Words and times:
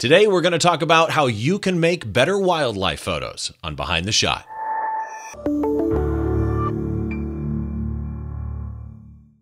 Today, 0.00 0.26
we're 0.26 0.40
going 0.40 0.52
to 0.52 0.58
talk 0.58 0.80
about 0.80 1.10
how 1.10 1.26
you 1.26 1.58
can 1.58 1.78
make 1.78 2.10
better 2.10 2.38
wildlife 2.38 3.00
photos 3.00 3.52
on 3.62 3.74
Behind 3.74 4.06
the 4.06 4.12
Shot. 4.12 4.46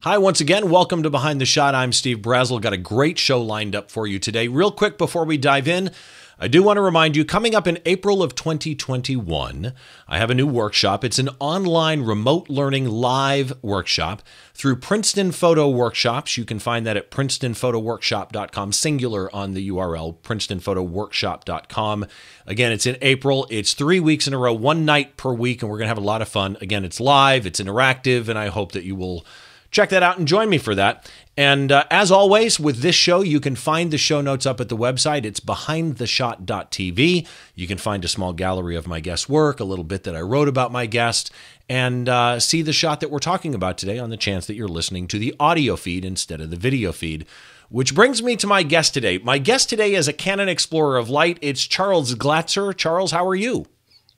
Hi, 0.02 0.18
once 0.18 0.40
again, 0.40 0.68
welcome 0.68 1.04
to 1.04 1.10
Behind 1.10 1.40
the 1.40 1.46
Shot. 1.46 1.76
I'm 1.76 1.92
Steve 1.92 2.18
Brazill. 2.18 2.60
Got 2.60 2.72
a 2.72 2.76
great 2.76 3.20
show 3.20 3.40
lined 3.40 3.76
up 3.76 3.88
for 3.88 4.08
you 4.08 4.18
today. 4.18 4.48
Real 4.48 4.72
quick 4.72 4.98
before 4.98 5.24
we 5.24 5.36
dive 5.36 5.68
in, 5.68 5.92
I 6.40 6.46
do 6.46 6.62
want 6.62 6.76
to 6.76 6.82
remind 6.82 7.16
you 7.16 7.24
coming 7.24 7.56
up 7.56 7.66
in 7.66 7.80
April 7.84 8.22
of 8.22 8.36
2021, 8.36 9.72
I 10.06 10.18
have 10.18 10.30
a 10.30 10.34
new 10.36 10.46
workshop. 10.46 11.04
It's 11.04 11.18
an 11.18 11.30
online 11.40 12.02
remote 12.02 12.48
learning 12.48 12.88
live 12.88 13.52
workshop 13.60 14.22
through 14.54 14.76
Princeton 14.76 15.32
Photo 15.32 15.68
Workshops. 15.68 16.36
You 16.36 16.44
can 16.44 16.60
find 16.60 16.86
that 16.86 16.96
at 16.96 17.10
princetonphotoworkshop.com, 17.10 18.72
singular 18.72 19.34
on 19.34 19.54
the 19.54 19.68
URL, 19.68 20.16
princetonphotoworkshop.com. 20.18 22.06
Again, 22.46 22.70
it's 22.70 22.86
in 22.86 22.96
April. 23.02 23.48
It's 23.50 23.72
three 23.72 23.98
weeks 23.98 24.28
in 24.28 24.32
a 24.32 24.38
row, 24.38 24.52
one 24.52 24.84
night 24.84 25.16
per 25.16 25.34
week, 25.34 25.62
and 25.62 25.68
we're 25.68 25.78
going 25.78 25.86
to 25.86 25.94
have 25.94 25.98
a 25.98 26.02
lot 26.02 26.22
of 26.22 26.28
fun. 26.28 26.56
Again, 26.60 26.84
it's 26.84 27.00
live, 27.00 27.46
it's 27.46 27.60
interactive, 27.60 28.28
and 28.28 28.38
I 28.38 28.46
hope 28.46 28.70
that 28.72 28.84
you 28.84 28.94
will 28.94 29.26
check 29.70 29.90
that 29.90 30.02
out 30.02 30.18
and 30.18 30.28
join 30.28 30.48
me 30.48 30.58
for 30.58 30.74
that. 30.74 31.10
And 31.38 31.70
uh, 31.70 31.84
as 31.88 32.10
always, 32.10 32.58
with 32.58 32.80
this 32.80 32.96
show, 32.96 33.20
you 33.20 33.38
can 33.38 33.54
find 33.54 33.92
the 33.92 33.96
show 33.96 34.20
notes 34.20 34.44
up 34.44 34.60
at 34.60 34.68
the 34.68 34.76
website. 34.76 35.24
It's 35.24 35.38
behindtheshot.tv. 35.38 37.26
You 37.54 37.66
can 37.68 37.78
find 37.78 38.04
a 38.04 38.08
small 38.08 38.32
gallery 38.32 38.74
of 38.74 38.88
my 38.88 38.98
guest 38.98 39.28
work, 39.28 39.60
a 39.60 39.64
little 39.64 39.84
bit 39.84 40.02
that 40.02 40.16
I 40.16 40.20
wrote 40.20 40.48
about 40.48 40.72
my 40.72 40.86
guest, 40.86 41.30
and 41.68 42.08
uh, 42.08 42.40
see 42.40 42.60
the 42.60 42.72
shot 42.72 42.98
that 42.98 43.12
we're 43.12 43.20
talking 43.20 43.54
about 43.54 43.78
today 43.78 44.00
on 44.00 44.10
the 44.10 44.16
chance 44.16 44.48
that 44.48 44.56
you're 44.56 44.66
listening 44.66 45.06
to 45.06 45.18
the 45.20 45.32
audio 45.38 45.76
feed 45.76 46.04
instead 46.04 46.40
of 46.40 46.50
the 46.50 46.56
video 46.56 46.90
feed. 46.90 47.24
Which 47.68 47.94
brings 47.94 48.20
me 48.20 48.34
to 48.34 48.48
my 48.48 48.64
guest 48.64 48.92
today. 48.92 49.18
My 49.18 49.38
guest 49.38 49.68
today 49.68 49.94
is 49.94 50.08
a 50.08 50.12
Canon 50.12 50.48
Explorer 50.48 50.96
of 50.96 51.08
Light. 51.08 51.38
It's 51.40 51.68
Charles 51.68 52.16
Glatzer. 52.16 52.76
Charles, 52.76 53.12
how 53.12 53.24
are 53.24 53.36
you? 53.36 53.66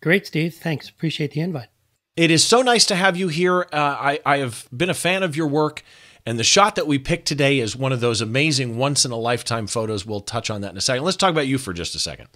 Great, 0.00 0.26
Steve. 0.26 0.54
Thanks. 0.54 0.88
Appreciate 0.88 1.32
the 1.32 1.42
invite. 1.42 1.68
It 2.16 2.30
is 2.30 2.42
so 2.42 2.62
nice 2.62 2.86
to 2.86 2.94
have 2.94 3.18
you 3.18 3.28
here. 3.28 3.66
Uh, 3.70 3.76
I, 3.76 4.20
I 4.24 4.38
have 4.38 4.66
been 4.74 4.88
a 4.88 4.94
fan 4.94 5.22
of 5.22 5.36
your 5.36 5.48
work, 5.48 5.82
and 6.26 6.38
the 6.38 6.44
shot 6.44 6.76
that 6.76 6.86
we 6.86 6.98
picked 6.98 7.26
today 7.26 7.58
is 7.58 7.76
one 7.76 7.92
of 7.92 8.00
those 8.00 8.20
amazing 8.20 8.76
once 8.76 9.04
in 9.04 9.10
a 9.10 9.16
lifetime 9.16 9.66
photos. 9.66 10.04
We'll 10.04 10.20
touch 10.20 10.50
on 10.50 10.60
that 10.62 10.70
in 10.70 10.76
a 10.76 10.80
second. 10.80 11.04
Let's 11.04 11.16
talk 11.16 11.30
about 11.30 11.46
you 11.46 11.58
for 11.58 11.72
just 11.72 11.94
a 11.94 11.98
second. 11.98 12.28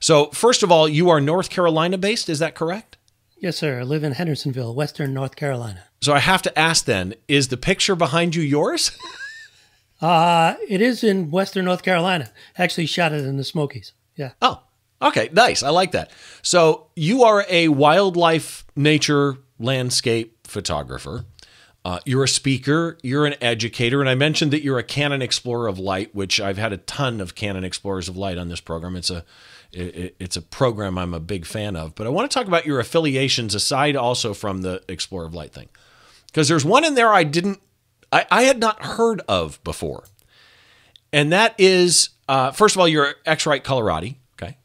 So, 0.00 0.26
first 0.30 0.62
of 0.62 0.70
all, 0.70 0.88
you 0.88 1.08
are 1.10 1.20
North 1.20 1.48
Carolina 1.50 1.98
based, 1.98 2.28
is 2.28 2.38
that 2.38 2.54
correct? 2.54 2.96
Yes, 3.38 3.56
sir. 3.56 3.80
I 3.80 3.82
live 3.82 4.04
in 4.04 4.12
Hendersonville, 4.12 4.74
Western 4.74 5.14
North 5.14 5.36
Carolina. 5.36 5.84
So, 6.02 6.12
I 6.12 6.18
have 6.18 6.42
to 6.42 6.58
ask 6.58 6.84
then, 6.84 7.14
is 7.28 7.48
the 7.48 7.56
picture 7.56 7.96
behind 7.96 8.34
you 8.34 8.42
yours? 8.42 8.96
uh, 10.00 10.54
it 10.68 10.80
is 10.80 11.02
in 11.02 11.30
Western 11.30 11.64
North 11.64 11.82
Carolina. 11.82 12.30
Actually, 12.58 12.86
shot 12.86 13.12
it 13.12 13.24
in 13.24 13.36
the 13.36 13.44
Smokies. 13.44 13.92
Yeah. 14.16 14.32
Oh, 14.42 14.62
Okay, 15.00 15.28
nice. 15.32 15.62
I 15.62 15.70
like 15.70 15.92
that. 15.92 16.10
So 16.42 16.86
you 16.96 17.24
are 17.24 17.44
a 17.48 17.68
wildlife, 17.68 18.64
nature, 18.74 19.36
landscape 19.58 20.46
photographer. 20.46 21.24
Uh, 21.86 22.00
you're 22.04 22.24
a 22.24 22.28
speaker. 22.28 22.98
You're 23.04 23.26
an 23.26 23.36
educator, 23.40 24.00
and 24.00 24.10
I 24.10 24.16
mentioned 24.16 24.50
that 24.50 24.64
you're 24.64 24.76
a 24.76 24.82
Canon 24.82 25.22
Explorer 25.22 25.68
of 25.68 25.78
Light, 25.78 26.12
which 26.16 26.40
I've 26.40 26.58
had 26.58 26.72
a 26.72 26.78
ton 26.78 27.20
of 27.20 27.36
Canon 27.36 27.62
Explorers 27.62 28.08
of 28.08 28.16
Light 28.16 28.38
on 28.38 28.48
this 28.48 28.60
program. 28.60 28.96
It's 28.96 29.08
a 29.08 29.24
it, 29.70 30.16
it's 30.18 30.36
a 30.36 30.42
program 30.42 30.98
I'm 30.98 31.14
a 31.14 31.20
big 31.20 31.46
fan 31.46 31.76
of. 31.76 31.94
But 31.94 32.08
I 32.08 32.10
want 32.10 32.28
to 32.28 32.34
talk 32.34 32.48
about 32.48 32.66
your 32.66 32.80
affiliations 32.80 33.54
aside, 33.54 33.94
also 33.94 34.34
from 34.34 34.62
the 34.62 34.82
Explorer 34.88 35.26
of 35.26 35.34
Light 35.36 35.52
thing, 35.52 35.68
because 36.26 36.48
there's 36.48 36.64
one 36.64 36.84
in 36.84 36.96
there 36.96 37.14
I 37.14 37.22
didn't, 37.22 37.60
I, 38.10 38.26
I 38.32 38.42
had 38.42 38.58
not 38.58 38.82
heard 38.82 39.22
of 39.28 39.62
before, 39.62 40.06
and 41.12 41.30
that 41.30 41.54
is 41.56 42.08
uh, 42.28 42.50
first 42.50 42.74
of 42.74 42.80
all, 42.80 42.88
you're 42.88 43.14
X-Rite 43.24 43.64
okay, 43.70 44.58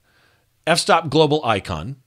f-stop 0.66 1.11
global 1.11 1.45
icon, 1.45 1.97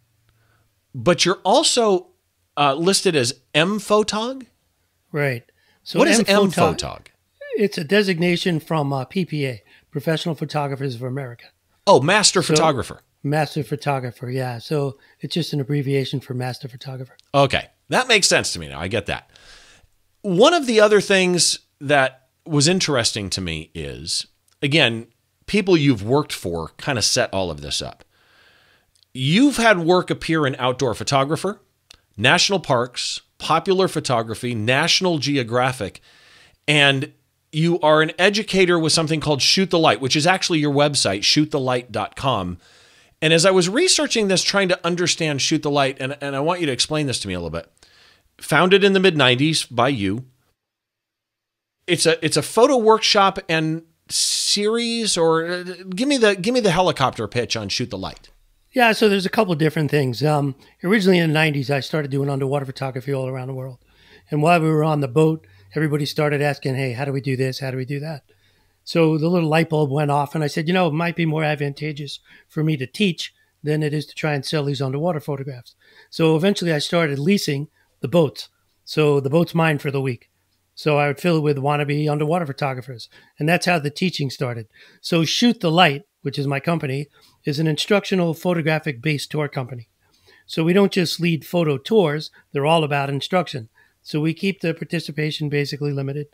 but 0.93 1.25
you're 1.25 1.41
also 1.45 2.09
uh, 2.57 2.75
listed 2.75 3.15
as 3.15 3.33
M-Photog. 3.55 4.47
Right. 5.15 5.45
So 5.85 6.01
what 6.01 6.09
is 6.09 6.25
M-Photog? 6.27 7.07
It's 7.57 7.79
a 7.79 7.85
designation 7.85 8.59
from 8.59 8.93
uh, 8.93 9.05
PPA, 9.05 9.61
Professional 9.93 10.35
Photographers 10.35 10.97
of 10.97 11.03
America. 11.03 11.47
Oh, 11.87 12.01
master 12.01 12.43
so, 12.43 12.53
photographer. 12.53 13.01
Master 13.23 13.63
photographer, 13.63 14.29
yeah. 14.29 14.59
So 14.59 14.99
it's 15.21 15.33
just 15.33 15.53
an 15.53 15.61
abbreviation 15.61 16.19
for 16.19 16.35
master 16.35 16.67
photographer. 16.67 17.17
Okay. 17.33 17.69
That 17.91 18.09
makes 18.09 18.27
sense 18.27 18.53
to 18.55 18.59
me 18.59 18.69
now. 18.69 18.81
I 18.81 18.89
get 18.89 19.07
that. 19.07 19.31
One 20.23 20.53
of 20.53 20.67
the 20.67 20.81
other 20.81 21.01
things 21.01 21.61
that 21.81 22.27
was 22.45 22.67
interesting 22.67 23.31
to 23.31 23.41
me 23.41 23.71
is 23.73 24.27
again, 24.63 25.07
people 25.47 25.77
you've 25.77 26.03
worked 26.03 26.33
for 26.33 26.71
kind 26.77 26.99
of 26.99 27.05
set 27.05 27.33
all 27.33 27.53
of 27.53 27.61
this 27.61 27.81
up. 27.81 28.03
You've 29.13 29.59
had 29.59 29.79
work 29.79 30.11
appear 30.11 30.45
in 30.45 30.57
Outdoor 30.59 30.93
Photographer, 30.93 31.61
National 32.17 32.59
Parks, 32.59 33.21
Popular 33.45 33.89
Photography, 33.89 34.55
National 34.55 35.19
Geographic, 35.19 36.01
and 36.67 37.13
you 37.53 37.79
are 37.81 38.01
an 38.01 38.13
educator 38.19 38.79
with 38.79 38.95
something 38.95 39.21
called 39.21 39.43
Shoot 39.43 39.69
the 39.69 39.79
Light, 39.79 40.01
which 40.01 40.17
is 40.17 40.27
actually 40.27 40.61
your 40.61 40.73
website, 40.73 41.21
shootthelight.com. 41.21 42.57
And 43.21 43.33
as 43.35 43.45
I 43.45 43.51
was 43.51 43.69
researching 43.69 44.29
this, 44.29 44.43
trying 44.43 44.71
to 44.71 44.81
understand 44.83 45.43
Shoot 45.43 45.63
the 45.63 45.71
Light, 45.71 45.99
and, 46.01 46.17
and 46.23 46.35
I 46.35 46.41
want 46.41 46.61
you 46.61 46.67
to 46.67 46.73
explain 46.73 47.07
this 47.07 47.21
to 47.21 47.29
me 47.29 47.35
a 47.35 47.39
little 47.39 47.51
bit. 47.51 47.71
Founded 48.39 48.83
in 48.83 48.95
the 48.95 49.01
mid 49.01 49.15
90s 49.15 49.67
by 49.71 49.89
you. 49.89 50.25
It's 51.87 52.07
a 52.07 52.25
it's 52.25 52.39
a 52.39 52.43
photo 52.43 52.79
workshop 52.79 53.39
and 53.47 53.83
series 54.09 55.19
or 55.19 55.45
uh, 55.45 55.65
give 55.91 56.09
me 56.09 56.17
the 56.17 56.35
give 56.35 56.55
me 56.55 56.61
the 56.61 56.71
helicopter 56.71 57.29
pitch 57.29 57.57
on 57.57 57.69
Shoot 57.69 57.91
the 57.91 57.99
Light. 57.99 58.31
Yeah, 58.75 58.91
so 58.91 59.09
there's 59.09 59.25
a 59.25 59.31
couple 59.31 59.55
different 59.55 59.89
things. 59.89 60.21
Um, 60.25 60.57
originally 60.83 61.21
in 61.21 61.33
the 61.33 61.39
90s, 61.39 61.71
I 61.71 61.79
started 61.79 62.11
doing 62.11 62.29
underwater 62.29 62.67
photography 62.67 63.15
all 63.15 63.29
around 63.29 63.47
the 63.47 63.55
world. 63.55 63.79
And 64.33 64.43
while 64.43 64.61
we 64.61 64.69
were 64.69 64.83
on 64.83 64.99
the 64.99 65.07
boat, 65.07 65.47
everybody 65.77 66.05
started 66.05 66.43
asking, 66.43 66.75
hey, 66.75 66.93
how 66.93 67.05
do 67.05 67.13
we 67.13 67.21
do 67.21 67.37
this? 67.37 67.61
How 67.61 67.71
do 67.71 67.77
we 67.77 67.85
do 67.85 68.01
that? 68.01 68.25
So 68.83 69.17
the 69.17 69.29
little 69.29 69.49
light 69.49 69.71
bulb 69.71 69.93
went 69.93 70.11
off, 70.11 70.35
and 70.35 70.43
I 70.43 70.49
said, 70.49 70.67
you 70.67 70.75
know, 70.75 70.89
it 70.89 70.93
might 70.93 71.15
be 71.15 71.25
more 71.25 71.45
advantageous 71.45 72.19
for 72.49 72.65
me 72.65 72.77
to 72.77 72.87
teach 72.87 73.33
than 73.63 73.85
it 73.85 73.95
is 73.95 74.07
to 74.07 74.15
try 74.15 74.35
and 74.35 74.45
sell 74.45 74.65
these 74.65 74.83
underwater 74.83 75.21
photographs. 75.21 75.77
So 76.11 76.35
eventually 76.35 76.73
I 76.73 76.79
started 76.79 77.21
leasing 77.21 77.69
the 78.01 78.09
boats. 78.09 78.49
So 78.85 79.21
the 79.21 79.31
boat's 79.31 79.55
mine 79.55 79.79
for 79.79 79.93
the 79.93 80.01
week. 80.01 80.31
So 80.75 80.99
I 80.99 81.07
would 81.07 81.21
fill 81.21 81.37
it 81.37 81.43
with 81.43 81.59
wannabe 81.59 82.11
underwater 82.11 82.45
photographers. 82.45 83.09
And 83.39 83.49
that's 83.49 83.67
how 83.67 83.79
the 83.79 83.89
teaching 83.89 84.31
started. 84.31 84.67
So 85.01 85.25
Shoot 85.25 85.61
the 85.61 85.71
Light, 85.71 86.03
which 86.25 86.39
is 86.39 86.47
my 86.47 86.59
company, 86.59 87.09
is 87.45 87.59
an 87.59 87.67
instructional 87.67 88.33
photographic 88.33 89.03
based 89.03 89.31
tour 89.31 89.47
company. 89.47 89.89
So 90.47 90.65
we 90.65 90.73
don't 90.73 90.91
just 90.91 91.21
lead 91.21 91.45
photo 91.45 91.77
tours, 91.77 92.31
they're 92.53 92.67
all 92.67 92.83
about 92.83 93.11
instruction. 93.11 93.69
So 94.03 94.21
we 94.21 94.33
keep 94.33 94.61
the 94.61 94.73
participation 94.73 95.51
basically 95.51 95.93
limited. 95.93 96.29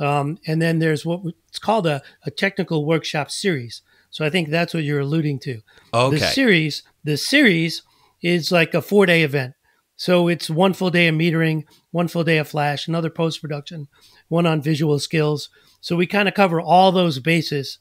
Um, 0.00 0.38
and 0.46 0.60
then 0.60 0.80
there's 0.80 1.06
what 1.06 1.20
it's 1.48 1.60
called 1.60 1.86
a, 1.86 2.02
a 2.24 2.32
technical 2.32 2.84
workshop 2.84 3.30
series. 3.30 3.82
So 4.10 4.24
I 4.24 4.30
think 4.30 4.48
that's 4.48 4.74
what 4.74 4.82
you're 4.82 5.00
alluding 5.00 5.38
to. 5.40 5.60
Okay. 5.94 6.18
The 6.18 6.26
series, 6.26 6.82
the 7.04 7.16
series 7.16 7.82
is 8.20 8.50
like 8.50 8.74
a 8.74 8.82
four 8.82 9.06
day 9.06 9.22
event. 9.22 9.54
So 9.94 10.26
it's 10.28 10.50
one 10.50 10.72
full 10.72 10.90
day 10.90 11.06
of 11.06 11.14
metering, 11.14 11.64
one 11.92 12.08
full 12.08 12.24
day 12.24 12.38
of 12.38 12.48
flash, 12.48 12.88
another 12.88 13.10
post 13.10 13.40
production, 13.40 13.86
one 14.28 14.46
on 14.46 14.62
visual 14.62 14.98
skills. 14.98 15.48
So 15.80 15.94
we 15.96 16.06
kind 16.06 16.28
of 16.28 16.34
cover 16.34 16.60
all 16.60 16.90
those 16.90 17.18
bases 17.18 17.78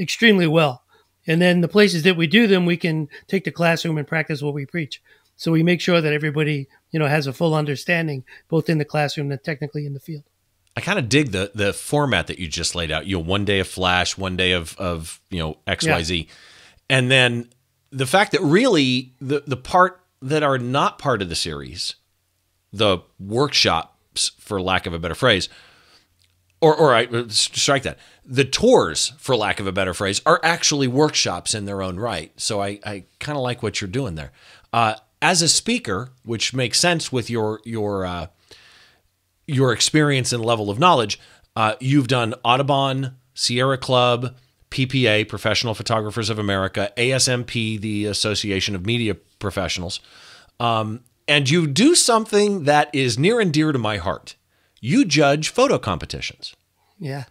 extremely 0.00 0.46
well. 0.46 0.82
And 1.26 1.42
then 1.42 1.60
the 1.60 1.68
places 1.68 2.04
that 2.04 2.16
we 2.16 2.26
do 2.26 2.46
them, 2.46 2.66
we 2.66 2.76
can 2.76 3.08
take 3.26 3.44
the 3.44 3.50
classroom 3.50 3.98
and 3.98 4.06
practice 4.06 4.42
what 4.42 4.54
we 4.54 4.64
preach. 4.64 5.02
So 5.36 5.52
we 5.52 5.62
make 5.62 5.80
sure 5.80 6.00
that 6.00 6.12
everybody, 6.12 6.68
you 6.90 6.98
know, 6.98 7.06
has 7.06 7.26
a 7.26 7.32
full 7.32 7.54
understanding, 7.54 8.24
both 8.48 8.68
in 8.68 8.78
the 8.78 8.84
classroom 8.84 9.30
and 9.30 9.42
technically 9.42 9.86
in 9.86 9.92
the 9.92 10.00
field. 10.00 10.24
I 10.76 10.80
kind 10.82 10.98
of 10.98 11.08
dig 11.08 11.32
the 11.32 11.50
the 11.54 11.72
format 11.72 12.26
that 12.26 12.38
you 12.38 12.48
just 12.48 12.74
laid 12.74 12.90
out. 12.90 13.06
You 13.06 13.16
know, 13.16 13.22
one 13.22 13.44
day 13.46 13.60
of 13.60 13.68
Flash, 13.68 14.18
one 14.18 14.36
day 14.36 14.52
of 14.52 14.76
of 14.76 15.20
you 15.30 15.38
know 15.38 15.56
X 15.66 15.86
Y 15.86 16.02
Z, 16.02 16.16
yeah. 16.16 16.24
and 16.90 17.10
then 17.10 17.48
the 17.90 18.06
fact 18.06 18.32
that 18.32 18.42
really 18.42 19.14
the 19.20 19.42
the 19.46 19.56
part 19.56 20.02
that 20.20 20.42
are 20.42 20.58
not 20.58 20.98
part 20.98 21.22
of 21.22 21.30
the 21.30 21.34
series, 21.34 21.94
the 22.72 22.98
workshops, 23.18 24.32
for 24.38 24.60
lack 24.60 24.86
of 24.86 24.92
a 24.92 24.98
better 24.98 25.14
phrase, 25.14 25.48
or 26.60 26.74
or 26.74 26.94
I 26.94 27.26
strike 27.28 27.82
that. 27.82 27.98
The 28.24 28.44
tours, 28.44 29.12
for 29.18 29.36
lack 29.36 29.60
of 29.60 29.66
a 29.66 29.72
better 29.72 29.94
phrase, 29.94 30.20
are 30.26 30.40
actually 30.42 30.88
workshops 30.88 31.54
in 31.54 31.64
their 31.64 31.82
own 31.82 31.98
right. 31.98 32.32
So 32.36 32.60
I, 32.60 32.80
I 32.84 33.04
kind 33.20 33.36
of 33.36 33.42
like 33.42 33.62
what 33.62 33.80
you're 33.80 33.88
doing 33.88 34.16
there. 34.16 34.32
Uh, 34.72 34.96
as 35.22 35.42
a 35.42 35.48
speaker, 35.48 36.10
which 36.24 36.54
makes 36.54 36.78
sense 36.80 37.12
with 37.12 37.30
your 37.30 37.60
your 37.64 38.04
uh, 38.04 38.26
your 39.46 39.72
experience 39.72 40.32
and 40.32 40.44
level 40.44 40.70
of 40.70 40.78
knowledge, 40.78 41.20
uh, 41.54 41.74
you've 41.80 42.08
done 42.08 42.34
Audubon, 42.44 43.16
Sierra 43.34 43.78
Club, 43.78 44.34
PPA, 44.70 45.28
Professional 45.28 45.74
Photographers 45.74 46.30
of 46.30 46.38
America, 46.38 46.92
ASMP, 46.96 47.80
the 47.80 48.06
Association 48.06 48.74
of 48.74 48.84
Media 48.84 49.14
Professionals, 49.38 50.00
um, 50.58 51.00
and 51.28 51.48
you 51.48 51.66
do 51.66 51.94
something 51.94 52.64
that 52.64 52.92
is 52.94 53.18
near 53.18 53.40
and 53.40 53.52
dear 53.52 53.72
to 53.72 53.78
my 53.78 53.98
heart 53.98 54.36
you 54.86 55.04
judge 55.04 55.48
photo 55.48 55.78
competitions. 55.78 56.54
Yeah. 56.98 57.24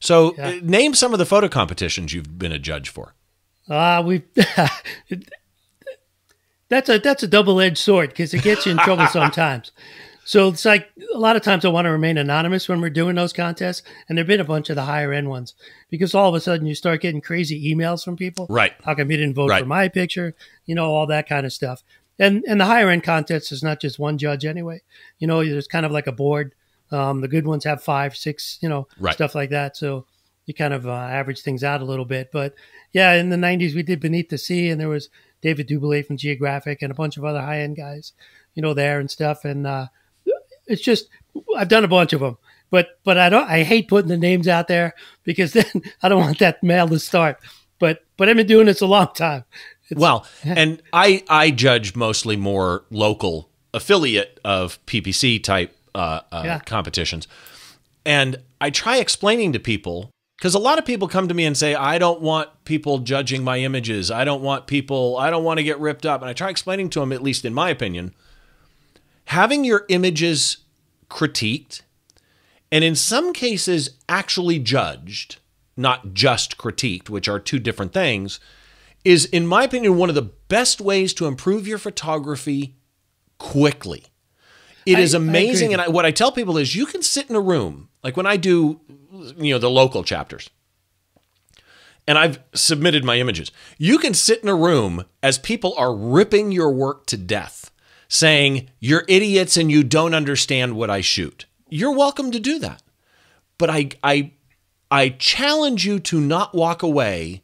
So, 0.00 0.34
yeah. 0.36 0.48
Uh, 0.48 0.60
name 0.62 0.94
some 0.94 1.12
of 1.12 1.18
the 1.18 1.26
photo 1.26 1.48
competitions 1.48 2.14
you've 2.14 2.38
been 2.38 2.52
a 2.52 2.58
judge 2.58 2.88
for. 2.88 3.14
Ah, 3.68 3.98
uh, 3.98 4.02
we. 4.02 4.22
that's 6.68 6.88
a 6.88 6.98
that's 6.98 7.22
a 7.22 7.28
double 7.28 7.60
edged 7.60 7.78
sword 7.78 8.08
because 8.08 8.32
it 8.34 8.42
gets 8.42 8.64
you 8.66 8.72
in 8.72 8.78
trouble 8.78 9.06
sometimes. 9.12 9.72
So 10.24 10.48
it's 10.48 10.64
like 10.64 10.88
a 11.14 11.18
lot 11.18 11.36
of 11.36 11.42
times 11.42 11.64
I 11.64 11.68
want 11.68 11.84
to 11.84 11.90
remain 11.90 12.16
anonymous 12.16 12.68
when 12.68 12.80
we're 12.80 12.90
doing 12.90 13.16
those 13.16 13.32
contests, 13.32 13.82
and 14.08 14.16
there've 14.16 14.26
been 14.26 14.40
a 14.40 14.44
bunch 14.44 14.70
of 14.70 14.76
the 14.76 14.82
higher 14.82 15.12
end 15.12 15.28
ones 15.28 15.54
because 15.90 16.14
all 16.14 16.28
of 16.28 16.34
a 16.34 16.40
sudden 16.40 16.66
you 16.66 16.74
start 16.74 17.02
getting 17.02 17.20
crazy 17.20 17.74
emails 17.74 18.04
from 18.04 18.16
people. 18.16 18.46
Right? 18.48 18.72
How 18.84 18.94
come 18.94 19.10
you 19.10 19.18
didn't 19.18 19.34
vote 19.34 19.50
right. 19.50 19.60
for 19.60 19.68
my 19.68 19.88
picture? 19.88 20.34
You 20.64 20.74
know 20.74 20.86
all 20.86 21.06
that 21.08 21.28
kind 21.28 21.44
of 21.44 21.52
stuff. 21.52 21.82
And 22.18 22.42
and 22.48 22.60
the 22.60 22.64
higher 22.64 22.88
end 22.88 23.04
contests 23.04 23.52
is 23.52 23.62
not 23.62 23.80
just 23.80 23.98
one 23.98 24.16
judge 24.16 24.44
anyway. 24.44 24.80
You 25.18 25.26
know, 25.26 25.44
there's 25.44 25.68
kind 25.68 25.84
of 25.84 25.92
like 25.92 26.06
a 26.06 26.12
board. 26.12 26.54
Um, 26.92 27.20
the 27.20 27.28
good 27.28 27.46
ones 27.46 27.64
have 27.64 27.82
five, 27.82 28.16
six, 28.16 28.58
you 28.60 28.68
know, 28.68 28.86
right. 28.98 29.14
stuff 29.14 29.34
like 29.34 29.50
that. 29.50 29.76
So 29.76 30.06
you 30.46 30.54
kind 30.54 30.74
of 30.74 30.86
uh, 30.86 30.92
average 30.92 31.42
things 31.42 31.64
out 31.64 31.80
a 31.80 31.84
little 31.84 32.04
bit. 32.04 32.30
But 32.32 32.54
yeah, 32.92 33.14
in 33.14 33.30
the 33.30 33.36
'90s 33.36 33.74
we 33.74 33.82
did 33.82 34.00
Beneath 34.00 34.28
the 34.28 34.38
Sea, 34.38 34.70
and 34.70 34.80
there 34.80 34.88
was 34.88 35.08
David 35.40 35.68
Doubilet 35.68 36.06
from 36.06 36.16
Geographic 36.16 36.82
and 36.82 36.90
a 36.90 36.94
bunch 36.94 37.16
of 37.16 37.24
other 37.24 37.40
high 37.40 37.60
end 37.60 37.76
guys, 37.76 38.12
you 38.54 38.62
know, 38.62 38.74
there 38.74 39.00
and 39.00 39.10
stuff. 39.10 39.44
And 39.44 39.66
uh, 39.66 39.86
it's 40.66 40.82
just 40.82 41.08
I've 41.56 41.68
done 41.68 41.84
a 41.84 41.88
bunch 41.88 42.12
of 42.12 42.20
them, 42.20 42.38
but 42.70 42.98
but 43.04 43.18
I 43.18 43.28
don't 43.28 43.48
I 43.48 43.62
hate 43.62 43.88
putting 43.88 44.08
the 44.08 44.16
names 44.16 44.48
out 44.48 44.68
there 44.68 44.94
because 45.24 45.52
then 45.54 45.66
I 46.02 46.08
don't 46.08 46.20
want 46.20 46.38
that 46.38 46.62
mail 46.62 46.88
to 46.88 46.98
start. 46.98 47.38
But 47.78 48.04
but 48.16 48.28
I've 48.28 48.36
been 48.36 48.46
doing 48.46 48.66
this 48.66 48.80
a 48.80 48.86
long 48.86 49.08
time. 49.14 49.44
It's, 49.88 50.00
well, 50.00 50.26
and 50.44 50.82
I 50.92 51.24
I 51.28 51.50
judge 51.50 51.94
mostly 51.94 52.36
more 52.36 52.84
local 52.90 53.50
affiliate 53.74 54.38
of 54.44 54.84
PPC 54.86 55.42
type 55.42 55.76
uh, 55.94 56.20
uh, 56.30 56.42
yeah. 56.44 56.58
competitions, 56.60 57.28
and 58.04 58.36
I 58.60 58.70
try 58.70 58.98
explaining 58.98 59.52
to 59.52 59.60
people 59.60 60.10
because 60.38 60.54
a 60.56 60.58
lot 60.58 60.78
of 60.78 60.84
people 60.84 61.06
come 61.06 61.28
to 61.28 61.34
me 61.34 61.44
and 61.44 61.56
say, 61.56 61.74
I 61.74 61.98
don't 61.98 62.20
want 62.20 62.64
people 62.64 62.98
judging 62.98 63.44
my 63.44 63.58
images. 63.58 64.10
I 64.10 64.24
don't 64.24 64.42
want 64.42 64.66
people, 64.66 65.16
I 65.16 65.30
don't 65.30 65.44
want 65.44 65.58
to 65.58 65.64
get 65.64 65.78
ripped 65.78 66.04
up. 66.04 66.20
And 66.20 66.28
I 66.28 66.32
try 66.32 66.50
explaining 66.50 66.90
to 66.90 67.00
them, 67.00 67.12
at 67.12 67.22
least 67.22 67.44
in 67.44 67.54
my 67.54 67.70
opinion, 67.70 68.12
having 69.26 69.62
your 69.62 69.84
images 69.88 70.56
critiqued 71.08 71.82
and 72.72 72.82
in 72.82 72.96
some 72.96 73.34
cases 73.34 73.90
actually 74.08 74.58
judged, 74.58 75.36
not 75.76 76.14
just 76.14 76.56
critiqued, 76.56 77.10
which 77.10 77.28
are 77.28 77.38
two 77.38 77.58
different 77.58 77.92
things, 77.92 78.40
is, 79.04 79.26
in 79.26 79.46
my 79.46 79.64
opinion, 79.64 79.98
one 79.98 80.08
of 80.08 80.14
the 80.14 80.22
best 80.22 80.80
ways 80.80 81.12
to 81.14 81.26
improve 81.26 81.68
your 81.68 81.76
photography 81.76 82.76
quickly. 83.38 84.06
It 84.86 84.98
I, 84.98 85.00
is 85.00 85.14
amazing. 85.14 85.70
I 85.70 85.72
and 85.72 85.82
I, 85.82 85.88
what 85.88 86.04
I 86.04 86.10
tell 86.10 86.32
people 86.32 86.58
is 86.58 86.74
you 86.74 86.86
can 86.86 87.02
sit 87.02 87.30
in 87.30 87.36
a 87.36 87.40
room, 87.40 87.88
like 88.02 88.16
when 88.16 88.26
I 88.26 88.36
do, 88.36 88.80
you 89.36 89.54
know, 89.54 89.58
the 89.58 89.70
local 89.70 90.02
chapters, 90.02 90.50
and 92.06 92.18
I've 92.18 92.40
submitted 92.54 93.04
my 93.04 93.18
images. 93.18 93.52
You 93.78 93.98
can 93.98 94.14
sit 94.14 94.42
in 94.42 94.48
a 94.48 94.54
room 94.54 95.04
as 95.22 95.38
people 95.38 95.74
are 95.76 95.94
ripping 95.94 96.50
your 96.50 96.70
work 96.70 97.06
to 97.06 97.16
death, 97.16 97.70
saying, 98.08 98.70
You're 98.80 99.04
idiots 99.08 99.56
and 99.56 99.70
you 99.70 99.84
don't 99.84 100.14
understand 100.14 100.76
what 100.76 100.90
I 100.90 101.00
shoot. 101.00 101.46
You're 101.68 101.96
welcome 101.96 102.30
to 102.32 102.40
do 102.40 102.58
that. 102.58 102.82
But 103.56 103.70
I, 103.70 103.90
I, 104.02 104.32
I 104.90 105.10
challenge 105.10 105.86
you 105.86 106.00
to 106.00 106.20
not 106.20 106.54
walk 106.54 106.82
away 106.82 107.42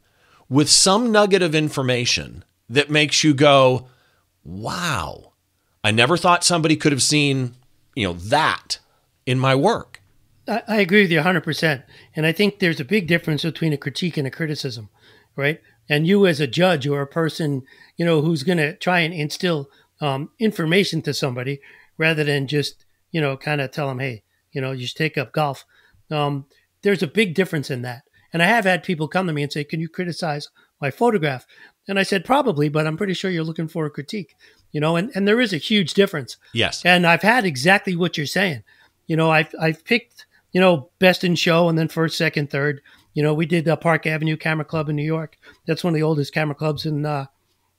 with 0.49 0.69
some 0.69 1.11
nugget 1.11 1.41
of 1.41 1.55
information 1.55 2.43
that 2.67 2.89
makes 2.89 3.23
you 3.23 3.33
go, 3.33 3.87
Wow 4.43 5.28
I 5.83 5.91
never 5.91 6.17
thought 6.17 6.43
somebody 6.43 6.75
could 6.75 6.91
have 6.91 7.03
seen, 7.03 7.55
you 7.95 8.07
know, 8.07 8.13
that 8.13 8.79
in 9.25 9.39
my 9.39 9.55
work. 9.55 10.01
I, 10.47 10.63
I 10.67 10.77
agree 10.77 11.01
with 11.01 11.11
you 11.11 11.19
100%. 11.19 11.83
And 12.15 12.25
I 12.25 12.31
think 12.31 12.59
there's 12.59 12.79
a 12.79 12.85
big 12.85 13.07
difference 13.07 13.43
between 13.43 13.73
a 13.73 13.77
critique 13.77 14.17
and 14.17 14.27
a 14.27 14.31
criticism, 14.31 14.89
right? 15.35 15.61
And 15.87 16.05
you, 16.05 16.27
as 16.27 16.39
a 16.39 16.47
judge 16.47 16.85
or 16.85 17.01
a 17.01 17.07
person, 17.07 17.63
you 17.97 18.05
know, 18.05 18.21
who's 18.21 18.43
going 18.43 18.57
to 18.57 18.75
try 18.75 18.99
and 18.99 19.13
instill 19.13 19.69
um, 20.01 20.29
information 20.39 21.01
to 21.03 21.13
somebody 21.13 21.59
rather 21.97 22.23
than 22.23 22.47
just, 22.47 22.85
you 23.11 23.21
know, 23.21 23.37
kind 23.37 23.61
of 23.61 23.71
tell 23.71 23.87
them, 23.87 23.99
hey, 23.99 24.23
you 24.51 24.61
know, 24.61 24.71
you 24.71 24.87
should 24.87 24.97
take 24.97 25.17
up 25.17 25.31
golf. 25.31 25.65
Um, 26.11 26.45
there's 26.81 27.03
a 27.03 27.07
big 27.07 27.33
difference 27.33 27.69
in 27.69 27.81
that. 27.83 28.03
And 28.31 28.43
I 28.43 28.45
have 28.45 28.65
had 28.65 28.83
people 28.83 29.07
come 29.07 29.27
to 29.27 29.33
me 29.33 29.43
and 29.43 29.51
say, 29.51 29.63
can 29.63 29.79
you 29.79 29.89
criticize 29.89 30.49
my 30.79 30.91
photograph? 30.91 31.45
And 31.87 31.97
I 31.97 32.03
said, 32.03 32.23
probably, 32.23 32.69
but 32.69 32.85
I'm 32.85 32.97
pretty 32.97 33.13
sure 33.13 33.31
you're 33.31 33.43
looking 33.43 33.67
for 33.67 33.85
a 33.85 33.89
critique 33.89 34.35
you 34.71 34.79
know, 34.79 34.95
and, 34.95 35.11
and 35.15 35.27
there 35.27 35.41
is 35.41 35.53
a 35.53 35.57
huge 35.57 35.93
difference. 35.93 36.37
Yes. 36.53 36.83
And 36.85 37.05
I've 37.05 37.21
had 37.21 37.45
exactly 37.45 37.95
what 37.95 38.17
you're 38.17 38.25
saying. 38.25 38.63
You 39.07 39.15
know, 39.15 39.31
I've, 39.31 39.53
I've 39.59 39.83
picked, 39.83 40.25
you 40.51 40.61
know, 40.61 40.89
best 40.99 41.23
in 41.23 41.35
show 41.35 41.69
and 41.69 41.77
then 41.77 41.87
first, 41.87 42.17
second, 42.17 42.49
third. 42.49 42.81
You 43.13 43.23
know, 43.23 43.33
we 43.33 43.45
did 43.45 43.65
the 43.65 43.75
Park 43.75 44.05
Avenue 44.05 44.37
Camera 44.37 44.65
Club 44.65 44.89
in 44.89 44.95
New 44.95 45.03
York. 45.03 45.37
That's 45.65 45.83
one 45.83 45.93
of 45.93 45.95
the 45.95 46.03
oldest 46.03 46.33
camera 46.33 46.55
clubs 46.55 46.85
in, 46.85 47.05
uh, 47.05 47.25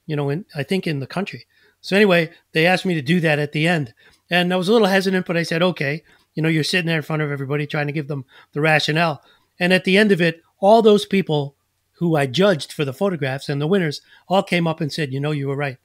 you 0.07 0.17
know, 0.17 0.29
in, 0.29 0.45
I 0.55 0.65
think 0.65 0.87
in 0.87 0.99
the 0.99 1.07
country. 1.07 1.47
So 1.81 1.97
anyway, 1.97 2.31
they 2.53 2.67
asked 2.67 2.85
me 2.85 2.95
to 2.95 3.03
do 3.03 3.21
that 3.21 3.39
at 3.39 3.53
the 3.53 3.67
end. 3.67 3.95
And 4.29 4.53
I 4.53 4.57
was 4.57 4.69
a 4.69 4.73
little 4.73 4.89
hesitant, 4.89 5.27
but 5.27 5.37
I 5.37 5.45
said, 5.45 5.63
okay, 5.63 6.03
you 6.35 6.43
know, 6.43 6.49
you're 6.49 6.65
sitting 6.65 6.87
there 6.87 6.97
in 6.97 7.03
front 7.03 7.23
of 7.23 7.31
everybody 7.31 7.67
trying 7.67 7.87
to 7.87 7.93
give 7.93 8.09
them 8.09 8.25
the 8.53 8.61
rationale. 8.61 9.23
And 9.59 9.73
at 9.73 9.85
the 9.85 9.97
end 9.97 10.13
of 10.13 10.21
it, 10.21 10.43
all 10.59 10.83
those 10.83 11.07
people 11.07 11.57
who 11.95 12.17
I 12.17 12.27
judged 12.27 12.73
for 12.73 12.85
the 12.85 12.93
photographs 12.93 13.49
and 13.49 13.61
the 13.61 13.67
winners 13.67 14.01
all 14.29 14.43
came 14.43 14.67
up 14.67 14.81
and 14.81 14.93
said, 14.93 15.13
you 15.13 15.21
know, 15.21 15.33
you 15.33 15.49
were 15.49 15.57
right. 15.57 15.79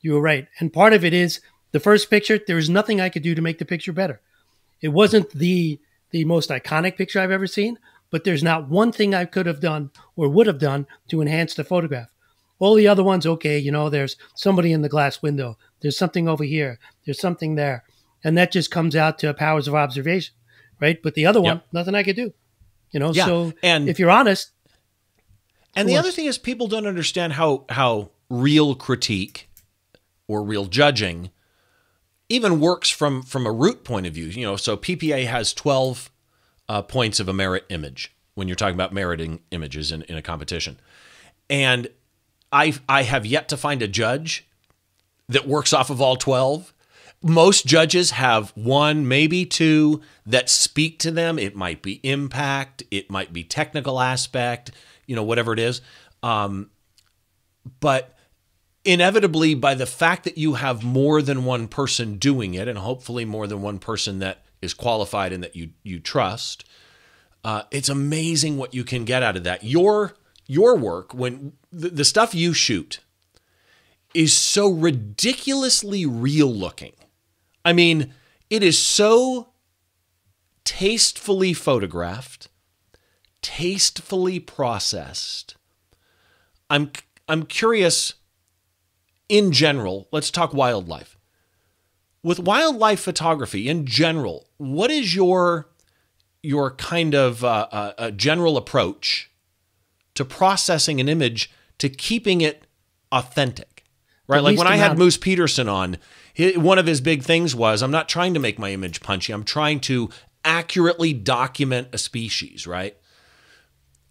You 0.00 0.14
were 0.14 0.20
right. 0.20 0.48
And 0.60 0.72
part 0.72 0.92
of 0.92 1.04
it 1.04 1.12
is 1.12 1.40
the 1.72 1.80
first 1.80 2.10
picture, 2.10 2.38
there 2.44 2.56
was 2.56 2.70
nothing 2.70 3.00
I 3.00 3.08
could 3.08 3.22
do 3.22 3.34
to 3.34 3.42
make 3.42 3.58
the 3.58 3.64
picture 3.64 3.92
better. 3.92 4.20
It 4.80 4.88
wasn't 4.88 5.30
the 5.30 5.80
the 6.10 6.24
most 6.24 6.48
iconic 6.48 6.96
picture 6.96 7.20
I've 7.20 7.30
ever 7.30 7.46
seen, 7.46 7.78
but 8.10 8.24
there's 8.24 8.42
not 8.42 8.68
one 8.68 8.92
thing 8.92 9.14
I 9.14 9.26
could 9.26 9.44
have 9.44 9.60
done 9.60 9.90
or 10.16 10.28
would 10.28 10.46
have 10.46 10.58
done 10.58 10.86
to 11.08 11.20
enhance 11.20 11.52
the 11.52 11.64
photograph. 11.64 12.08
All 12.58 12.74
the 12.74 12.88
other 12.88 13.04
ones, 13.04 13.26
okay, 13.26 13.58
you 13.58 13.70
know, 13.70 13.90
there's 13.90 14.16
somebody 14.34 14.72
in 14.72 14.80
the 14.80 14.88
glass 14.88 15.20
window, 15.20 15.58
there's 15.80 15.98
something 15.98 16.26
over 16.26 16.44
here, 16.44 16.78
there's 17.04 17.20
something 17.20 17.56
there. 17.56 17.84
And 18.24 18.36
that 18.38 18.50
just 18.50 18.70
comes 18.70 18.96
out 18.96 19.18
to 19.18 19.32
powers 19.34 19.68
of 19.68 19.74
observation, 19.74 20.34
right? 20.80 21.00
But 21.00 21.14
the 21.14 21.26
other 21.26 21.40
one, 21.40 21.56
yep. 21.56 21.66
nothing 21.72 21.94
I 21.94 22.02
could 22.02 22.16
do. 22.16 22.32
You 22.90 23.00
know, 23.00 23.12
yeah. 23.12 23.26
so 23.26 23.52
and 23.62 23.88
if 23.88 23.98
you're 23.98 24.10
honest. 24.10 24.50
And 25.76 25.88
the 25.88 25.98
other 25.98 26.10
thing 26.10 26.26
is 26.26 26.38
people 26.38 26.66
don't 26.66 26.86
understand 26.86 27.34
how 27.34 27.66
how 27.68 28.10
real 28.30 28.74
critique 28.74 29.47
or 30.28 30.44
real 30.44 30.66
judging 30.66 31.30
even 32.28 32.60
works 32.60 32.90
from 32.90 33.22
from 33.22 33.46
a 33.46 33.52
root 33.52 33.84
point 33.84 34.06
of 34.06 34.14
view. 34.14 34.26
You 34.26 34.46
know, 34.46 34.56
so 34.56 34.76
PPA 34.76 35.26
has 35.26 35.52
12 35.54 36.10
uh, 36.68 36.82
points 36.82 37.18
of 37.18 37.28
a 37.28 37.32
merit 37.32 37.64
image 37.70 38.14
when 38.34 38.46
you're 38.46 38.54
talking 38.54 38.74
about 38.74 38.92
meriting 38.92 39.40
images 39.50 39.90
in, 39.90 40.02
in 40.02 40.16
a 40.16 40.22
competition. 40.22 40.78
And 41.50 41.88
I 42.52 42.74
I 42.88 43.02
have 43.02 43.26
yet 43.26 43.48
to 43.48 43.56
find 43.56 43.82
a 43.82 43.88
judge 43.88 44.46
that 45.28 45.48
works 45.48 45.72
off 45.72 45.90
of 45.90 46.00
all 46.00 46.16
12. 46.16 46.72
Most 47.20 47.66
judges 47.66 48.12
have 48.12 48.50
one, 48.50 49.08
maybe 49.08 49.44
two 49.44 50.00
that 50.24 50.48
speak 50.48 51.00
to 51.00 51.10
them. 51.10 51.38
It 51.38 51.56
might 51.56 51.82
be 51.82 52.00
impact, 52.04 52.84
it 52.90 53.10
might 53.10 53.32
be 53.32 53.42
technical 53.42 53.98
aspect, 53.98 54.70
you 55.06 55.16
know, 55.16 55.24
whatever 55.24 55.52
it 55.52 55.58
is. 55.58 55.80
Um, 56.22 56.70
but 57.80 58.14
inevitably 58.88 59.54
by 59.54 59.74
the 59.74 59.86
fact 59.86 60.24
that 60.24 60.38
you 60.38 60.54
have 60.54 60.82
more 60.82 61.20
than 61.20 61.44
one 61.44 61.68
person 61.68 62.16
doing 62.16 62.54
it 62.54 62.66
and 62.66 62.78
hopefully 62.78 63.24
more 63.24 63.46
than 63.46 63.60
one 63.60 63.78
person 63.78 64.18
that 64.18 64.42
is 64.62 64.72
qualified 64.72 65.32
and 65.32 65.42
that 65.42 65.54
you 65.54 65.70
you 65.82 66.00
trust 66.00 66.64
uh, 67.44 67.62
it's 67.70 67.88
amazing 67.88 68.56
what 68.56 68.74
you 68.74 68.84
can 68.84 69.04
get 69.04 69.22
out 69.22 69.36
of 69.36 69.44
that. 69.44 69.64
Your 69.64 70.14
your 70.46 70.76
work 70.76 71.12
when 71.14 71.52
the, 71.72 71.90
the 71.90 72.04
stuff 72.04 72.34
you 72.34 72.52
shoot 72.52 73.00
is 74.14 74.32
so 74.32 74.70
ridiculously 74.70 76.06
real 76.06 76.52
looking. 76.52 76.94
I 77.64 77.72
mean 77.72 78.14
it 78.50 78.62
is 78.62 78.78
so 78.78 79.50
tastefully 80.64 81.52
photographed 81.52 82.48
tastefully 83.42 84.40
processed. 84.40 85.56
I'm 86.70 86.90
i'm 87.28 87.44
curious 87.44 88.14
in 89.28 89.52
general, 89.52 90.08
let's 90.10 90.30
talk 90.30 90.54
wildlife. 90.54 91.18
With 92.22 92.40
wildlife 92.40 93.00
photography 93.00 93.68
in 93.68 93.86
general, 93.86 94.48
what 94.56 94.90
is 94.90 95.14
your 95.14 95.68
your 96.42 96.70
kind 96.72 97.14
of 97.14 97.44
uh, 97.44 97.68
uh, 97.72 98.10
general 98.12 98.56
approach 98.56 99.30
to 100.14 100.24
processing 100.24 101.00
an 101.00 101.08
image 101.08 101.50
to 101.78 101.88
keeping 101.88 102.40
it 102.40 102.66
authentic? 103.12 103.84
Right, 104.26 104.42
like 104.42 104.58
when 104.58 104.66
I 104.66 104.76
had 104.76 104.98
Moose 104.98 105.16
Peterson 105.16 105.68
on, 105.68 105.96
one 106.56 106.78
of 106.78 106.86
his 106.86 107.00
big 107.00 107.22
things 107.22 107.54
was 107.54 107.82
I'm 107.82 107.90
not 107.90 108.08
trying 108.08 108.34
to 108.34 108.40
make 108.40 108.58
my 108.58 108.72
image 108.72 109.00
punchy. 109.00 109.32
I'm 109.32 109.44
trying 109.44 109.80
to 109.80 110.10
accurately 110.44 111.12
document 111.14 111.88
a 111.92 111.98
species. 111.98 112.66
Right. 112.66 112.96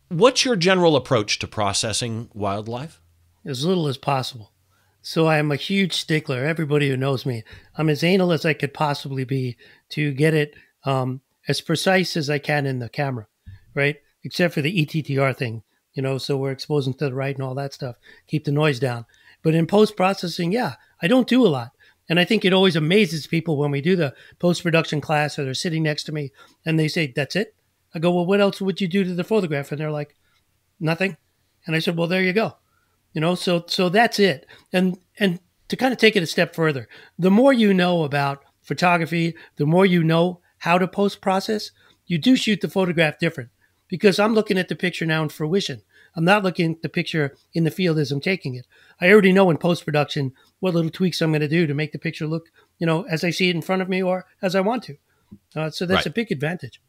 What's 0.10 0.46
your 0.46 0.56
general 0.56 0.96
approach 0.96 1.38
to 1.40 1.48
processing 1.48 2.30
wildlife? 2.34 3.02
As 3.46 3.66
little 3.66 3.88
as 3.88 3.98
possible. 3.98 4.52
So 5.08 5.30
I'm 5.30 5.54
a 5.54 5.56
huge 5.56 5.94
stickler. 5.94 6.44
Everybody 6.44 6.90
who 6.90 6.98
knows 6.98 7.26
me, 7.26 7.46
I'm 7.78 7.88
as 7.88 8.04
anal 8.04 8.34
as 8.34 8.46
I 8.46 8.52
could 8.52 8.74
possibly 8.74 9.24
be 9.24 9.56
to 9.92 10.12
get 10.12 10.34
it 10.34 10.54
um, 10.84 11.22
as 11.48 11.62
precise 11.62 12.18
as 12.18 12.30
I 12.30 12.40
can 12.40 12.66
in 12.66 12.80
the 12.80 12.90
camera, 12.90 13.28
right? 13.74 14.02
Except 14.26 14.54
for 14.54 14.62
the 14.62 14.86
ETTR 14.86 15.34
thing. 15.34 15.64
you 15.94 16.04
know, 16.04 16.18
so 16.18 16.36
we're 16.36 16.52
exposing 16.52 16.94
to 16.96 17.06
the 17.06 17.14
right 17.14 17.34
and 17.34 17.42
all 17.42 17.56
that 17.56 17.74
stuff. 17.74 17.96
Keep 18.28 18.44
the 18.44 18.52
noise 18.52 18.82
down. 18.82 19.06
But 19.44 19.56
in 19.56 19.66
post 19.66 19.96
processing, 19.96 20.52
yeah, 20.52 20.74
I 21.02 21.08
don't 21.08 21.26
do 21.26 21.48
a 21.48 21.48
lot. 21.48 21.72
And 22.10 22.20
I 22.20 22.26
think 22.26 22.44
it 22.44 22.52
always 22.52 22.76
amazes 22.76 23.28
people 23.28 23.56
when 23.56 23.72
we 23.72 23.80
do 23.80 23.96
the 23.96 24.14
post 24.40 24.62
production 24.62 25.00
class 25.00 25.40
or 25.40 25.46
they're 25.46 25.54
sitting 25.54 25.84
next 25.84 26.04
to 26.04 26.12
me 26.12 26.34
and 26.66 26.78
they 26.78 26.90
say, 26.90 27.14
That's 27.16 27.38
it? 27.38 27.56
I 27.96 28.00
go, 28.00 28.12
Well, 28.12 28.26
what 28.26 28.42
else 28.42 28.60
would 28.60 28.82
you 28.82 28.90
do 28.90 29.06
to 29.06 29.14
the 29.14 29.24
photograph? 29.24 29.72
And 29.72 29.80
they're 29.80 29.90
like, 29.90 30.18
Nothing. 30.82 31.16
And 31.66 31.78
I 31.78 31.80
said, 31.80 31.96
Well, 31.96 32.08
there 32.08 32.22
you 32.22 32.34
go. 32.34 32.58
You 33.14 33.22
know, 33.22 33.36
so 33.36 33.66
so 33.68 33.90
that's 33.90 34.20
it. 34.20 34.46
And 34.72 34.98
and 35.20 35.40
to 35.70 35.76
kind 35.76 35.92
of 35.92 35.98
take 35.98 36.16
it 36.16 36.24
a 36.24 36.28
step 36.28 36.56
further, 36.56 36.88
the 37.18 37.32
more 37.32 37.54
you 37.54 37.74
know 37.74 38.04
about 38.04 38.44
photography, 38.62 39.36
the 39.58 39.66
more 39.66 39.86
you 39.86 40.04
know 40.04 40.42
how 40.60 40.78
to 40.78 40.88
post 40.88 41.22
process, 41.22 41.72
you 42.06 42.18
do 42.18 42.36
shoot 42.36 42.62
the 42.62 42.70
photograph 42.70 43.20
different. 43.20 43.50
Because 43.88 44.20
I'm 44.20 44.34
looking 44.34 44.58
at 44.58 44.68
the 44.68 44.76
picture 44.76 45.06
now 45.06 45.24
in 45.24 45.30
fruition. 45.30 45.82
I'm 46.16 46.26
not 46.26 46.44
looking 46.44 46.74
at 46.74 46.82
the 46.82 46.90
picture 46.90 47.38
in 47.54 47.64
the 47.64 47.72
field 47.72 48.00
as 48.00 48.12
I'm 48.12 48.20
taking 48.20 48.56
it. 48.56 48.66
I 49.00 49.10
already 49.10 49.32
know 49.32 49.50
in 49.50 49.58
post 49.58 49.86
production 49.86 50.34
what 50.60 50.74
little 50.74 50.90
tweaks 50.90 51.22
I'm 51.22 51.32
going 51.32 51.42
to 51.42 51.48
do 51.48 51.68
to 51.68 51.74
make 51.74 51.92
the 51.92 52.00
picture 52.00 52.28
look, 52.28 52.48
you 52.80 52.88
know, 52.88 53.04
as 53.04 53.24
I 53.24 53.30
see 53.30 53.50
it 53.50 53.56
in 53.56 53.62
front 53.62 53.82
of 53.82 53.88
me 53.88 54.02
or 54.02 54.26
as 54.42 54.56
I 54.56 54.62
want 54.62 54.84
to. 54.84 54.98
Uh, 55.56 55.70
so 55.70 55.86
that's 55.86 56.00
right. 56.00 56.06
a 56.08 56.12
big 56.12 56.32
advantage. 56.32 56.82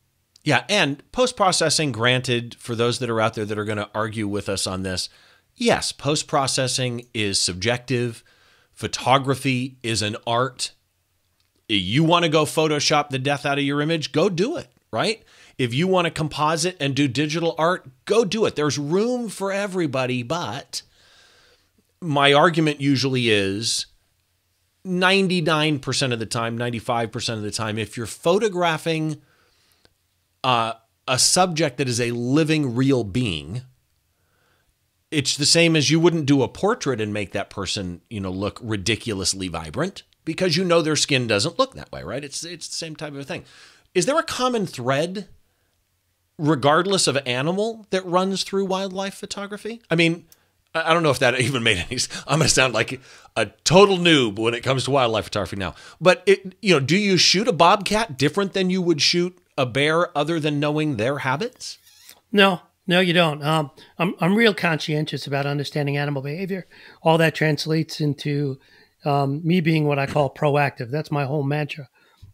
Yeah, 0.44 0.64
and 0.68 1.02
post 1.12 1.36
processing, 1.36 1.92
granted, 1.92 2.54
for 2.58 2.74
those 2.74 3.00
that 3.00 3.10
are 3.10 3.20
out 3.20 3.34
there 3.34 3.44
that 3.44 3.58
are 3.58 3.64
going 3.64 3.78
to 3.78 3.90
argue 3.94 4.26
with 4.26 4.48
us 4.48 4.66
on 4.66 4.82
this, 4.82 5.08
yes, 5.58 5.92
post 5.92 6.26
processing 6.26 7.06
is 7.12 7.40
subjective. 7.40 8.24
Photography 8.72 9.76
is 9.82 10.02
an 10.02 10.16
art. 10.26 10.72
You 11.68 12.04
want 12.04 12.24
to 12.24 12.30
go 12.30 12.44
Photoshop 12.44 13.10
the 13.10 13.18
death 13.18 13.44
out 13.44 13.58
of 13.58 13.64
your 13.64 13.80
image, 13.82 14.12
go 14.12 14.28
do 14.28 14.56
it, 14.56 14.68
right? 14.90 15.22
If 15.58 15.74
you 15.74 15.86
want 15.86 16.06
to 16.06 16.10
composite 16.10 16.76
and 16.80 16.94
do 16.94 17.08
digital 17.08 17.54
art, 17.58 17.86
go 18.04 18.24
do 18.24 18.46
it. 18.46 18.56
There's 18.56 18.78
room 18.78 19.28
for 19.28 19.52
everybody, 19.52 20.22
but 20.22 20.82
my 22.00 22.32
argument 22.32 22.80
usually 22.80 23.28
is 23.28 23.86
99% 24.86 26.12
of 26.12 26.18
the 26.18 26.26
time, 26.26 26.58
95% 26.58 27.34
of 27.34 27.42
the 27.42 27.50
time, 27.50 27.78
if 27.78 27.96
you're 27.96 28.06
photographing 28.06 29.20
uh, 30.44 30.74
a 31.06 31.18
subject 31.18 31.78
that 31.78 31.88
is 31.88 32.00
a 32.00 32.12
living, 32.12 32.74
real 32.74 33.04
being, 33.04 33.62
it's 35.10 35.36
the 35.36 35.46
same 35.46 35.74
as 35.76 35.90
you 35.90 35.98
wouldn't 36.00 36.26
do 36.26 36.42
a 36.42 36.48
portrait 36.48 37.00
and 37.00 37.12
make 37.12 37.32
that 37.32 37.50
person, 37.50 38.02
you 38.10 38.20
know, 38.20 38.30
look 38.30 38.58
ridiculously 38.62 39.48
vibrant 39.48 40.02
because 40.24 40.56
you 40.56 40.64
know 40.64 40.82
their 40.82 40.96
skin 40.96 41.26
doesn't 41.26 41.58
look 41.58 41.74
that 41.74 41.90
way, 41.90 42.02
right? 42.02 42.22
It's 42.22 42.44
it's 42.44 42.68
the 42.68 42.76
same 42.76 42.96
type 42.96 43.14
of 43.14 43.26
thing. 43.26 43.44
Is 43.94 44.06
there 44.06 44.18
a 44.18 44.22
common 44.22 44.66
thread 44.66 45.28
regardless 46.38 47.06
of 47.06 47.18
animal 47.26 47.86
that 47.90 48.04
runs 48.04 48.44
through 48.44 48.66
wildlife 48.66 49.14
photography? 49.14 49.80
I 49.90 49.96
mean, 49.96 50.26
I 50.74 50.92
don't 50.92 51.02
know 51.02 51.10
if 51.10 51.18
that 51.20 51.40
even 51.40 51.62
made 51.62 51.78
any. 51.78 51.98
I'm 52.26 52.38
going 52.38 52.48
to 52.48 52.54
sound 52.54 52.74
like 52.74 53.00
a 53.36 53.46
total 53.64 53.96
noob 53.96 54.38
when 54.38 54.54
it 54.54 54.62
comes 54.62 54.84
to 54.84 54.90
wildlife 54.90 55.24
photography 55.24 55.56
now. 55.56 55.74
But 56.00 56.22
it, 56.26 56.54
you 56.60 56.74
know, 56.74 56.80
do 56.80 56.96
you 56.96 57.16
shoot 57.16 57.48
a 57.48 57.52
bobcat 57.52 58.18
different 58.18 58.52
than 58.52 58.70
you 58.70 58.82
would 58.82 59.00
shoot 59.00 59.38
a 59.56 59.66
bear, 59.66 60.16
other 60.16 60.38
than 60.38 60.60
knowing 60.60 60.96
their 60.96 61.18
habits? 61.18 61.78
No, 62.30 62.60
no, 62.88 63.00
you 63.00 63.12
don't. 63.12 63.42
Um, 63.44 63.70
I'm 63.98 64.14
I'm 64.20 64.34
real 64.34 64.54
conscientious 64.54 65.26
about 65.26 65.46
understanding 65.46 65.96
animal 65.96 66.22
behavior. 66.22 66.66
All 67.02 67.18
that 67.18 67.34
translates 67.36 68.00
into 68.00 68.58
um, 69.04 69.40
me 69.46 69.60
being 69.60 69.86
what 69.86 69.98
I 69.98 70.06
call 70.06 70.34
proactive. 70.34 70.90
That's 70.90 71.12
my 71.12 71.24
whole 71.24 71.44
mantra. 71.44 71.88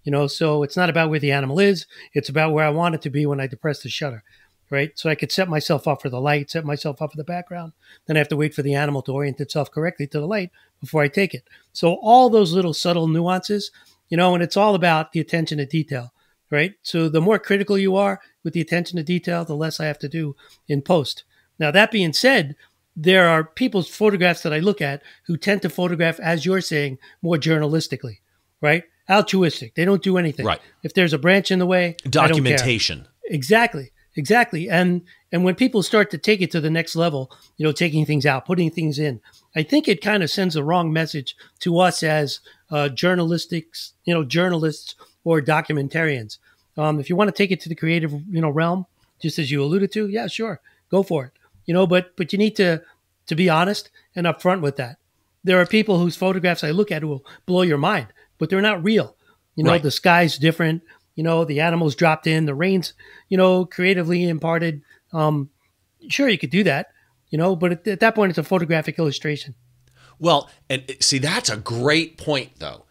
You 0.05 0.13
know, 0.13 0.27
so 0.27 0.63
it's 0.63 0.77
not 0.77 0.91
about 0.91 1.11
where 1.11 1.21
the 1.21 1.33
animal 1.33 1.61
is; 1.61 1.87
it's 2.15 2.31
about 2.31 2.53
where 2.53 2.65
I 2.65 2.71
want 2.71 2.95
it 2.95 3.03
to 3.03 3.11
be 3.11 3.27
when 3.27 3.41
I 3.41 3.47
depress 3.47 3.83
the 3.83 3.91
shutter 3.91 4.25
right? 4.71 4.99
So 4.99 5.09
I 5.09 5.15
could 5.15 5.33
set 5.33 5.49
myself 5.49 5.87
up 5.87 6.03
for 6.03 6.09
the 6.09 6.21
light, 6.21 6.51
set 6.51 6.65
myself 6.65 7.01
up 7.01 7.13
for 7.13 7.17
the 7.17 7.25
background. 7.25 7.73
Then 8.07 8.17
I 8.17 8.19
have 8.19 8.29
to 8.29 8.37
wait 8.37 8.55
for 8.55 8.63
the 8.63 8.75
animal 8.75 9.03
to 9.03 9.13
orient 9.13 9.41
itself 9.41 9.71
correctly 9.71 10.07
to 10.09 10.21
the 10.21 10.27
light 10.27 10.51
before 10.81 11.03
I 11.03 11.09
take 11.09 11.35
it. 11.35 11.45
So 11.73 11.95
all 12.03 12.29
those 12.29 12.53
little 12.53 12.75
subtle 12.75 13.07
nuances, 13.07 13.71
you 14.09 14.17
know, 14.17 14.35
and 14.35 14.43
it's 14.43 14.57
all 14.57 14.75
about 14.75 15.13
the 15.13 15.21
attention 15.21 15.59
to 15.59 15.67
detail, 15.67 16.13
right? 16.55 16.75
So 16.83 17.09
the 17.09 17.21
more 17.21 17.39
critical 17.39 17.77
you 17.77 17.97
are 17.97 18.21
with 18.45 18.55
the 18.55 18.61
attention 18.61 18.97
to 18.97 19.03
detail, 19.03 19.45
the 19.45 19.57
less 19.57 19.81
I 19.81 19.87
have 19.87 19.99
to 19.99 20.09
do 20.09 20.37
in 20.69 20.81
post. 20.81 21.25
Now, 21.59 21.71
that 21.73 21.91
being 21.91 22.13
said, 22.13 22.55
there 22.97 23.29
are 23.29 23.43
people's 23.43 23.89
photographs 23.89 24.43
that 24.43 24.55
I 24.55 24.61
look 24.61 24.81
at 24.81 25.03
who 25.27 25.37
tend 25.37 25.63
to 25.63 25.69
photograph, 25.69 26.21
as 26.21 26.47
you're 26.47 26.61
saying, 26.61 26.99
more 27.23 27.37
journalistically, 27.37 28.19
right? 28.61 28.85
Altruistic. 29.11 29.75
They 29.75 29.85
don't 29.85 30.03
do 30.03 30.17
anything. 30.17 30.47
Right. 30.47 30.61
If 30.85 30.95
there's 30.95 31.13
a 31.13 31.19
branch 31.19 31.51
in 31.51 31.59
the 31.59 31.67
way, 31.67 31.97
documentation. 32.09 33.09
Exactly. 33.25 33.91
Exactly. 34.17 34.71
And 34.71 35.03
and 35.33 35.43
when 35.43 35.57
people 35.57 35.83
start 35.83 36.13
to 36.13 36.19
take 36.19 36.41
it 36.41 36.53
to 36.53 36.61
the 36.61 36.71
next 36.71 36.95
level, 36.95 37.33
you 37.57 37.67
know, 37.67 37.73
taking 37.73 38.07
things 38.07 38.25
out, 38.25 38.47
putting 38.47 38.71
things 38.71 38.99
in, 38.99 39.21
I 39.57 39.65
think 39.65 39.89
it 39.89 40.01
kind 40.01 40.23
of 40.23 40.31
sends 40.31 40.55
a 40.55 40.63
wrong 40.63 40.93
message 40.93 41.37
to 41.61 41.81
us 41.81 42.05
as 42.05 42.39
uh, 42.71 42.89
journalistics, 42.89 43.93
you 44.05 44.15
know, 44.15 44.23
journalists 44.23 44.95
or 45.25 45.41
documentarians. 45.41 46.39
Um, 46.77 47.01
if 47.01 47.09
you 47.09 47.17
want 47.17 47.29
to 47.29 47.37
take 47.37 47.51
it 47.51 47.61
to 47.63 47.69
the 47.69 47.75
creative, 47.75 48.13
you 48.13 48.41
know, 48.41 48.51
realm, 48.51 48.87
just 49.21 49.39
as 49.39 49.51
you 49.51 49.63
alluded 49.63 49.93
to, 49.93 50.09
yeah, 50.09 50.27
sure, 50.27 50.61
go 50.91 51.03
for 51.03 51.27
it. 51.27 51.33
You 51.67 51.75
know, 51.75 51.87
but 51.87 52.17
but 52.17 52.33
you 52.33 52.39
need 52.39 52.57
to 52.57 52.83
to 53.27 53.35
be 53.35 53.49
honest 53.49 53.91
and 54.15 54.27
upfront 54.27 54.61
with 54.61 54.77
that. 54.77 54.99
There 55.45 55.61
are 55.61 55.67
people 55.67 55.99
whose 55.99 56.17
photographs 56.17 56.65
I 56.65 56.71
look 56.71 56.91
at 56.91 57.03
who 57.03 57.09
will 57.09 57.27
blow 57.47 57.63
your 57.63 57.79
mind, 57.79 58.09
but 58.39 58.51
they're 58.51 58.61
not 58.61 58.85
real. 58.85 59.17
You 59.57 59.65
know, 59.65 59.71
right. 59.71 59.83
the 59.83 59.91
sky's 59.91 60.37
different 60.37 60.83
you 61.15 61.23
know, 61.23 61.45
the 61.45 61.61
animals 61.61 61.95
dropped 61.95 62.27
in, 62.27 62.47
the 62.47 62.55
rains, 62.55 62.93
you 63.29 63.37
know, 63.37 63.65
creatively 63.65 64.29
imparted. 64.29 64.83
Um, 65.13 65.51
sure, 66.09 66.29
you 66.29 66.39
could 66.39 66.51
do 66.51 66.65
that, 66.65 66.89
you 67.31 67.39
know, 67.39 67.55
but 67.55 67.73
at, 67.73 67.89
at 67.89 68.01
that 68.01 68.15
point, 68.15 68.31
it's 68.31 68.39
a 68.39 68.45
photographic 68.45 68.99
illustration. 68.99 69.55
Well, 70.19 70.51
and 70.69 70.97
see, 71.01 71.19
that's 71.19 71.51
a 71.51 71.57
great 71.57 72.19
point, 72.19 72.53
though. 72.59 72.85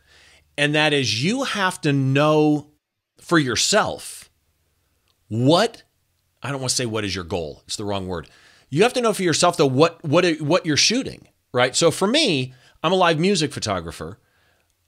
And 0.57 0.75
that 0.75 0.93
is 0.93 1.24
you 1.24 1.43
have 1.43 1.81
to 1.81 1.93
know 1.93 2.72
for 3.19 3.39
yourself 3.39 4.29
what 5.27 5.83
I 6.41 6.51
don't 6.51 6.60
want 6.60 6.69
to 6.72 6.75
say 6.75 6.86
what 6.86 7.05
is 7.05 7.15
your 7.15 7.24
goal. 7.24 7.63
It's 7.65 7.77
the 7.77 7.86
wrong 7.86 8.07
word. 8.07 8.29
You 8.69 8.83
have 8.83 8.93
to 8.93 9.01
know 9.01 9.13
for 9.13 9.24
yourself 9.24 9.57
though 9.57 9.65
what 9.65 10.03
what 10.03 10.25
what 10.41 10.65
you're 10.65 10.77
shooting, 10.77 11.27
right? 11.53 11.75
So 11.75 11.89
for 11.89 12.07
me, 12.07 12.53
I'm 12.83 12.91
a 12.91 12.95
live 12.95 13.19
music 13.19 13.53
photographer. 13.53 14.19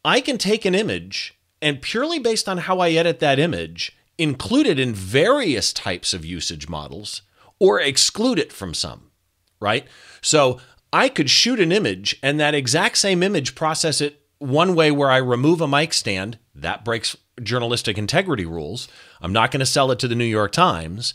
I 0.03 0.22
can 0.22 0.38
take 0.38 0.65
an 0.65 0.75
image 0.75 1.39
and 1.62 1.81
purely 1.81 2.19
based 2.19 2.48
on 2.48 2.60
how 2.60 2.79
I 2.79 2.91
edit 2.91 3.19
that 3.19 3.39
image, 3.39 3.95
include 4.17 4.67
it 4.67 4.79
in 4.79 4.93
various 4.93 5.74
types 5.74 6.13
of 6.13 6.25
usage 6.25 6.69
models 6.69 7.22
or 7.60 7.79
exclude 7.79 8.38
it 8.38 8.51
from 8.51 8.74
some, 8.74 9.12
right? 9.60 9.88
So 10.22 10.60
I 10.91 11.10
could 11.10 11.29
shoot 11.29 11.60
an 11.60 11.72
image 11.72 12.17
and 12.22 12.39
that 12.39 12.53
exact 12.53 12.98
same 12.98 13.24
image 13.24 13.55
process 13.55 14.01
it 14.01 14.22
one 14.39 14.75
way 14.75 14.92
where 14.92 15.10
I 15.12 15.18
remove 15.18 15.62
a 15.62 15.68
mic 15.68 15.94
stand. 15.94 16.38
That 16.54 16.86
breaks 16.86 17.18
journalistic 17.42 17.98
integrity 17.98 18.46
rules. 18.46 18.88
I'm 19.22 19.34
not 19.34 19.51
going 19.51 19.60
to 19.60 19.65
sell 19.65 19.92
it 19.92 20.00
to 20.00 20.08
the 20.08 20.15
New 20.15 20.25
York 20.25 20.51
Times 20.51 21.13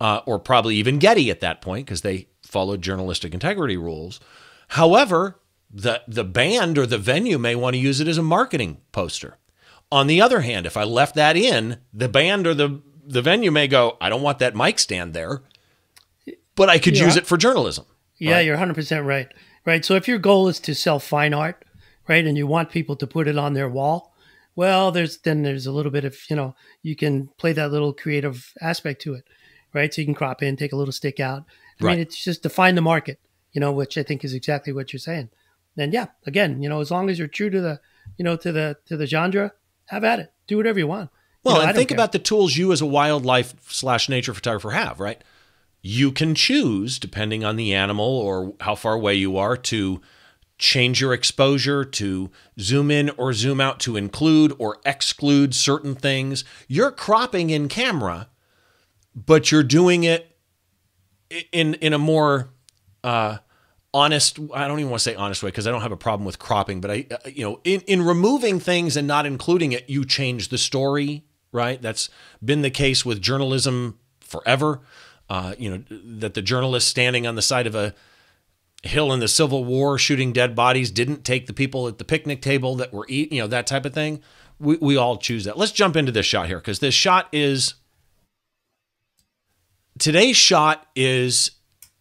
uh, 0.00 0.20
or 0.26 0.38
probably 0.38 0.76
even 0.76 0.98
Getty 0.98 1.30
at 1.30 1.40
that 1.40 1.60
point 1.60 1.86
because 1.86 2.02
they 2.02 2.28
followed 2.42 2.82
journalistic 2.82 3.32
integrity 3.32 3.76
rules. 3.76 4.20
However, 4.68 5.40
the 5.70 6.02
the 6.06 6.24
band 6.24 6.76
or 6.76 6.86
the 6.86 6.98
venue 6.98 7.38
may 7.38 7.54
want 7.54 7.74
to 7.74 7.80
use 7.80 8.00
it 8.00 8.08
as 8.08 8.18
a 8.18 8.22
marketing 8.22 8.78
poster. 8.90 9.38
On 9.90 10.06
the 10.06 10.20
other 10.20 10.40
hand, 10.40 10.66
if 10.66 10.76
I 10.76 10.84
left 10.84 11.14
that 11.14 11.36
in, 11.36 11.78
the 11.92 12.08
band 12.08 12.46
or 12.46 12.54
the 12.54 12.82
the 13.04 13.22
venue 13.22 13.50
may 13.50 13.68
go, 13.68 13.96
I 14.00 14.08
don't 14.08 14.22
want 14.22 14.38
that 14.40 14.56
mic 14.56 14.78
stand 14.78 15.14
there, 15.14 15.42
but 16.54 16.68
I 16.68 16.78
could 16.78 16.96
yeah. 16.96 17.04
use 17.04 17.16
it 17.16 17.26
for 17.26 17.36
journalism. 17.36 17.86
Yeah, 18.18 18.34
right? 18.34 18.46
you're 18.46 18.56
100% 18.56 19.04
right. 19.04 19.28
Right. 19.64 19.84
So 19.84 19.94
if 19.96 20.06
your 20.06 20.18
goal 20.18 20.48
is 20.48 20.60
to 20.60 20.74
sell 20.74 20.98
fine 21.00 21.34
art, 21.34 21.64
right, 22.08 22.26
and 22.26 22.36
you 22.36 22.46
want 22.46 22.70
people 22.70 22.96
to 22.96 23.06
put 23.06 23.28
it 23.28 23.38
on 23.38 23.54
their 23.54 23.68
wall, 23.68 24.14
well, 24.54 24.90
there's 24.90 25.18
then 25.18 25.42
there's 25.42 25.66
a 25.66 25.72
little 25.72 25.92
bit 25.92 26.04
of, 26.04 26.16
you 26.28 26.36
know, 26.36 26.54
you 26.82 26.94
can 26.94 27.28
play 27.38 27.52
that 27.52 27.72
little 27.72 27.92
creative 27.92 28.52
aspect 28.60 29.00
to 29.02 29.14
it, 29.14 29.24
right? 29.72 29.92
So 29.92 30.00
you 30.00 30.06
can 30.06 30.14
crop 30.14 30.42
in, 30.42 30.56
take 30.56 30.72
a 30.72 30.76
little 30.76 30.92
stick 30.92 31.20
out. 31.20 31.44
I 31.80 31.84
right. 31.84 31.92
mean, 31.92 32.00
it's 32.00 32.22
just 32.22 32.42
define 32.42 32.74
the 32.74 32.82
market, 32.82 33.18
you 33.52 33.60
know, 33.60 33.72
which 33.72 33.96
I 33.96 34.02
think 34.02 34.24
is 34.24 34.34
exactly 34.34 34.72
what 34.72 34.92
you're 34.92 35.00
saying. 35.00 35.30
And 35.76 35.92
yeah, 35.92 36.06
again, 36.26 36.62
you 36.62 36.68
know, 36.68 36.80
as 36.80 36.90
long 36.90 37.08
as 37.08 37.18
you're 37.18 37.28
true 37.28 37.48
to 37.48 37.60
the, 37.60 37.80
you 38.18 38.24
know, 38.24 38.36
to 38.36 38.52
the 38.52 38.76
to 38.86 38.96
the 38.96 39.06
genre, 39.06 39.52
have 39.86 40.04
at 40.04 40.18
it. 40.18 40.32
Do 40.46 40.58
whatever 40.58 40.78
you 40.78 40.86
want. 40.86 41.10
Well, 41.44 41.56
you 41.56 41.62
know, 41.62 41.68
and 41.68 41.76
think 41.76 41.88
care. 41.88 41.96
about 41.96 42.12
the 42.12 42.18
tools 42.18 42.56
you 42.56 42.72
as 42.72 42.80
a 42.80 42.86
wildlife 42.86 43.54
slash 43.72 44.08
nature 44.08 44.34
photographer 44.34 44.70
have, 44.70 45.00
right? 45.00 45.22
You 45.80 46.12
can 46.12 46.34
choose, 46.34 46.98
depending 46.98 47.44
on 47.44 47.56
the 47.56 47.74
animal 47.74 48.06
or 48.06 48.54
how 48.60 48.74
far 48.74 48.94
away 48.94 49.14
you 49.14 49.36
are, 49.36 49.56
to 49.56 50.00
change 50.62 51.00
your 51.00 51.12
exposure, 51.12 51.84
to 51.84 52.30
zoom 52.58 52.90
in 52.90 53.10
or 53.10 53.32
zoom 53.32 53.60
out, 53.60 53.80
to 53.80 53.96
include 53.96 54.54
or 54.58 54.78
exclude 54.86 55.54
certain 55.54 55.94
things. 55.94 56.44
You're 56.68 56.92
cropping 56.92 57.50
in 57.50 57.68
camera, 57.68 58.28
but 59.14 59.50
you're 59.50 59.64
doing 59.64 60.04
it 60.04 60.36
in 61.50 61.74
in 61.74 61.92
a 61.92 61.98
more 61.98 62.50
uh, 63.02 63.38
honest 63.94 64.38
i 64.54 64.66
don't 64.68 64.78
even 64.78 64.90
want 64.90 65.00
to 65.00 65.04
say 65.10 65.14
honest 65.14 65.42
way 65.42 65.48
because 65.48 65.66
i 65.66 65.70
don't 65.70 65.82
have 65.82 65.92
a 65.92 65.96
problem 65.96 66.24
with 66.24 66.38
cropping 66.38 66.80
but 66.80 66.90
i 66.90 67.06
uh, 67.10 67.16
you 67.26 67.44
know 67.44 67.60
in, 67.64 67.80
in 67.82 68.00
removing 68.02 68.58
things 68.58 68.96
and 68.96 69.06
not 69.06 69.26
including 69.26 69.72
it 69.72 69.88
you 69.88 70.04
change 70.04 70.48
the 70.48 70.56
story 70.56 71.24
right 71.52 71.82
that's 71.82 72.08
been 72.42 72.62
the 72.62 72.70
case 72.70 73.04
with 73.04 73.20
journalism 73.20 73.98
forever 74.20 74.80
uh, 75.32 75.54
you 75.58 75.70
know, 75.70 75.82
that 75.88 76.34
the 76.34 76.42
journalist 76.42 76.88
standing 76.88 77.26
on 77.26 77.36
the 77.36 77.42
side 77.42 77.66
of 77.66 77.74
a 77.74 77.94
hill 78.82 79.12
in 79.12 79.20
the 79.20 79.28
Civil 79.28 79.64
War 79.64 79.96
shooting 79.96 80.32
dead 80.32 80.54
bodies 80.54 80.90
didn't 80.90 81.24
take 81.24 81.46
the 81.46 81.52
people 81.52 81.86
at 81.86 81.98
the 81.98 82.04
picnic 82.04 82.42
table 82.42 82.74
that 82.76 82.92
were 82.92 83.06
eating, 83.08 83.36
you 83.36 83.42
know, 83.42 83.48
that 83.48 83.66
type 83.66 83.84
of 83.84 83.94
thing. 83.94 84.20
We, 84.58 84.76
we 84.76 84.96
all 84.96 85.16
choose 85.16 85.44
that. 85.44 85.56
Let's 85.56 85.72
jump 85.72 85.96
into 85.96 86.12
this 86.12 86.26
shot 86.26 86.48
here 86.48 86.58
because 86.58 86.80
this 86.80 86.94
shot 86.94 87.28
is 87.32 87.74
today's 89.98 90.36
shot 90.36 90.86
is, 90.96 91.52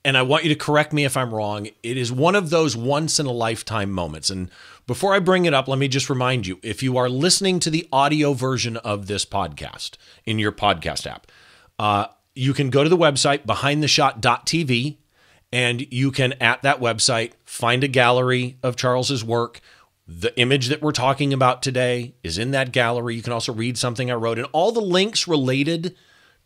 and 0.03 0.17
I 0.17 0.23
want 0.23 0.43
you 0.43 0.49
to 0.49 0.55
correct 0.55 0.91
me 0.91 1.05
if 1.05 1.15
I'm 1.15 1.33
wrong, 1.33 1.67
it 1.83 1.97
is 1.97 2.11
one 2.11 2.35
of 2.35 2.49
those 2.49 2.75
once 2.75 3.19
in 3.19 3.25
a 3.25 3.31
lifetime 3.31 3.91
moments. 3.91 4.29
And 4.29 4.49
before 4.87 5.13
I 5.13 5.19
bring 5.19 5.45
it 5.45 5.53
up, 5.53 5.67
let 5.67 5.77
me 5.77 5.87
just 5.87 6.09
remind 6.09 6.47
you 6.47 6.59
if 6.63 6.81
you 6.81 6.97
are 6.97 7.09
listening 7.09 7.59
to 7.59 7.69
the 7.69 7.87
audio 7.91 8.33
version 8.33 8.77
of 8.77 9.05
this 9.05 9.23
podcast 9.23 9.97
in 10.25 10.39
your 10.39 10.51
podcast 10.51 11.05
app, 11.05 11.27
uh, 11.77 12.07
you 12.33 12.53
can 12.53 12.69
go 12.69 12.83
to 12.83 12.89
the 12.89 12.97
website 12.97 13.45
behindtheshot.tv 13.45 14.97
and 15.51 15.91
you 15.91 16.11
can 16.11 16.33
at 16.33 16.61
that 16.61 16.79
website 16.79 17.33
find 17.43 17.83
a 17.83 17.87
gallery 17.87 18.57
of 18.63 18.75
Charles's 18.75 19.23
work. 19.23 19.61
The 20.07 20.37
image 20.39 20.67
that 20.67 20.81
we're 20.81 20.91
talking 20.91 21.33
about 21.33 21.61
today 21.61 22.15
is 22.23 22.37
in 22.37 22.51
that 22.51 22.71
gallery. 22.71 23.15
You 23.15 23.21
can 23.21 23.33
also 23.33 23.53
read 23.53 23.77
something 23.77 24.09
I 24.09 24.15
wrote, 24.15 24.37
and 24.37 24.47
all 24.51 24.71
the 24.71 24.81
links 24.81 25.27
related 25.27 25.95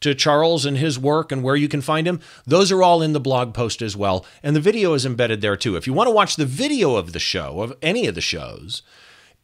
to 0.02 0.14
Charles 0.14 0.66
and 0.66 0.78
his 0.78 1.00
work 1.00 1.32
and 1.32 1.44
where 1.44 1.56
you 1.56 1.68
can 1.68 1.82
find 1.82 2.08
him, 2.08 2.20
those 2.46 2.72
are 2.72 2.84
all 2.84 3.02
in 3.02 3.14
the 3.14 3.20
blog 3.20 3.54
post 3.54 3.82
as 3.82 3.96
well. 3.96 4.26
And 4.44 4.56
the 4.56 4.62
video 4.62 4.94
is 4.94 5.06
embedded 5.06 5.42
there 5.42 5.58
too. 5.58 5.76
If 5.76 5.88
you 5.88 5.94
want 5.94 6.08
to 6.08 6.14
watch 6.14 6.36
the 6.36 6.46
video 6.46 6.96
of 6.96 7.14
the 7.14 7.20
show, 7.20 7.62
of 7.62 7.74
any 7.82 8.06
of 8.06 8.16
the 8.16 8.22
shows, 8.22 8.82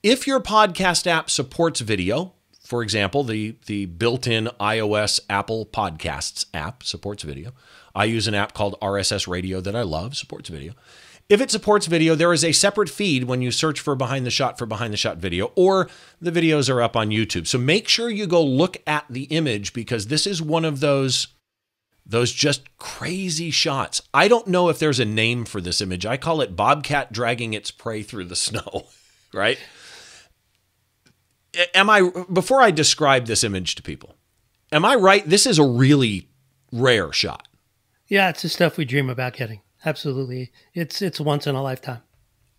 if 0.04 0.28
your 0.28 0.40
podcast 0.40 1.08
app 1.08 1.30
supports 1.30 1.80
video, 1.80 2.34
for 2.72 2.84
example, 2.84 3.26
the, 3.26 3.58
the 3.66 3.86
built 3.86 4.28
in 4.28 4.46
iOS 4.58 5.20
Apple 5.30 5.66
Podcasts 5.66 6.46
app 6.54 6.84
supports 6.84 7.22
video. 7.22 7.52
I 7.94 8.06
use 8.06 8.30
an 8.30 8.34
app 8.34 8.54
called 8.54 8.80
RSS 8.82 9.28
Radio 9.28 9.60
that 9.60 9.76
I 9.76 9.82
love, 9.82 10.16
supports 10.16 10.48
video. 10.48 10.72
If 11.28 11.42
it 11.42 11.52
supports 11.52 11.88
video, 11.88 12.16
there 12.16 12.32
is 12.32 12.46
a 12.46 12.54
separate 12.54 12.88
feed 12.88 13.26
when 13.26 13.42
you 13.42 13.52
search 13.52 13.82
for 13.82 13.94
Behind 13.94 14.26
the 14.26 14.32
Shot 14.32 14.58
for 14.58 14.66
Behind 14.66 14.94
the 14.94 14.98
Shot 14.98 15.18
video, 15.18 15.52
or 15.58 15.90
the 16.22 16.32
videos 16.32 16.74
are 16.74 16.82
up 16.82 16.96
on 16.96 17.10
YouTube. 17.10 17.46
So 17.46 17.58
make 17.58 17.90
sure 17.90 18.10
you 18.10 18.26
go 18.26 18.42
look 18.42 18.78
at 18.88 19.04
the 19.10 19.24
image 19.24 19.74
because 19.74 20.08
this 20.08 20.26
is 20.26 20.42
one 20.42 20.64
of 20.64 20.80
those 20.80 21.28
those 22.06 22.32
just 22.32 22.78
crazy 22.78 23.52
shots. 23.52 24.02
I 24.14 24.30
don't 24.30 24.48
know 24.48 24.70
if 24.70 24.80
there's 24.80 25.02
a 25.02 25.06
name 25.06 25.44
for 25.44 25.60
this 25.60 25.82
image. 25.82 26.06
I 26.06 26.16
call 26.16 26.40
it 26.40 26.56
bobcat 26.56 27.12
dragging 27.12 27.54
its 27.54 27.70
prey 27.70 28.02
through 28.02 28.26
the 28.26 28.36
snow, 28.38 28.86
right? 29.34 29.60
Am 31.74 31.90
I 31.90 32.10
before 32.32 32.62
I 32.62 32.72
describe 32.72 33.26
this 33.26 33.44
image 33.44 33.76
to 33.76 33.82
people? 33.82 34.16
Am 34.72 34.86
I 34.86 34.96
right? 34.96 35.28
This 35.28 35.46
is 35.46 35.60
a 35.60 35.66
really 35.66 36.30
rare 36.72 37.12
shot. 37.12 37.48
Yeah, 38.08 38.30
it's 38.30 38.42
the 38.42 38.50
stuff 38.50 38.78
we 38.78 38.86
dream 38.86 39.10
about 39.10 39.34
getting. 39.34 39.62
Absolutely, 39.86 40.52
it's 40.74 41.02
it's 41.02 41.20
once 41.20 41.48
in 41.48 41.56
a 41.56 41.64
lifetime. 41.64 42.02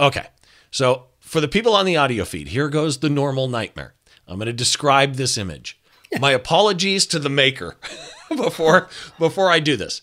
Okay, 0.00 0.26
so 0.70 1.06
for 1.20 1.40
the 1.40 1.48
people 1.48 1.74
on 1.74 1.86
the 1.86 1.96
audio 1.96 2.24
feed, 2.24 2.48
here 2.48 2.68
goes 2.68 2.98
the 2.98 3.10
normal 3.10 3.48
nightmare. 3.48 3.94
I'm 4.26 4.38
going 4.38 4.46
to 4.46 4.52
describe 4.52 5.14
this 5.14 5.38
image. 5.38 5.78
My 6.20 6.32
apologies 6.32 7.06
to 7.06 7.18
the 7.18 7.28
maker 7.28 7.76
before 8.28 8.88
before 9.18 9.50
I 9.50 9.60
do 9.60 9.76
this, 9.76 10.02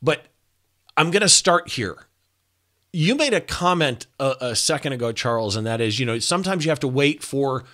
but 0.00 0.26
I'm 0.96 1.10
going 1.10 1.22
to 1.22 1.28
start 1.28 1.70
here. 1.70 2.06
You 2.92 3.14
made 3.14 3.32
a 3.32 3.40
comment 3.40 4.06
a, 4.20 4.36
a 4.40 4.56
second 4.56 4.92
ago, 4.92 5.12
Charles, 5.12 5.56
and 5.56 5.66
that 5.66 5.80
is, 5.80 5.98
you 5.98 6.04
know, 6.04 6.18
sometimes 6.18 6.64
you 6.64 6.70
have 6.70 6.80
to 6.80 6.88
wait 6.88 7.22
for 7.22 7.64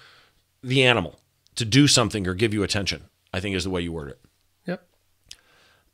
the 0.62 0.84
animal 0.84 1.20
to 1.54 1.64
do 1.64 1.86
something 1.86 2.26
or 2.26 2.34
give 2.34 2.54
you 2.54 2.62
attention, 2.62 3.04
I 3.32 3.40
think 3.40 3.56
is 3.56 3.64
the 3.64 3.70
way 3.70 3.82
you 3.82 3.92
word 3.92 4.10
it. 4.10 4.20
Yep. 4.66 4.88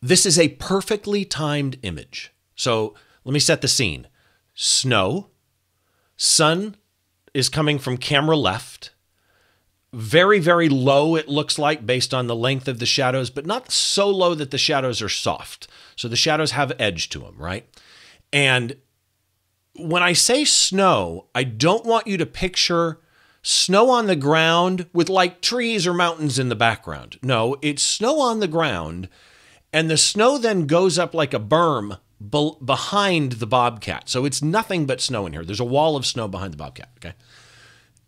This 0.01 0.27
is 0.27 0.39
a 0.39 0.49
perfectly 0.49 1.25
timed 1.25 1.79
image. 1.83 2.33
So 2.55 2.95
let 3.25 3.33
me 3.33 3.41
set 3.41 3.61
the 3.61 3.69
scene 3.69 4.07
snow, 4.55 5.31
sun 6.17 6.77
is 7.33 7.49
coming 7.49 7.79
from 7.79 7.97
camera 7.97 8.37
left. 8.37 8.91
Very, 9.93 10.41
very 10.41 10.69
low, 10.69 11.15
it 11.15 11.29
looks 11.29 11.59
like, 11.59 11.87
based 11.87 12.13
on 12.13 12.27
the 12.27 12.35
length 12.35 12.67
of 12.67 12.81
the 12.81 12.87
shadows, 12.87 13.31
but 13.31 13.47
not 13.47 13.71
so 13.71 14.09
low 14.09 14.35
that 14.35 14.51
the 14.51 14.59
shadows 14.59 15.01
are 15.01 15.09
soft. 15.09 15.69
So 15.95 16.09
the 16.09 16.17
shadows 16.17 16.51
have 16.51 16.73
edge 16.81 17.09
to 17.11 17.21
them, 17.21 17.37
right? 17.39 17.69
And 18.33 18.77
when 19.77 20.03
I 20.03 20.13
say 20.13 20.45
snow, 20.45 21.27
I 21.35 21.45
don't 21.45 21.85
want 21.85 22.07
you 22.07 22.17
to 22.17 22.27
picture 22.27 23.01
snow 23.45 23.91
on 23.91 24.07
the 24.07 24.17
ground 24.17 24.87
with 24.93 25.09
like 25.09 25.41
trees 25.41 25.87
or 25.87 25.95
mountains 25.95 26.39
in 26.39 26.49
the 26.49 26.57
background. 26.57 27.19
No, 27.23 27.57
it's 27.63 27.83
snow 27.83 28.19
on 28.21 28.41
the 28.41 28.49
ground, 28.49 29.09
and 29.73 29.89
the 29.89 29.99
snow 29.99 30.39
then 30.39 30.67
goes 30.67 30.99
up 30.99 31.15
like 31.15 31.35
a 31.35 31.39
berm 31.39 32.01
be- 32.19 32.57
behind 32.65 33.33
the 33.33 33.47
bobcat. 33.47 34.09
So 34.09 34.25
it's 34.25 34.43
nothing 34.43 34.87
but 34.87 35.01
snow 35.01 35.27
in 35.27 35.35
here. 35.35 35.45
There's 35.45 35.61
a 35.61 35.65
wall 35.65 35.95
of 35.95 36.07
snow 36.07 36.27
behind 36.27 36.55
the 36.55 36.59
bobcat, 36.59 36.89
okay? 36.97 37.15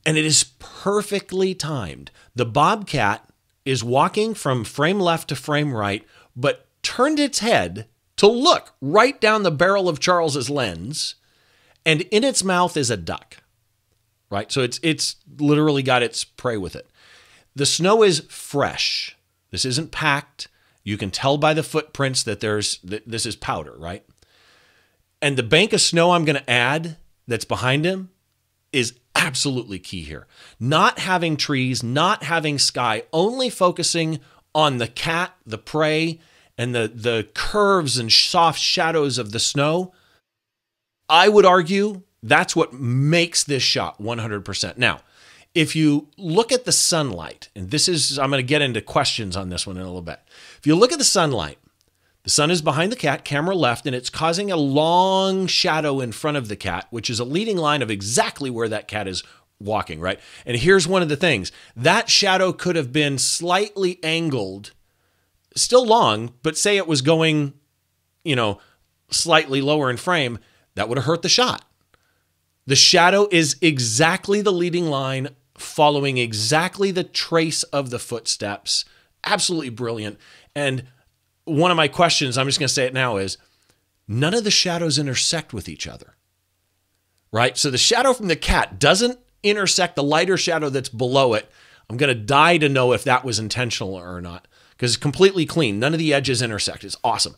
And 0.06 0.16
it 0.16 0.24
is 0.24 0.52
perfectly 0.58 1.54
timed. 1.54 2.10
The 2.34 2.46
bobcat 2.46 3.28
is 3.64 3.84
walking 3.84 4.32
from 4.32 4.64
frame 4.64 5.00
left 5.00 5.28
to 5.28 5.36
frame 5.36 5.74
right, 5.74 6.06
but 6.34 6.66
turned 6.82 7.18
its 7.18 7.40
head 7.40 7.86
to 8.16 8.26
look 8.26 8.74
right 8.80 9.20
down 9.20 9.42
the 9.42 9.50
barrel 9.50 9.88
of 9.88 10.00
Charles's 10.00 10.48
lens, 10.48 11.16
and 11.84 12.02
in 12.02 12.24
its 12.24 12.42
mouth 12.42 12.76
is 12.76 12.90
a 12.90 12.96
duck 12.96 13.38
right? 14.30 14.50
So 14.50 14.62
it's 14.62 14.80
it's 14.82 15.16
literally 15.38 15.82
got 15.82 16.02
its 16.02 16.24
prey 16.24 16.56
with 16.56 16.76
it. 16.76 16.88
The 17.54 17.66
snow 17.66 18.02
is 18.02 18.20
fresh. 18.28 19.16
This 19.50 19.64
isn't 19.64 19.90
packed. 19.90 20.48
You 20.84 20.96
can 20.96 21.10
tell 21.10 21.36
by 21.36 21.54
the 21.54 21.62
footprints 21.62 22.22
that 22.24 22.40
there's 22.40 22.78
that 22.84 23.08
this 23.08 23.26
is 23.26 23.36
powder, 23.36 23.74
right? 23.76 24.04
And 25.22 25.36
the 25.36 25.42
bank 25.42 25.72
of 25.72 25.80
snow 25.80 26.12
I'm 26.12 26.24
going 26.24 26.36
to 26.36 26.50
add 26.50 26.96
that's 27.26 27.44
behind 27.44 27.84
him 27.84 28.10
is 28.72 28.94
absolutely 29.14 29.78
key 29.78 30.02
here. 30.02 30.26
Not 30.60 30.98
having 30.98 31.36
trees, 31.36 31.82
not 31.82 32.22
having 32.22 32.58
sky, 32.58 33.04
only 33.12 33.48
focusing 33.48 34.20
on 34.54 34.78
the 34.78 34.86
cat, 34.86 35.34
the 35.44 35.58
prey, 35.58 36.20
and 36.58 36.74
the 36.74 36.90
the 36.92 37.28
curves 37.34 37.98
and 37.98 38.12
soft 38.12 38.60
shadows 38.60 39.18
of 39.18 39.32
the 39.32 39.40
snow. 39.40 39.92
I 41.08 41.28
would 41.28 41.46
argue 41.46 42.02
that's 42.22 42.56
what 42.56 42.72
makes 42.72 43.44
this 43.44 43.62
shot 43.62 44.00
100%. 44.00 44.78
Now, 44.78 45.00
if 45.54 45.74
you 45.74 46.08
look 46.16 46.52
at 46.52 46.64
the 46.64 46.72
sunlight, 46.72 47.48
and 47.54 47.70
this 47.70 47.88
is, 47.88 48.18
I'm 48.18 48.30
going 48.30 48.42
to 48.42 48.46
get 48.46 48.62
into 48.62 48.80
questions 48.80 49.36
on 49.36 49.48
this 49.48 49.66
one 49.66 49.76
in 49.76 49.82
a 49.82 49.86
little 49.86 50.02
bit. 50.02 50.20
If 50.58 50.66
you 50.66 50.74
look 50.74 50.92
at 50.92 50.98
the 50.98 51.04
sunlight, 51.04 51.58
the 52.24 52.30
sun 52.30 52.50
is 52.50 52.60
behind 52.60 52.90
the 52.90 52.96
cat, 52.96 53.24
camera 53.24 53.54
left, 53.54 53.86
and 53.86 53.94
it's 53.94 54.10
causing 54.10 54.50
a 54.50 54.56
long 54.56 55.46
shadow 55.46 56.00
in 56.00 56.12
front 56.12 56.36
of 56.36 56.48
the 56.48 56.56
cat, 56.56 56.86
which 56.90 57.08
is 57.08 57.20
a 57.20 57.24
leading 57.24 57.56
line 57.56 57.82
of 57.82 57.90
exactly 57.90 58.50
where 58.50 58.68
that 58.68 58.88
cat 58.88 59.06
is 59.06 59.22
walking, 59.60 60.00
right? 60.00 60.20
And 60.44 60.56
here's 60.56 60.86
one 60.86 61.02
of 61.02 61.08
the 61.08 61.16
things 61.16 61.52
that 61.76 62.10
shadow 62.10 62.52
could 62.52 62.76
have 62.76 62.92
been 62.92 63.16
slightly 63.16 63.98
angled, 64.02 64.72
still 65.54 65.86
long, 65.86 66.34
but 66.42 66.58
say 66.58 66.76
it 66.76 66.86
was 66.86 67.00
going, 67.00 67.54
you 68.24 68.36
know, 68.36 68.58
slightly 69.10 69.60
lower 69.60 69.88
in 69.88 69.96
frame, 69.96 70.38
that 70.74 70.88
would 70.88 70.98
have 70.98 71.06
hurt 71.06 71.22
the 71.22 71.28
shot. 71.28 71.64
The 72.66 72.76
shadow 72.76 73.28
is 73.30 73.56
exactly 73.62 74.40
the 74.42 74.52
leading 74.52 74.90
line, 74.90 75.28
following 75.54 76.18
exactly 76.18 76.90
the 76.90 77.04
trace 77.04 77.62
of 77.64 77.90
the 77.90 77.98
footsteps. 77.98 78.84
Absolutely 79.24 79.70
brilliant. 79.70 80.18
And 80.54 80.84
one 81.44 81.70
of 81.70 81.76
my 81.76 81.88
questions, 81.88 82.36
I'm 82.36 82.46
just 82.46 82.58
going 82.58 82.68
to 82.68 82.74
say 82.74 82.86
it 82.86 82.94
now, 82.94 83.16
is 83.16 83.38
none 84.08 84.34
of 84.34 84.44
the 84.44 84.50
shadows 84.50 84.98
intersect 84.98 85.52
with 85.52 85.68
each 85.68 85.86
other. 85.86 86.16
Right? 87.32 87.56
So 87.56 87.70
the 87.70 87.78
shadow 87.78 88.12
from 88.12 88.28
the 88.28 88.36
cat 88.36 88.78
doesn't 88.78 89.18
intersect 89.42 89.94
the 89.94 90.02
lighter 90.02 90.36
shadow 90.36 90.68
that's 90.68 90.88
below 90.88 91.34
it. 91.34 91.50
I'm 91.88 91.96
going 91.96 92.14
to 92.14 92.20
die 92.20 92.58
to 92.58 92.68
know 92.68 92.92
if 92.92 93.04
that 93.04 93.24
was 93.24 93.38
intentional 93.38 93.94
or 93.94 94.20
not 94.20 94.48
because 94.70 94.94
it's 94.94 95.02
completely 95.02 95.46
clean. 95.46 95.78
None 95.78 95.92
of 95.92 95.98
the 95.98 96.12
edges 96.12 96.42
intersect. 96.42 96.84
It's 96.84 96.96
awesome. 97.04 97.36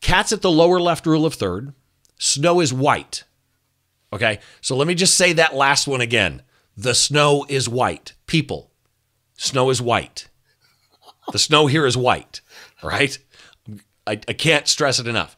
Cat's 0.00 0.32
at 0.32 0.42
the 0.42 0.50
lower 0.50 0.78
left 0.78 1.06
rule 1.06 1.26
of 1.26 1.34
third. 1.34 1.72
Snow 2.18 2.60
is 2.60 2.72
white. 2.72 3.24
Okay. 4.12 4.40
So 4.60 4.76
let 4.76 4.88
me 4.88 4.94
just 4.94 5.16
say 5.16 5.32
that 5.34 5.54
last 5.54 5.86
one 5.86 6.00
again. 6.00 6.42
The 6.76 6.94
snow 6.94 7.44
is 7.48 7.68
white. 7.68 8.14
People, 8.26 8.70
snow 9.36 9.70
is 9.70 9.82
white. 9.82 10.28
The 11.32 11.38
snow 11.38 11.66
here 11.66 11.84
is 11.86 11.96
white, 11.96 12.40
right? 12.82 13.18
I, 14.06 14.12
I 14.12 14.32
can't 14.32 14.68
stress 14.68 14.98
it 14.98 15.06
enough. 15.06 15.36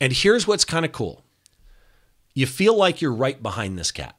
And 0.00 0.12
here's 0.12 0.46
what's 0.46 0.64
kind 0.64 0.84
of 0.84 0.92
cool 0.92 1.24
you 2.34 2.46
feel 2.46 2.76
like 2.76 3.02
you're 3.02 3.12
right 3.12 3.42
behind 3.42 3.76
this 3.76 3.90
cat. 3.90 4.14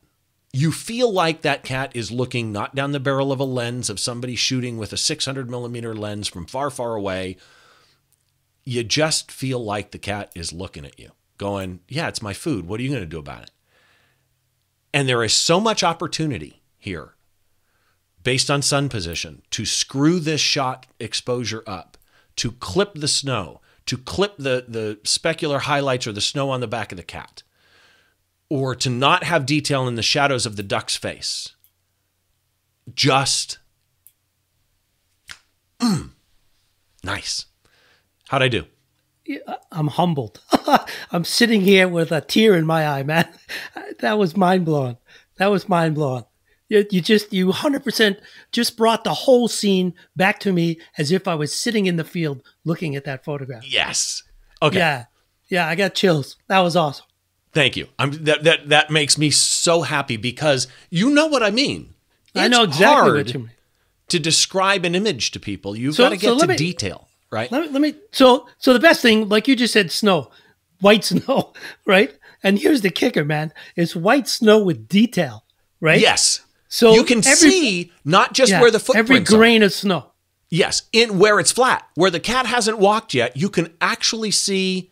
You 0.52 0.71
feel 0.73 1.12
like 1.12 1.41
that 1.41 1.63
cat 1.63 1.91
is 1.95 2.12
looking 2.12 2.52
not 2.52 2.75
down 2.75 2.91
the 2.91 2.99
barrel 2.99 3.32
of 3.32 3.39
a 3.39 3.45
lens 3.45 3.89
of 3.89 3.99
somebody 3.99 4.36
shooting 4.36 4.78
with 4.78 4.91
a 4.91 4.97
600 4.97 5.49
millimeter 5.49 5.95
lens 5.95 6.28
from 6.28 6.45
far, 6.45 6.69
far 6.69 6.95
away. 6.95 7.38
You 8.65 8.84
just 8.84 9.32
feel 9.32 9.63
like 9.63 9.91
the 9.91 9.99
cat 9.99 10.32
is 10.36 10.52
looking 10.52 10.86
at 10.86 10.99
you, 10.99 11.12
going, 11.38 11.80
Yeah, 11.88 12.10
it's 12.10 12.21
my 12.21 12.34
food. 12.34 12.67
What 12.67 12.80
are 12.80 12.84
you 12.84 12.89
going 12.89 13.02
to 13.02 13.08
do 13.08 13.19
about 13.19 13.43
it? 13.43 13.52
And 14.93 15.08
there 15.08 15.23
is 15.23 15.34
so 15.34 15.60
much 15.60 15.84
opportunity 15.84 16.62
here 16.78 17.15
based 18.23 18.49
on 18.49 18.62
sun 18.62 18.89
position 18.89 19.41
to 19.52 19.65
screw 19.65 20.19
this 20.19 20.41
shot 20.41 20.88
exposure 20.99 21.63
up, 21.67 21.97
to 22.36 22.52
clip 22.54 22.95
the 22.95 23.08
snow, 23.08 23.62
to 23.86 23.97
clip 23.97 24.38
the 24.38 24.65
the 24.67 24.99
specular 25.04 25.62
highlights 25.62 26.08
or 26.08 26.12
the 26.12 26.21
snow 26.21 26.49
on 26.49 26.60
the 26.60 26.67
back 26.67 26.91
of 26.91 26.97
the 26.97 27.04
cat, 27.04 27.43
or 28.49 28.75
to 28.75 28.89
not 28.89 29.23
have 29.23 29.45
detail 29.45 29.88
in 29.88 29.95
the 29.95 30.02
shadows 30.02 30.45
of 30.45 30.56
the 30.56 30.63
duck's 30.63 30.95
face. 30.95 31.56
Just 32.93 33.60
mm, 35.80 36.10
nice. 37.04 37.45
How'd 38.30 38.43
I 38.43 38.47
do? 38.47 38.65
I'm 39.71 39.87
humbled. 39.87 40.41
I'm 41.11 41.23
sitting 41.23 41.61
here 41.61 41.87
with 41.87 42.11
a 42.11 42.21
tear 42.21 42.55
in 42.55 42.65
my 42.65 42.87
eye, 42.87 43.03
man. 43.03 43.27
That 43.99 44.17
was 44.17 44.37
mind 44.37 44.63
blowing. 44.65 44.95
That 45.37 45.47
was 45.47 45.67
mind 45.67 45.95
blowing. 45.95 46.23
You, 46.69 46.85
you 46.89 47.01
just, 47.01 47.33
you 47.33 47.47
100% 47.47 48.17
just 48.53 48.77
brought 48.77 49.03
the 49.03 49.13
whole 49.13 49.47
scene 49.49 49.93
back 50.15 50.39
to 50.41 50.53
me 50.53 50.79
as 50.97 51.11
if 51.11 51.27
I 51.27 51.35
was 51.35 51.53
sitting 51.53 51.85
in 51.85 51.97
the 51.97 52.03
field 52.05 52.41
looking 52.63 52.95
at 52.95 53.03
that 53.05 53.25
photograph. 53.25 53.69
Yes. 53.69 54.23
Okay. 54.61 54.77
Yeah. 54.77 55.05
Yeah. 55.49 55.67
I 55.67 55.75
got 55.75 55.95
chills. 55.95 56.37
That 56.47 56.59
was 56.59 56.75
awesome. 56.77 57.05
Thank 57.51 57.75
you. 57.75 57.87
I'm 57.97 58.11
that 58.25 58.43
that 58.43 58.69
that 58.69 58.89
makes 58.91 59.17
me 59.17 59.31
so 59.31 59.81
happy 59.81 60.15
because 60.15 60.67
you 60.91 61.09
know 61.09 61.25
what 61.27 61.41
I 61.43 61.49
mean. 61.51 61.93
I 62.35 62.47
know 62.47 62.63
It's 62.63 62.75
exactly 62.75 62.95
hard 62.95 63.15
what 63.17 63.33
you 63.33 63.39
mean. 63.39 63.51
to 64.09 64.19
describe 64.19 64.85
an 64.85 64.93
image 64.95 65.31
to 65.31 65.39
people. 65.41 65.75
You've 65.75 65.95
So- 65.95 66.03
got 66.05 66.09
to 66.11 66.17
get 66.17 66.27
so 66.29 66.39
to 66.39 66.47
me- 66.47 66.55
detail, 66.55 67.08
right? 67.31 67.51
Let 67.51 67.61
me, 67.63 67.69
let 67.69 67.81
me, 67.81 67.95
so, 68.11 68.47
so 68.57 68.73
the 68.73 68.79
best 68.79 69.01
thing, 69.01 69.29
like 69.29 69.47
you 69.47 69.55
just 69.55 69.73
said, 69.73 69.91
snow, 69.91 70.31
white 70.81 71.03
snow, 71.11 71.53
right? 71.85 72.13
And 72.43 72.57
here's 72.59 72.81
the 72.81 72.89
kicker, 72.89 73.25
man. 73.25 73.53
It's 73.75 73.95
white 73.95 74.27
snow 74.27 74.63
with 74.63 74.87
detail, 74.87 75.45
right? 75.81 75.99
Yes. 75.99 76.41
So 76.69 76.93
you 76.93 77.03
can 77.03 77.19
every- 77.19 77.49
see 77.51 77.91
not 78.05 78.33
just 78.33 78.51
yeah, 78.51 78.61
where 78.61 78.71
the 78.71 78.77
every 78.95 79.17
footprints 79.17 79.33
are. 79.33 79.37
grain 79.37 79.63
of 79.63 79.73
snow. 79.73 80.11
Yes, 80.51 80.83
in 80.93 81.19
where 81.19 81.39
it's 81.39 81.51
flat, 81.51 81.87
where 81.95 82.09
the 82.09 82.19
cat 82.19 82.47
hasn't 82.47 82.79
walked 82.79 83.13
yet, 83.13 83.37
you 83.37 83.49
can 83.49 83.71
actually 83.81 84.31
see, 84.31 84.89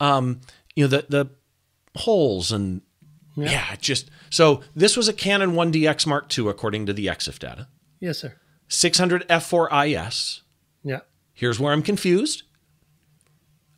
um, 0.00 0.40
you 0.76 0.84
know, 0.84 0.88
the 0.88 1.06
the 1.08 1.26
holes 2.00 2.52
and 2.52 2.82
yeah, 3.34 3.72
it 3.72 3.80
just 3.80 4.10
so 4.30 4.62
this 4.74 4.96
was 4.96 5.08
a 5.08 5.12
Canon 5.14 5.52
1DX 5.52 6.06
Mark 6.06 6.36
II 6.38 6.48
according 6.48 6.84
to 6.86 6.92
the 6.92 7.06
EXIF 7.06 7.38
data, 7.38 7.68
Yes, 8.00 8.18
sir. 8.18 8.34
600 8.68 9.26
f4 9.28 10.06
IS. 10.06 10.42
Yeah. 10.84 11.00
Here's 11.38 11.60
where 11.60 11.72
I'm 11.72 11.82
confused. 11.82 12.42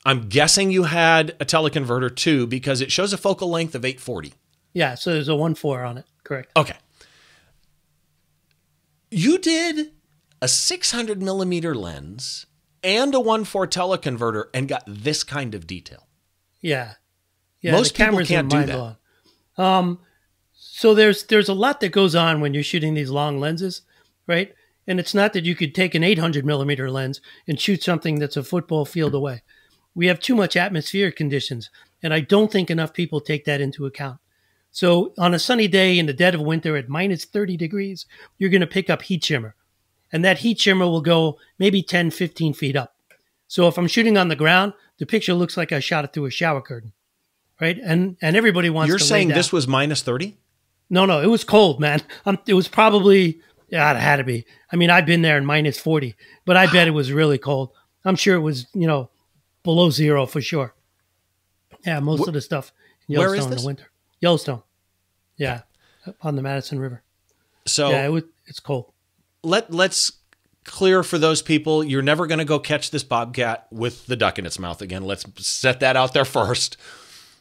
I'm 0.07 0.31
guessing 0.31 0.71
you 0.71 0.85
had 0.85 1.37
a 1.41 1.45
teleconverter 1.45 2.17
too 2.17 2.47
because 2.47 2.81
it 2.81 2.91
shows 2.91 3.13
a 3.13 3.19
focal 3.19 3.51
length 3.51 3.75
of 3.75 3.85
840. 3.85 4.33
Yeah. 4.73 4.95
So 4.95 5.13
there's 5.13 5.29
a 5.29 5.37
one 5.37 5.55
four 5.55 5.85
on 5.85 5.99
it. 5.99 6.07
Correct. 6.25 6.51
Okay. 6.57 6.77
You 9.11 9.37
did 9.37 9.93
a 10.41 10.49
600 10.49 11.21
millimeter 11.23 11.75
lens 11.75 12.47
and 12.83 13.15
a 13.15 13.19
1.4 13.19 13.67
teleconverter 13.67 14.45
and 14.55 14.67
got 14.67 14.83
this 14.87 15.23
kind 15.23 15.55
of 15.55 15.67
detail. 15.67 16.07
Yeah. 16.63 16.95
Yeah. 17.61 17.73
Most 17.73 17.93
people 17.95 18.07
cameras 18.07 18.29
can't 18.29 18.49
do 18.49 18.65
that. 18.65 18.97
Um, 19.63 19.99
so 20.55 20.95
there's 20.95 21.25
there's 21.25 21.51
a 21.51 21.55
lot 21.55 21.81
that 21.81 21.91
goes 21.91 22.15
on 22.15 22.41
when 22.41 22.55
you're 22.55 22.63
shooting 22.63 22.95
these 22.95 23.11
long 23.11 23.39
lenses, 23.39 23.83
right? 24.27 24.55
And 24.87 24.99
it's 24.99 25.15
not 25.15 25.33
that 25.33 25.45
you 25.45 25.55
could 25.55 25.75
take 25.75 25.95
an 25.95 26.05
800 26.05 26.45
millimeter 26.45 26.91
lens 26.91 27.21
and 27.47 27.61
shoot 27.61 27.83
something 27.83 28.19
that's 28.19 28.37
a 28.37 28.43
football 28.43 28.85
field 28.85 29.15
away. 29.15 29.43
We 29.95 30.07
have 30.07 30.21
too 30.21 30.35
much 30.35 30.57
atmospheric 30.57 31.17
conditions, 31.17 31.71
and 32.03 32.15
I 32.15 32.21
don't 32.21 32.51
think 32.51 32.71
enough 32.71 32.93
people 32.93 33.21
take 33.21 33.45
that 33.45 33.61
into 33.61 33.87
account. 33.87 34.19
So 34.71 35.13
on 35.19 35.35
a 35.35 35.39
sunny 35.39 35.69
day 35.69 35.99
in 35.99 36.07
the 36.07 36.13
dead 36.13 36.35
of 36.35 36.41
winter 36.41 36.77
at 36.77 36.89
minus 36.89 37.25
30 37.25 37.57
degrees, 37.57 38.07
you're 38.39 38.51
going 38.51 38.61
to 38.61 38.67
pick 38.67 38.89
up 38.89 39.03
heat 39.03 39.25
shimmer. 39.25 39.55
And 40.13 40.25
that 40.25 40.39
heat 40.39 40.61
shimmer 40.61 40.87
will 40.87 41.01
go 41.01 41.39
maybe 41.59 41.83
10, 41.83 42.11
15 42.11 42.55
feet 42.55 42.77
up. 42.77 42.95
So 43.49 43.67
if 43.67 43.77
I'm 43.79 43.89
shooting 43.89 44.17
on 44.17 44.29
the 44.29 44.37
ground, 44.37 44.75
the 44.99 45.07
picture 45.07 45.35
looks 45.35 45.57
like 45.57 45.73
I 45.73 45.81
shot 45.81 46.05
it 46.05 46.13
through 46.13 46.27
a 46.27 46.31
shower 46.31 46.61
curtain. 46.61 46.93
Right? 47.61 47.79
And 47.83 48.17
and 48.23 48.37
everybody 48.37 48.71
wants 48.71 48.89
You're 48.89 48.99
saying 48.99 49.29
this 49.29 49.53
was 49.53 49.69
minus 49.69 50.03
30? 50.03 50.39
No, 50.89 51.05
no, 51.05 51.21
it 51.21 51.27
was 51.27 51.45
cold, 51.45 51.81
man. 51.81 52.03
Um, 52.27 52.39
it 52.47 52.55
was 52.55 52.69
probably 52.69 53.41
yeah, 53.71 53.91
it 53.93 54.01
had 54.01 54.17
to 54.17 54.25
be. 54.25 54.45
I 54.73 54.77
mean, 54.77 54.91
I've 54.91 55.07
been 55.07 55.23
there 55.23 55.39
in 55.39 55.45
minus 55.45 55.79
40, 55.79 56.15
but 56.45 56.57
I 56.57 56.67
bet 56.71 56.89
it 56.89 56.93
was 56.93 57.13
really 57.13 57.39
cold. 57.39 57.71
I'm 58.05 58.17
sure 58.17 58.35
it 58.35 58.41
was, 58.41 58.67
you 58.75 58.87
know, 58.87 59.11
below 59.63 59.91
zero 59.91 60.27
for 60.27 60.41
sure. 60.41 60.75
Yeah, 61.87 62.01
most 62.01 62.27
of 62.27 62.35
the 62.35 62.41
stuff 62.41 62.73
in 63.09 63.19
where 63.19 63.29
is 63.35 63.41
Yellowstone 63.41 63.45
in 63.45 63.51
this? 63.51 63.63
the 63.63 63.67
winter. 63.67 63.91
Yellowstone. 64.21 64.63
Yeah, 65.37 65.61
on 66.21 66.37
the 66.37 66.43
Madison 66.43 66.79
River. 66.79 67.03
So 67.67 67.91
Yeah, 67.91 68.07
it 68.07 68.11
was, 68.11 68.25
it's 68.47 68.61
cold. 68.61 68.93
let 69.43 69.73
let's 69.73 70.13
clear 70.65 71.03
for 71.03 71.19
those 71.19 71.41
people 71.41 71.83
you're 71.83 72.03
never 72.03 72.27
going 72.27 72.39
to 72.39 72.45
go 72.45 72.59
catch 72.59 72.91
this 72.91 73.03
bobcat 73.03 73.67
with 73.71 74.07
the 74.07 74.17
duck 74.17 74.39
in 74.39 74.45
its 74.45 74.59
mouth 74.59 74.83
again. 74.83 75.03
Let's 75.05 75.25
set 75.47 75.81
that 75.81 75.97
out 75.97 76.13
there 76.13 76.25
first. 76.27 76.77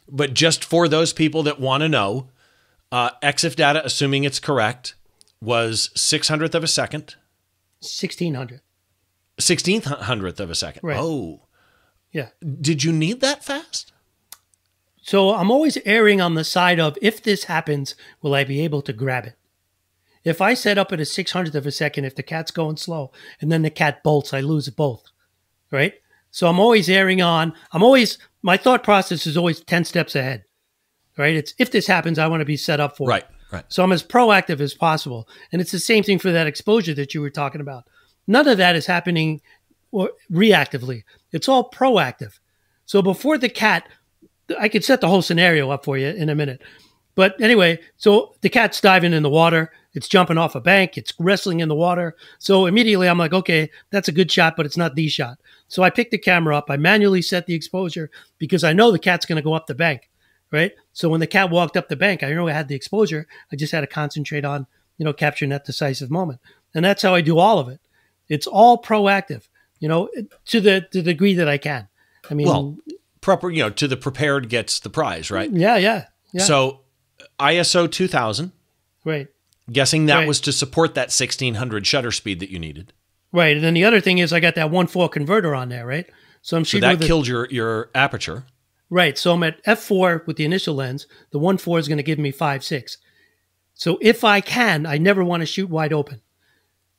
But 0.08 0.34
just 0.34 0.64
for 0.64 0.88
those 0.88 1.12
people 1.12 1.42
that 1.44 1.60
want 1.60 1.82
to 1.82 1.88
know, 1.88 2.28
uh, 2.90 3.10
EXIF 3.22 3.54
data, 3.56 3.84
assuming 3.84 4.24
it's 4.24 4.40
correct, 4.40 4.94
was 5.40 5.90
600th 5.96 6.54
of 6.54 6.64
a 6.64 6.68
second, 6.68 7.14
1600. 7.80 8.60
16th 9.38 9.84
hundredth 9.84 10.38
of 10.40 10.50
a 10.50 10.54
second. 10.54 10.80
Right. 10.84 10.98
Oh, 11.00 11.46
Yeah. 12.12 12.28
did 12.60 12.84
you 12.84 12.92
need 12.92 13.20
that 13.22 13.42
fast? 13.44 13.92
So 15.02 15.30
I'm 15.34 15.50
always 15.50 15.78
erring 15.86 16.20
on 16.20 16.34
the 16.34 16.44
side 16.44 16.78
of 16.78 16.98
if 17.00 17.22
this 17.22 17.44
happens, 17.44 17.94
will 18.20 18.34
I 18.34 18.44
be 18.44 18.60
able 18.60 18.82
to 18.82 18.92
grab 18.92 19.24
it? 19.24 19.36
If 20.22 20.42
I 20.42 20.52
set 20.52 20.76
up 20.76 20.92
at 20.92 21.00
a 21.00 21.04
600th 21.04 21.54
of 21.54 21.66
a 21.66 21.72
second, 21.72 22.04
if 22.04 22.14
the 22.14 22.22
cat's 22.22 22.50
going 22.50 22.76
slow 22.76 23.10
and 23.40 23.50
then 23.50 23.62
the 23.62 23.70
cat 23.70 24.02
bolts, 24.02 24.34
I 24.34 24.40
lose 24.40 24.68
both. 24.68 25.04
Right? 25.70 25.94
So 26.30 26.46
I'm 26.48 26.60
always 26.60 26.90
erring 26.90 27.22
on, 27.22 27.54
I'm 27.72 27.82
always, 27.82 28.18
my 28.42 28.58
thought 28.58 28.82
process 28.84 29.26
is 29.26 29.36
always 29.38 29.60
10 29.60 29.84
steps 29.86 30.14
ahead. 30.14 30.44
Right? 31.16 31.34
It's 31.34 31.54
if 31.58 31.70
this 31.70 31.86
happens, 31.86 32.18
I 32.18 32.26
want 32.28 32.42
to 32.42 32.44
be 32.44 32.58
set 32.58 32.78
up 32.80 32.96
for 32.98 33.08
it. 33.16 33.26
Right. 33.52 33.64
So 33.68 33.82
I'm 33.82 33.92
as 33.92 34.02
proactive 34.02 34.60
as 34.60 34.74
possible. 34.74 35.28
And 35.52 35.60
it's 35.60 35.72
the 35.72 35.78
same 35.78 36.04
thing 36.04 36.18
for 36.18 36.30
that 36.30 36.46
exposure 36.46 36.94
that 36.94 37.14
you 37.14 37.20
were 37.20 37.30
talking 37.30 37.60
about. 37.60 37.84
None 38.26 38.46
of 38.46 38.58
that 38.58 38.76
is 38.76 38.86
happening 38.86 39.40
reactively. 39.92 41.02
It's 41.32 41.48
all 41.48 41.70
proactive. 41.70 42.38
So 42.86 43.02
before 43.02 43.38
the 43.38 43.48
cat, 43.48 43.88
I 44.58 44.68
could 44.68 44.84
set 44.84 45.00
the 45.00 45.08
whole 45.08 45.22
scenario 45.22 45.70
up 45.70 45.84
for 45.84 45.96
you 45.96 46.08
in 46.08 46.28
a 46.28 46.34
minute. 46.34 46.62
But 47.16 47.40
anyway, 47.40 47.80
so 47.96 48.34
the 48.40 48.48
cat's 48.48 48.80
diving 48.80 49.12
in 49.12 49.22
the 49.22 49.30
water. 49.30 49.72
It's 49.94 50.08
jumping 50.08 50.38
off 50.38 50.54
a 50.54 50.60
bank. 50.60 50.96
It's 50.96 51.12
wrestling 51.18 51.58
in 51.60 51.68
the 51.68 51.74
water. 51.74 52.16
So 52.38 52.66
immediately 52.66 53.08
I'm 53.08 53.18
like, 53.18 53.32
okay, 53.32 53.70
that's 53.90 54.08
a 54.08 54.12
good 54.12 54.30
shot, 54.30 54.56
but 54.56 54.66
it's 54.66 54.76
not 54.76 54.94
the 54.94 55.08
shot. 55.08 55.38
So 55.66 55.82
I 55.82 55.90
pick 55.90 56.10
the 56.10 56.18
camera 56.18 56.56
up. 56.56 56.66
I 56.68 56.76
manually 56.76 57.22
set 57.22 57.46
the 57.46 57.54
exposure 57.54 58.10
because 58.38 58.64
I 58.64 58.72
know 58.72 58.92
the 58.92 58.98
cat's 58.98 59.26
going 59.26 59.36
to 59.36 59.42
go 59.42 59.54
up 59.54 59.66
the 59.66 59.74
bank, 59.74 60.09
right? 60.50 60.72
So 60.92 61.08
when 61.08 61.20
the 61.20 61.26
cat 61.26 61.50
walked 61.50 61.76
up 61.76 61.88
the 61.88 61.96
bank, 61.96 62.22
I 62.22 62.32
know 62.32 62.48
I 62.48 62.52
had 62.52 62.68
the 62.68 62.74
exposure. 62.74 63.26
I 63.52 63.56
just 63.56 63.72
had 63.72 63.80
to 63.82 63.86
concentrate 63.86 64.44
on, 64.44 64.66
you 64.98 65.04
know, 65.04 65.12
capturing 65.12 65.50
that 65.50 65.64
decisive 65.64 66.10
moment. 66.10 66.40
And 66.74 66.84
that's 66.84 67.02
how 67.02 67.14
I 67.14 67.20
do 67.20 67.38
all 67.38 67.58
of 67.58 67.68
it. 67.68 67.80
It's 68.28 68.46
all 68.46 68.80
proactive, 68.80 69.48
you 69.78 69.88
know, 69.88 70.08
to 70.46 70.60
the, 70.60 70.82
to 70.92 71.02
the 71.02 71.12
degree 71.12 71.34
that 71.34 71.48
I 71.48 71.58
can. 71.58 71.88
I 72.30 72.34
mean, 72.34 72.46
Well, 72.46 72.76
proper, 73.20 73.50
you 73.50 73.62
know, 73.62 73.70
to 73.70 73.88
the 73.88 73.96
prepared 73.96 74.48
gets 74.48 74.78
the 74.80 74.90
prize, 74.90 75.30
right? 75.30 75.50
yeah, 75.50 75.76
yeah, 75.76 76.06
yeah. 76.32 76.44
So 76.44 76.80
ISO 77.38 77.90
2000, 77.90 78.52
right. 79.04 79.28
guessing 79.70 80.06
that 80.06 80.18
Right. 80.18 80.28
was 80.28 80.40
to 80.42 80.52
support 80.52 80.94
that 80.94 81.10
1600 81.10 81.86
shutter 81.86 82.12
speed 82.12 82.40
that 82.40 82.50
you 82.50 82.58
needed. 82.58 82.92
Right. 83.32 83.56
And 83.56 83.64
then 83.64 83.74
the 83.74 83.84
other 83.84 84.00
thing 84.00 84.18
is 84.18 84.32
I 84.32 84.40
got 84.40 84.54
that 84.56 84.70
one 84.70 84.86
four 84.86 85.08
converter 85.08 85.54
on 85.54 85.68
there, 85.68 85.86
right? 85.86 86.06
So 86.42 86.56
I'm 86.56 86.64
So 86.64 86.70
shooting 86.70 86.88
that 86.88 86.98
with 86.98 87.06
killed 87.06 87.26
your 87.28 87.46
your 87.50 87.90
aperture. 87.94 88.44
Right. 88.90 89.16
So 89.16 89.32
I'm 89.32 89.42
at 89.42 89.64
f4 89.64 90.26
with 90.26 90.36
the 90.36 90.44
initial 90.44 90.74
lens. 90.74 91.06
The 91.30 91.38
one 91.38 91.56
four 91.58 91.78
is 91.78 91.88
going 91.88 91.96
to 91.98 92.02
give 92.04 92.18
me 92.18 92.30
five 92.30 92.62
six. 92.64 92.98
So 93.74 93.98
if 94.02 94.24
I 94.24 94.40
can, 94.42 94.84
I 94.84 94.98
never 94.98 95.24
want 95.24 95.40
to 95.40 95.46
shoot 95.46 95.70
wide 95.70 95.92
open. 95.92 96.20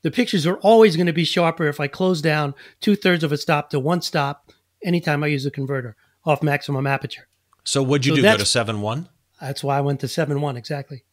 The 0.02 0.10
pictures 0.10 0.48
are 0.48 0.58
always 0.58 0.96
going 0.96 1.06
to 1.06 1.14
be 1.14 1.26
sharper 1.26 1.68
if 1.68 1.80
I 1.80 1.88
close 1.88 2.22
down 2.22 2.56
two 2.80 2.96
thirds 2.96 3.24
of 3.24 3.32
a 3.32 3.38
stop 3.38 3.70
to 3.70 3.80
one 3.80 4.02
stop 4.02 4.52
anytime 4.84 5.24
I 5.24 5.28
use 5.28 5.46
a 5.46 5.52
converter 5.52 5.96
off 6.26 6.42
maximum 6.42 6.88
aperture. 6.88 7.28
So 7.64 7.84
what'd 7.84 8.08
you 8.08 8.14
So 8.14 8.16
do? 8.16 8.22
Go 8.24 8.28
to 8.32 8.38
that's- 8.38 8.50
7 8.50 8.82
1? 8.82 9.10
That's 9.40 9.64
why 9.64 9.78
I 9.78 9.82
went 9.82 10.00
to 10.02 10.08
seven 10.08 10.40
one 10.40 10.56
exactly. 10.56 11.04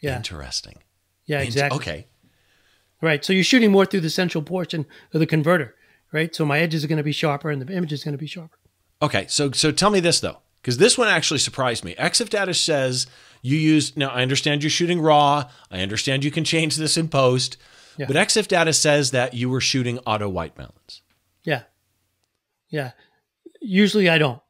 Yeah. 0.00 0.16
Interesting. 0.16 0.76
Yeah, 1.26 1.40
exactly. 1.40 1.76
Okay. 1.76 2.06
Right. 3.00 3.24
So 3.24 3.32
you're 3.32 3.42
shooting 3.42 3.72
more 3.72 3.84
through 3.84 4.02
the 4.02 4.10
central 4.10 4.42
portion 4.44 4.86
of 5.12 5.18
the 5.18 5.26
converter, 5.26 5.74
right? 6.12 6.32
So 6.32 6.44
my 6.46 6.60
edges 6.60 6.84
are 6.84 6.86
going 6.88 6.98
to 6.98 7.02
be 7.04 7.10
sharper 7.12 7.50
and 7.50 7.60
the 7.60 7.72
image 7.74 7.92
is 7.92 8.04
going 8.04 8.12
to 8.12 8.18
be 8.18 8.28
sharper. 8.28 8.56
Okay. 9.04 9.26
So 9.28 9.50
so 9.52 9.70
tell 9.70 9.90
me 9.90 10.00
this 10.00 10.20
though, 10.20 10.38
because 10.62 10.78
this 10.78 10.96
one 10.96 11.08
actually 11.08 11.40
surprised 11.40 11.84
me. 11.84 11.94
EXIF 11.96 12.30
data 12.30 12.54
says 12.54 13.06
you 13.42 13.58
use 13.58 13.94
now. 13.96 14.08
I 14.08 14.22
understand 14.22 14.62
you're 14.62 14.70
shooting 14.70 15.00
raw. 15.00 15.50
I 15.70 15.80
understand 15.80 16.24
you 16.24 16.30
can 16.30 16.44
change 16.44 16.76
this 16.76 16.96
in 16.96 17.08
post. 17.08 17.58
Yeah. 17.98 18.06
But 18.06 18.16
EXIF 18.16 18.48
data 18.48 18.72
says 18.72 19.10
that 19.10 19.34
you 19.34 19.50
were 19.50 19.60
shooting 19.60 19.98
auto 20.00 20.28
white 20.28 20.54
balance. 20.54 21.02
Yeah. 21.44 21.62
Yeah. 22.70 22.92
Usually 23.60 24.08
I 24.08 24.18
don't. 24.18 24.40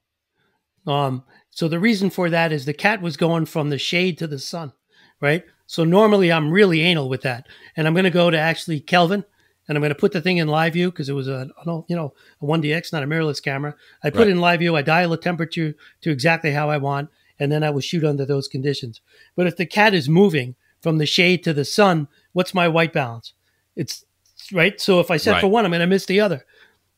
Um, 0.86 1.24
so 1.50 1.66
the 1.66 1.80
reason 1.80 2.10
for 2.10 2.30
that 2.30 2.52
is 2.52 2.64
the 2.64 2.72
cat 2.72 3.02
was 3.02 3.16
going 3.16 3.46
from 3.46 3.70
the 3.70 3.78
shade 3.78 4.18
to 4.18 4.26
the 4.26 4.38
sun, 4.38 4.72
right? 5.20 5.44
So 5.66 5.82
normally 5.84 6.30
I'm 6.30 6.50
really 6.50 6.80
anal 6.80 7.08
with 7.08 7.22
that. 7.22 7.46
And 7.76 7.86
I'm 7.86 7.94
going 7.94 8.04
to 8.04 8.10
go 8.10 8.30
to 8.30 8.38
actually 8.38 8.80
Kelvin 8.80 9.24
and 9.66 9.76
I'm 9.76 9.82
going 9.82 9.90
to 9.90 9.94
put 9.94 10.12
the 10.12 10.20
thing 10.20 10.36
in 10.38 10.48
live 10.48 10.74
view 10.74 10.90
because 10.90 11.08
it 11.08 11.14
was 11.14 11.28
a 11.28 11.48
you 11.88 11.96
know 11.96 12.14
a 12.40 12.44
1DX, 12.44 12.92
not 12.92 13.02
a 13.02 13.06
mirrorless 13.06 13.42
camera. 13.42 13.74
I 14.02 14.10
put 14.10 14.20
Right. 14.20 14.28
it 14.28 14.32
in 14.32 14.40
live 14.40 14.60
view. 14.60 14.76
I 14.76 14.82
dial 14.82 15.10
the 15.10 15.16
temperature 15.16 15.74
to 16.02 16.10
exactly 16.10 16.52
how 16.52 16.70
I 16.70 16.76
want, 16.76 17.10
and 17.38 17.50
then 17.50 17.62
I 17.64 17.70
will 17.70 17.80
shoot 17.80 18.04
under 18.04 18.24
those 18.26 18.48
conditions. 18.48 19.00
But 19.36 19.46
if 19.46 19.56
the 19.56 19.66
cat 19.66 19.94
is 19.94 20.08
moving 20.08 20.54
from 20.80 20.98
the 20.98 21.06
shade 21.06 21.42
to 21.44 21.52
the 21.54 21.64
sun, 21.64 22.08
what's 22.32 22.52
my 22.54 22.68
white 22.68 22.92
balance? 22.92 23.32
It's 23.74 24.04
right. 24.52 24.80
So 24.80 25.00
if 25.00 25.10
I 25.10 25.16
set 25.16 25.40
for 25.40 25.48
one, 25.48 25.64
I'm 25.64 25.70
going 25.70 25.80
to 25.80 25.86
miss 25.86 26.06
the 26.06 26.20
other, 26.20 26.44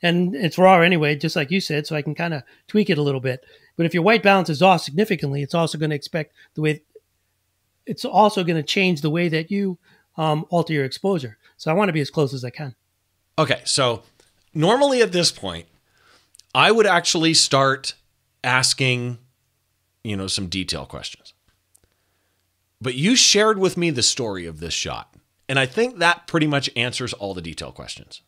and 0.02 0.34
it's 0.34 0.58
raw 0.58 0.80
anyway, 0.80 1.14
just 1.16 1.36
like 1.36 1.50
you 1.50 1.60
said. 1.60 1.86
So 1.86 1.94
I 1.94 2.02
can 2.02 2.14
kind 2.14 2.34
of 2.34 2.42
tweak 2.66 2.90
it 2.90 2.98
a 2.98 3.02
little 3.02 3.20
bit. 3.20 3.44
But 3.76 3.86
if 3.86 3.94
your 3.94 4.02
white 4.02 4.22
balance 4.22 4.48
is 4.50 4.62
off 4.62 4.82
significantly, 4.82 5.42
it's 5.42 5.54
also 5.54 5.78
going 5.78 5.90
to 5.90 5.96
expect 5.96 6.34
the 6.54 6.62
way. 6.62 6.82
It's 7.84 8.04
also 8.04 8.42
going 8.42 8.56
to 8.56 8.62
change 8.62 9.00
the 9.00 9.10
way 9.10 9.28
that 9.28 9.50
you 9.50 9.78
um, 10.16 10.44
alter 10.50 10.72
your 10.72 10.84
exposure. 10.84 11.38
So 11.56 11.70
I 11.70 11.74
want 11.74 11.88
to 11.88 11.92
be 11.92 12.00
as 12.00 12.10
close 12.10 12.34
as 12.34 12.44
I 12.44 12.50
can. 12.50 12.74
Okay, 13.38 13.60
so 13.64 14.02
normally 14.54 15.02
at 15.02 15.12
this 15.12 15.30
point, 15.30 15.66
I 16.54 16.70
would 16.70 16.86
actually 16.86 17.34
start 17.34 17.94
asking, 18.42 19.18
you 20.02 20.16
know, 20.16 20.26
some 20.26 20.46
detail 20.46 20.86
questions. 20.86 21.34
But 22.80 22.94
you 22.94 23.16
shared 23.16 23.58
with 23.58 23.76
me 23.76 23.90
the 23.90 24.02
story 24.02 24.46
of 24.46 24.60
this 24.60 24.74
shot, 24.74 25.14
and 25.48 25.58
I 25.58 25.66
think 25.66 25.98
that 25.98 26.26
pretty 26.26 26.46
much 26.46 26.70
answers 26.76 27.12
all 27.12 27.34
the 27.34 27.42
detail 27.42 27.72
questions. 27.72 28.22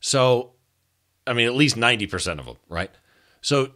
So, 0.00 0.52
I 1.26 1.32
mean, 1.32 1.46
at 1.46 1.54
least 1.54 1.76
90% 1.76 2.38
of 2.38 2.46
them, 2.46 2.56
right? 2.68 2.90
So, 3.40 3.72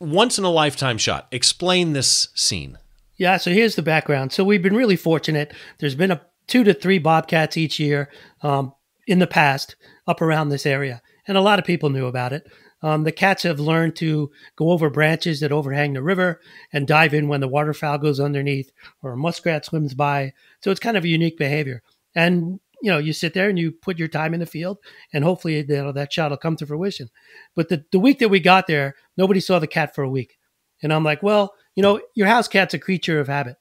once 0.00 0.38
in 0.38 0.44
a 0.44 0.50
lifetime 0.50 0.98
shot, 0.98 1.28
explain 1.30 1.92
this 1.92 2.28
scene. 2.34 2.78
Yeah, 3.16 3.36
so 3.36 3.52
here's 3.52 3.76
the 3.76 3.82
background. 3.82 4.32
So 4.32 4.44
we've 4.44 4.62
been 4.62 4.76
really 4.76 4.96
fortunate. 4.96 5.54
There's 5.78 5.94
been 5.94 6.10
a 6.10 6.20
two 6.46 6.64
to 6.64 6.74
three 6.74 6.98
bobcats 6.98 7.56
each 7.56 7.78
year 7.78 8.10
um, 8.42 8.72
in 9.06 9.18
the 9.18 9.26
past 9.26 9.76
up 10.06 10.20
around 10.20 10.48
this 10.48 10.66
area, 10.66 11.02
and 11.26 11.36
a 11.36 11.42
lot 11.42 11.58
of 11.58 11.64
people 11.64 11.90
knew 11.90 12.06
about 12.06 12.32
it. 12.32 12.46
Um, 12.82 13.04
the 13.04 13.12
cats 13.12 13.44
have 13.44 13.60
learned 13.60 13.96
to 13.96 14.30
go 14.56 14.70
over 14.70 14.90
branches 14.90 15.40
that 15.40 15.52
overhang 15.52 15.94
the 15.94 16.02
river 16.02 16.40
and 16.70 16.86
dive 16.86 17.14
in 17.14 17.28
when 17.28 17.40
the 17.40 17.48
waterfowl 17.48 17.96
goes 17.96 18.20
underneath 18.20 18.70
or 19.00 19.12
a 19.12 19.16
muskrat 19.16 19.64
swims 19.64 19.94
by. 19.94 20.34
So 20.60 20.70
it's 20.70 20.80
kind 20.80 20.98
of 20.98 21.04
a 21.04 21.08
unique 21.08 21.38
behavior. 21.38 21.82
And 22.14 22.60
you 22.82 22.90
know, 22.90 22.98
you 22.98 23.14
sit 23.14 23.32
there 23.32 23.48
and 23.48 23.58
you 23.58 23.72
put 23.72 23.98
your 23.98 24.08
time 24.08 24.34
in 24.34 24.40
the 24.40 24.46
field, 24.46 24.76
and 25.14 25.24
hopefully 25.24 25.56
you 25.56 25.66
know, 25.66 25.92
that 25.92 26.12
shot 26.12 26.30
will 26.30 26.36
come 26.36 26.56
to 26.56 26.66
fruition. 26.66 27.08
But 27.54 27.70
the, 27.70 27.82
the 27.90 27.98
week 27.98 28.18
that 28.18 28.28
we 28.28 28.40
got 28.40 28.66
there, 28.66 28.96
nobody 29.16 29.40
saw 29.40 29.58
the 29.58 29.66
cat 29.66 29.94
for 29.94 30.04
a 30.04 30.10
week. 30.10 30.36
And 30.82 30.92
I'm 30.92 31.02
like, 31.02 31.22
well, 31.22 31.54
you 31.74 31.82
know, 31.82 32.02
your 32.14 32.26
house 32.26 32.46
cat's 32.46 32.74
a 32.74 32.78
creature 32.78 33.18
of 33.18 33.28
habit, 33.28 33.56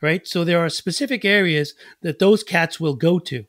right? 0.00 0.26
So 0.26 0.44
there 0.44 0.58
are 0.64 0.68
specific 0.68 1.24
areas 1.24 1.74
that 2.02 2.18
those 2.18 2.42
cats 2.42 2.78
will 2.78 2.94
go 2.94 3.18
to. 3.20 3.44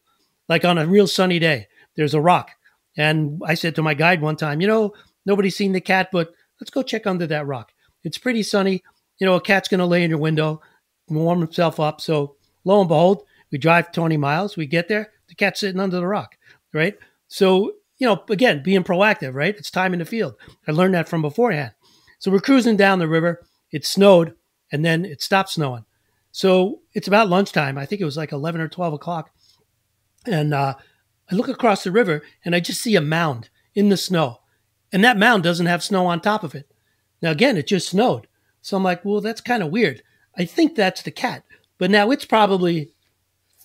Like 0.48 0.66
on 0.66 0.78
a 0.78 0.88
real 0.88 1.08
sunny 1.08 1.40
day, 1.40 1.68
there's 1.96 2.14
a 2.14 2.22
rock. 2.22 2.52
And 2.98 3.42
I 3.46 3.54
said 3.54 3.76
to 3.76 3.84
my 3.84 3.94
guide 3.94 4.22
one 4.22 4.36
time, 4.36 4.62
you 4.62 4.68
know, 4.68 4.94
nobody's 5.26 5.56
seen 5.56 5.74
the 5.74 5.82
cat, 5.82 6.10
but 6.12 6.32
let's 6.60 6.72
go 6.72 6.82
check 6.82 7.06
under 7.06 7.28
that 7.28 7.46
rock. 7.46 7.72
It's 8.04 8.18
pretty 8.18 8.44
sunny. 8.44 8.84
You 9.20 9.28
know, 9.28 9.36
a 9.36 9.42
cat's 9.42 9.68
going 9.68 9.80
to 9.80 9.86
lay 9.86 10.04
in 10.04 10.10
your 10.10 10.20
window, 10.20 10.62
warm 11.08 11.40
himself 11.40 11.80
up. 11.80 12.02
So 12.02 12.36
lo 12.64 12.80
and 12.80 12.88
behold, 12.88 13.24
we 13.52 13.58
drive 13.58 13.92
20 13.92 14.18
miles. 14.18 14.58
We 14.58 14.66
get 14.66 14.88
there, 14.88 15.12
the 15.28 15.36
cat's 15.36 15.60
sitting 15.60 15.80
under 15.80 15.98
the 15.98 16.08
rock, 16.08 16.36
right? 16.74 16.98
So, 17.28 17.74
you 17.98 18.08
know, 18.08 18.24
again, 18.30 18.64
being 18.64 18.84
proactive, 18.84 19.34
right? 19.34 19.56
It's 19.56 19.72
time 19.72 19.94
in 19.94 20.00
the 20.00 20.06
field. 20.06 20.36
I 20.68 20.72
learned 20.72 20.94
that 20.94 21.10
from 21.10 21.22
beforehand. 21.22 21.74
So 22.20 22.32
we're 22.32 22.40
cruising 22.40 22.78
down 22.78 23.00
the 23.00 23.08
river. 23.08 23.42
It 23.72 23.86
snowed 23.86 24.36
and 24.72 24.84
then 24.84 25.06
it 25.06 25.22
stopped 25.22 25.52
snowing. 25.52 25.86
So 26.32 26.82
it's 26.94 27.08
about 27.08 27.30
lunchtime. 27.30 27.78
I 27.78 27.86
think 27.86 28.02
it 28.02 28.06
was 28.06 28.18
like 28.18 28.32
11 28.32 28.62
or 28.62 28.68
12 28.68 28.94
o'clock. 28.94 29.32
And 30.26 30.54
uh, 30.54 30.76
I 31.32 31.36
look 31.36 31.48
across 31.48 31.84
the 31.84 31.92
river 31.92 32.24
and 32.46 32.56
I 32.56 32.60
just 32.60 32.82
see 32.82 32.96
a 32.96 33.02
mound 33.02 33.50
in 33.74 33.89
the 33.89 33.98
snow. 33.98 34.42
And 34.92 35.04
that 35.04 35.18
mound 35.18 35.44
doesn't 35.44 35.65
have 35.65 35.84
snow 35.84 36.06
on 36.08 36.20
top 36.20 36.44
of 36.44 36.56
it. 36.56 36.72
Now, 37.22 37.32
again, 37.32 37.58
it 37.58 37.68
just 37.68 37.89
snowed. 37.89 38.28
So 38.62 38.78
I'm 38.78 38.84
like, 38.84 39.04
well, 39.06 39.22
that's 39.22 39.42
kind 39.42 39.63
of 39.63 39.72
weird. 39.72 40.02
I 40.38 40.46
think 40.46 40.76
that's 40.76 41.02
the 41.02 41.12
cat. 41.12 41.44
But 41.78 41.92
now 41.92 42.12
it's 42.12 42.26
probably 42.26 42.92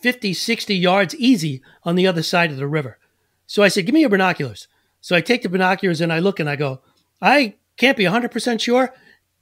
50, 0.01 0.35
60 0.35 0.75
yards 0.75 1.15
easy 1.17 1.63
on 1.83 1.97
the 1.97 2.07
other 2.07 2.23
side 2.23 2.51
of 2.51 2.57
the 2.57 2.67
river. 2.67 2.99
So 3.47 3.63
I 3.63 3.69
said, 3.69 3.87
give 3.87 3.95
me 3.95 4.01
your 4.01 4.11
binoculars. 4.11 4.69
So 5.01 5.15
I 5.15 5.21
take 5.21 5.43
the 5.43 5.49
binoculars 5.49 6.01
and 6.01 6.13
I 6.13 6.19
look 6.19 6.41
and 6.41 6.49
I 6.49 6.57
go, 6.57 6.81
I 7.21 7.55
can't 7.77 7.97
be 7.97 8.05
100% 8.05 8.61
sure, 8.61 8.95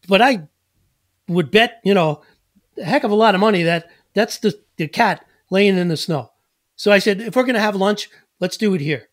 but 0.08 0.20
I 0.22 0.48
would 1.28 1.50
bet, 1.50 1.80
you 1.84 1.94
know, 1.94 2.22
a 2.78 2.84
heck 2.84 3.04
of 3.04 3.10
a 3.10 3.16
lot 3.16 3.34
of 3.34 3.40
money 3.40 3.62
that 3.62 3.90
that's 4.14 4.38
the, 4.38 4.58
the 4.76 4.88
cat 4.88 5.24
laying 5.50 5.76
in 5.76 5.88
the 5.88 5.96
snow. 5.96 6.32
So 6.76 6.90
I 6.92 6.98
said, 6.98 7.20
if 7.20 7.36
we're 7.36 7.42
going 7.42 7.54
to 7.54 7.60
have 7.60 7.76
lunch, 7.76 8.08
let's 8.40 8.56
do 8.56 8.74
it 8.74 8.80
here. 8.80 9.08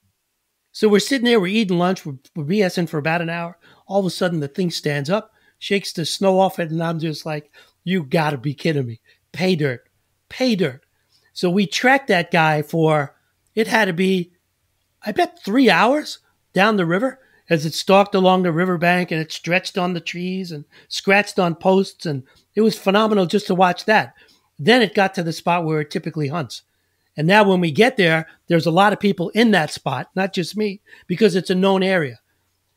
So 0.72 0.88
we're 0.88 1.00
sitting 1.00 1.26
there, 1.26 1.40
we're 1.40 1.48
eating 1.48 1.78
lunch, 1.78 2.06
we're, 2.06 2.18
we're 2.36 2.46
BSing 2.46 2.88
for 2.88 2.98
about 2.98 3.22
an 3.22 3.30
hour. 3.30 3.58
All 3.88 4.00
of 4.00 4.06
a 4.06 4.10
sudden, 4.10 4.40
the 4.40 4.48
thing 4.48 4.72
stands 4.72 5.10
up, 5.10 5.34
shakes 5.58 5.92
the 5.94 6.06
snow 6.06 6.40
off 6.40 6.60
it, 6.60 6.72
and 6.72 6.82
I'm 6.82 7.00
just 7.00 7.26
like, 7.26 7.52
you 7.84 8.04
got 8.04 8.32
to 8.32 8.38
be 8.38 8.54
kidding 8.54 8.86
me. 8.86 9.02
Pay 9.32 9.56
dirt, 9.56 9.90
pay 10.30 10.56
dirt. 10.56 10.86
So 11.34 11.50
we 11.50 11.66
tracked 11.66 12.08
that 12.08 12.32
guy 12.32 12.62
for, 12.62 13.16
it 13.56 13.68
had 13.68 13.86
to 13.86 13.94
be, 13.94 14.34
I 15.04 15.12
bet, 15.12 15.44
three 15.44 15.70
hours 15.70 16.20
down 16.54 16.78
the 16.78 16.86
river 16.86 17.20
as 17.50 17.66
it 17.66 17.74
stalked 17.74 18.16
along 18.16 18.44
the 18.44 18.52
riverbank 18.52 19.12
and 19.12 19.20
it 19.20 19.32
stretched 19.32 19.78
on 19.78 19.94
the 19.94 20.00
trees 20.00 20.52
and 20.52 20.66
scratched 20.88 21.40
on 21.40 21.56
posts. 21.56 22.06
And 22.06 22.24
it 22.56 22.62
was 22.62 22.78
phenomenal 22.78 23.26
just 23.26 23.48
to 23.48 23.56
watch 23.56 23.86
that. 23.86 24.14
Then 24.58 24.82
it 24.82 24.94
got 24.94 25.14
to 25.16 25.24
the 25.24 25.34
spot 25.34 25.66
where 25.66 25.82
it 25.82 25.92
typically 25.92 26.28
hunts. 26.28 26.64
And 27.18 27.28
now 27.28 27.44
when 27.44 27.60
we 27.60 27.72
get 27.72 27.98
there, 27.98 28.28
there's 28.48 28.66
a 28.66 28.72
lot 28.72 28.94
of 28.94 29.00
people 29.00 29.30
in 29.30 29.52
that 29.52 29.72
spot, 29.72 30.10
not 30.16 30.34
just 30.34 30.56
me, 30.56 30.82
because 31.08 31.36
it's 31.36 31.50
a 31.50 31.56
known 31.56 31.84
area. 31.84 32.20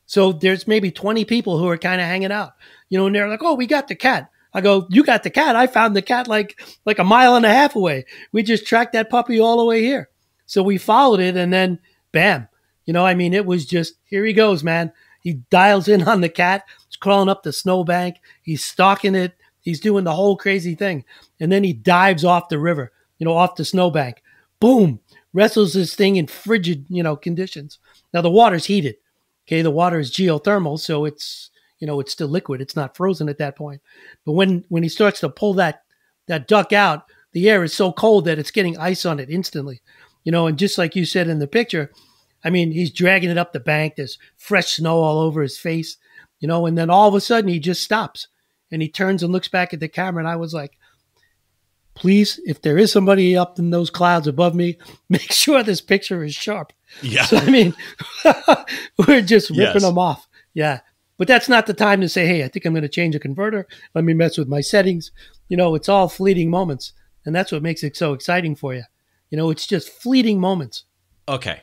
So 0.07 0.33
there's 0.33 0.67
maybe 0.67 0.91
20 0.91 1.25
people 1.25 1.59
who 1.59 1.69
are 1.69 1.79
kind 1.79 2.01
of 2.01 2.07
hanging 2.07 2.33
out, 2.33 2.53
you 2.89 2.99
know, 2.99 3.07
and 3.07 3.15
they're 3.15 3.29
like, 3.29 3.43
oh, 3.43 3.55
we 3.55 3.67
got 3.67 3.89
the 3.89 3.95
cat. 3.95 4.31
I 4.55 4.61
go, 4.61 4.87
you 4.91 5.05
got 5.05 5.23
the 5.23 5.31
cat. 5.31 5.57
I 5.57 5.67
found 5.67 5.97
the 5.97 6.03
cat 6.03 6.29
like 6.29 6.61
like 6.85 6.99
a 6.99 7.05
mile 7.05 7.37
and 7.37 7.47
a 7.47 7.53
half 7.53 7.75
away. 7.75 8.05
We 8.33 8.43
just 8.43 8.67
tracked 8.67 8.93
that 8.93 9.11
puppy 9.11 9.41
all 9.41 9.59
the 9.59 9.65
way 9.65 9.83
here. 9.83 10.09
So 10.47 10.63
we 10.63 10.77
followed 10.77 11.21
it 11.21 11.37
and 11.37 11.53
then 11.53 11.79
bam. 12.13 12.49
You 12.85 12.93
know, 12.93 13.07
I 13.07 13.15
mean, 13.15 13.35
it 13.35 13.47
was 13.47 13.67
just 13.67 13.95
here 14.05 14.25
he 14.25 14.33
goes, 14.33 14.65
man. 14.65 14.93
He 15.21 15.35
dials 15.51 15.89
in 15.89 16.03
on 16.09 16.21
the 16.21 16.29
cat. 16.29 16.65
It's 16.87 16.97
crawling 16.97 17.29
up 17.29 17.43
the 17.43 17.53
snowbank. 17.53 18.17
He's 18.43 18.65
stalking 18.65 19.15
it. 19.15 19.35
He's 19.61 19.81
doing 19.81 20.05
the 20.05 20.15
whole 20.15 20.37
crazy 20.37 20.75
thing. 20.75 21.05
And 21.41 21.51
then 21.51 21.63
he 21.63 21.73
dives 21.73 22.25
off 22.25 22.49
the 22.49 22.59
river, 22.59 22.93
you 23.19 23.25
know, 23.25 23.37
off 23.37 23.55
the 23.55 23.65
snowbank. 23.65 24.23
Boom. 24.59 25.01
Wrestles 25.33 25.75
this 25.75 25.95
thing 25.95 26.17
in 26.17 26.27
frigid, 26.27 26.85
you 26.89 27.03
know, 27.03 27.17
conditions. 27.17 27.79
Now 28.13 28.21
the 28.21 28.31
water's 28.31 28.67
heated. 28.67 28.97
Okay, 29.47 29.63
the 29.63 29.71
water 29.71 29.99
is 29.99 30.13
geothermal, 30.13 30.79
so 30.79 31.05
it's 31.05 31.51
you 31.79 31.87
know 31.87 31.99
it's 32.01 32.13
still 32.13 32.29
liquid. 32.29 32.61
It's 32.61 32.77
not 32.77 32.97
frozen 32.97 33.29
at 33.29 33.39
that 33.39 33.57
point. 33.57 33.81
But 34.25 34.33
when 34.33 34.65
when 34.69 34.83
he 34.83 34.89
starts 34.89 35.21
to 35.21 35.29
pull 35.29 35.55
that 35.55 35.83
that 36.27 36.49
duck 36.49 36.73
out, 36.73 37.07
the 37.33 37.49
air 37.51 37.65
is 37.65 37.75
so 37.75 37.93
cold 37.93 38.25
that 38.27 38.39
it's 38.39 38.51
getting 38.51 38.79
ice 38.79 39.05
on 39.05 39.19
it 39.19 39.31
instantly. 39.31 39.81
You 40.25 40.33
know, 40.33 40.47
and 40.47 40.59
just 40.59 40.79
like 40.79 40.95
you 40.95 41.05
said 41.05 41.29
in 41.29 41.41
the 41.41 41.49
picture, 41.49 41.91
I 42.45 42.51
mean, 42.51 42.73
he's 42.73 42.91
dragging 42.93 43.31
it 43.31 43.39
up 43.39 43.53
the 43.53 43.61
bank. 43.61 43.95
There's 43.97 44.19
fresh 44.37 44.75
snow 44.75 44.99
all 44.99 45.19
over 45.21 45.43
his 45.43 45.59
face. 45.59 45.97
You 46.41 46.49
know, 46.49 46.67
and 46.67 46.77
then 46.77 46.91
all 46.91 47.09
of 47.09 47.15
a 47.15 47.21
sudden 47.21 47.49
he 47.49 47.61
just 47.61 47.83
stops 47.85 48.27
and 48.71 48.83
he 48.83 48.89
turns 48.89 49.23
and 49.23 49.33
looks 49.33 49.49
back 49.49 49.73
at 49.73 49.81
the 49.81 49.89
camera, 49.89 50.21
and 50.23 50.29
I 50.29 50.37
was 50.37 50.53
like. 50.55 50.77
Please, 51.95 52.41
if 52.47 52.63
there 52.63 52.79
is 52.79 52.91
somebody 52.91 53.37
up 53.37 53.59
in 53.59 53.69
those 53.69 53.91
clouds 53.91 54.27
above 54.27 54.55
me, 54.55 54.79
make 55.11 55.31
sure 55.31 55.63
this 55.63 55.83
picture 55.83 56.25
is 56.25 56.35
sharp. 56.35 56.73
Yeah. 57.03 57.25
So 57.27 57.37
I 57.37 57.51
mean, 57.51 57.75
we're 59.07 59.21
just 59.21 59.51
ripping 59.51 59.63
Yes. 59.75 59.83
them 59.83 59.99
off. 59.99 60.27
Yeah. 60.55 60.81
But 61.19 61.29
that's 61.29 61.51
not 61.51 61.67
the 61.67 61.75
time 61.75 62.01
to 62.01 62.09
say, 62.09 62.27
hey, 62.27 62.45
I 62.45 62.49
think 62.49 62.65
I'm 62.65 62.73
going 62.73 62.81
to 62.83 62.89
change 62.89 63.15
a 63.15 63.19
converter. 63.19 63.69
Let 63.95 64.05
me 64.05 64.15
mess 64.15 64.39
with 64.39 64.49
my 64.49 64.63
settings. 64.63 65.13
You 65.51 65.59
know, 65.59 65.75
it's 65.75 65.89
all 65.91 66.09
fleeting 66.09 66.49
moments. 66.49 66.95
And 67.27 67.35
that's 67.37 67.53
what 67.53 67.63
makes 67.63 67.83
it 67.85 67.95
so 67.95 68.15
exciting 68.15 68.57
for 68.57 68.73
you. 68.75 68.85
You 69.29 69.37
know, 69.37 69.51
it's 69.51 69.67
just 69.67 69.91
fleeting 69.91 70.41
moments. 70.41 70.85
Okay. 71.29 71.61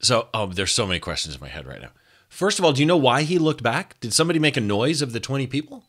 So, 0.00 0.28
oh, 0.34 0.46
there's 0.46 0.72
so 0.72 0.86
many 0.86 1.00
questions 1.00 1.34
in 1.34 1.40
my 1.40 1.48
head 1.48 1.66
right 1.66 1.80
now. 1.80 1.90
First 2.28 2.58
of 2.58 2.64
all, 2.64 2.72
do 2.72 2.80
you 2.80 2.86
know 2.86 2.96
why 2.96 3.22
he 3.22 3.38
looked 3.38 3.62
back? 3.62 3.98
Did 4.00 4.12
somebody 4.12 4.38
make 4.38 4.56
a 4.56 4.60
noise 4.60 5.00
of 5.00 5.12
the 5.12 5.20
20 5.20 5.46
people? 5.46 5.84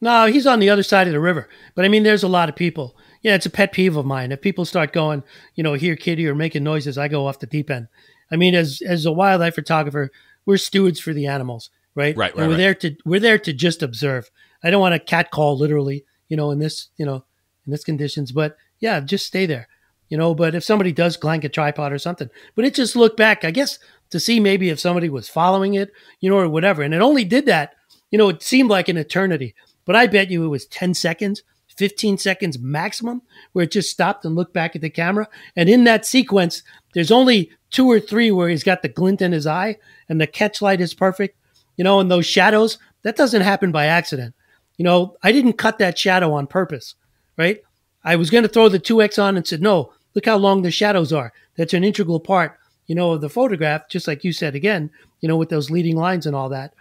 No, 0.00 0.26
he's 0.26 0.46
on 0.46 0.60
the 0.60 0.70
other 0.70 0.82
side 0.82 1.06
of 1.06 1.12
the 1.12 1.20
river. 1.20 1.48
But 1.74 1.84
I 1.84 1.88
mean, 1.88 2.04
there's 2.04 2.22
a 2.22 2.28
lot 2.28 2.48
of 2.48 2.56
people. 2.56 2.96
Yeah, 3.22 3.34
it's 3.34 3.44
a 3.44 3.50
pet 3.50 3.72
peeve 3.72 3.96
of 3.96 4.06
mine. 4.06 4.32
If 4.32 4.40
people 4.40 4.64
start 4.64 4.94
going, 4.94 5.22
you 5.54 5.62
know, 5.62 5.74
here, 5.74 5.94
kitty, 5.94 6.26
or 6.26 6.34
making 6.34 6.64
noises, 6.64 6.96
I 6.96 7.08
go 7.08 7.26
off 7.26 7.38
the 7.40 7.46
deep 7.46 7.70
end. 7.70 7.88
I 8.32 8.36
mean, 8.36 8.54
as 8.54 8.80
as 8.86 9.04
a 9.04 9.12
wildlife 9.12 9.56
photographer, 9.56 10.10
we're 10.46 10.56
stewards 10.56 11.00
for 11.00 11.12
the 11.12 11.26
animals, 11.26 11.68
right? 11.94 12.16
Right, 12.16 12.32
And 12.34 12.46
we're 12.46 12.52
right. 12.52 12.56
there 12.56 12.74
to 12.76 12.96
we're 13.04 13.20
there 13.20 13.38
to 13.38 13.52
just 13.52 13.82
observe. 13.82 14.30
I 14.62 14.70
don't 14.70 14.80
want 14.80 14.94
to 14.94 15.00
cat 15.00 15.30
call 15.30 15.58
literally, 15.58 16.06
you 16.28 16.36
know, 16.36 16.50
in 16.50 16.60
this, 16.60 16.88
you 16.96 17.04
know, 17.04 17.24
in 17.66 17.72
this 17.72 17.84
conditions. 17.84 18.32
But 18.32 18.56
yeah, 18.78 19.00
just 19.00 19.26
stay 19.26 19.44
there, 19.44 19.68
you 20.10 20.18
know. 20.18 20.34
But 20.34 20.54
if 20.54 20.62
somebody 20.62 20.92
does 20.92 21.16
clank 21.16 21.44
a 21.44 21.48
tripod 21.48 21.92
or 21.92 21.98
something, 21.98 22.28
but 22.54 22.66
it 22.66 22.74
just 22.74 22.94
looked 22.94 23.16
back, 23.16 23.44
I 23.44 23.50
guess, 23.50 23.78
to 24.10 24.20
see 24.20 24.38
maybe 24.38 24.68
if 24.68 24.78
somebody 24.78 25.08
was 25.08 25.28
following 25.28 25.74
it, 25.74 25.92
you 26.20 26.28
know, 26.28 26.36
or 26.36 26.48
whatever. 26.48 26.82
And 26.82 26.92
it 26.92 27.00
only 27.00 27.24
did 27.24 27.46
that, 27.46 27.74
you 28.10 28.18
know, 28.18 28.28
it 28.28 28.42
seemed 28.42 28.68
like 28.68 28.88
an 28.88 28.98
eternity, 28.98 29.54
but 29.86 29.96
I 29.96 30.06
bet 30.06 30.30
you 30.30 30.44
it 30.44 30.48
was 30.48 30.66
ten 30.66 30.92
seconds, 30.92 31.42
15 31.80 32.18
seconds 32.18 32.58
maximum 32.58 33.22
where 33.52 33.62
it 33.62 33.70
just 33.70 33.90
stopped 33.90 34.26
and 34.26 34.36
looked 34.36 34.52
back 34.52 34.76
at 34.76 34.82
the 34.82 34.90
camera. 34.90 35.26
And 35.56 35.66
in 35.66 35.84
that 35.84 36.04
sequence, 36.04 36.62
there's 36.92 37.10
only 37.10 37.50
two 37.70 37.90
or 37.90 37.98
three 37.98 38.30
where 38.30 38.50
he's 38.50 38.62
got 38.64 38.82
the 38.82 38.88
glint 38.88 39.22
in 39.22 39.32
his 39.32 39.46
eye 39.46 39.78
and 40.06 40.20
the 40.20 40.26
catch 40.26 40.60
light 40.60 40.82
is 40.82 40.92
perfect. 40.92 41.38
You 41.78 41.84
know, 41.84 41.98
and 41.98 42.10
those 42.10 42.26
shadows, 42.26 42.76
that 43.02 43.16
doesn't 43.16 43.40
happen 43.40 43.72
by 43.72 43.86
accident. 43.86 44.34
You 44.76 44.84
know, 44.84 45.16
I 45.22 45.32
didn't 45.32 45.54
cut 45.54 45.78
that 45.78 45.98
shadow 45.98 46.34
on 46.34 46.46
purpose, 46.46 46.96
right? 47.38 47.62
I 48.04 48.16
was 48.16 48.28
going 48.28 48.42
to 48.42 48.48
throw 48.48 48.68
the 48.68 48.78
2X 48.78 49.22
on 49.22 49.38
and 49.38 49.46
said, 49.46 49.62
no, 49.62 49.92
look 50.14 50.26
how 50.26 50.36
long 50.36 50.62
the 50.62 50.70
shadows 50.70 51.12
are. 51.12 51.32
That's 51.56 51.74
an 51.74 51.84
integral 51.84 52.20
part, 52.20 52.58
you 52.86 52.94
know, 52.94 53.12
of 53.12 53.20
the 53.20 53.28
photograph, 53.28 53.88
just 53.88 54.08
like 54.08 54.24
you 54.24 54.32
said 54.32 54.54
again, 54.54 54.90
you 55.20 55.28
know, 55.28 55.36
with 55.36 55.48
those 55.48 55.70
leading 55.70 55.96
lines 55.96 56.26
and 56.26 56.34
all 56.34 56.48
that. 56.48 56.74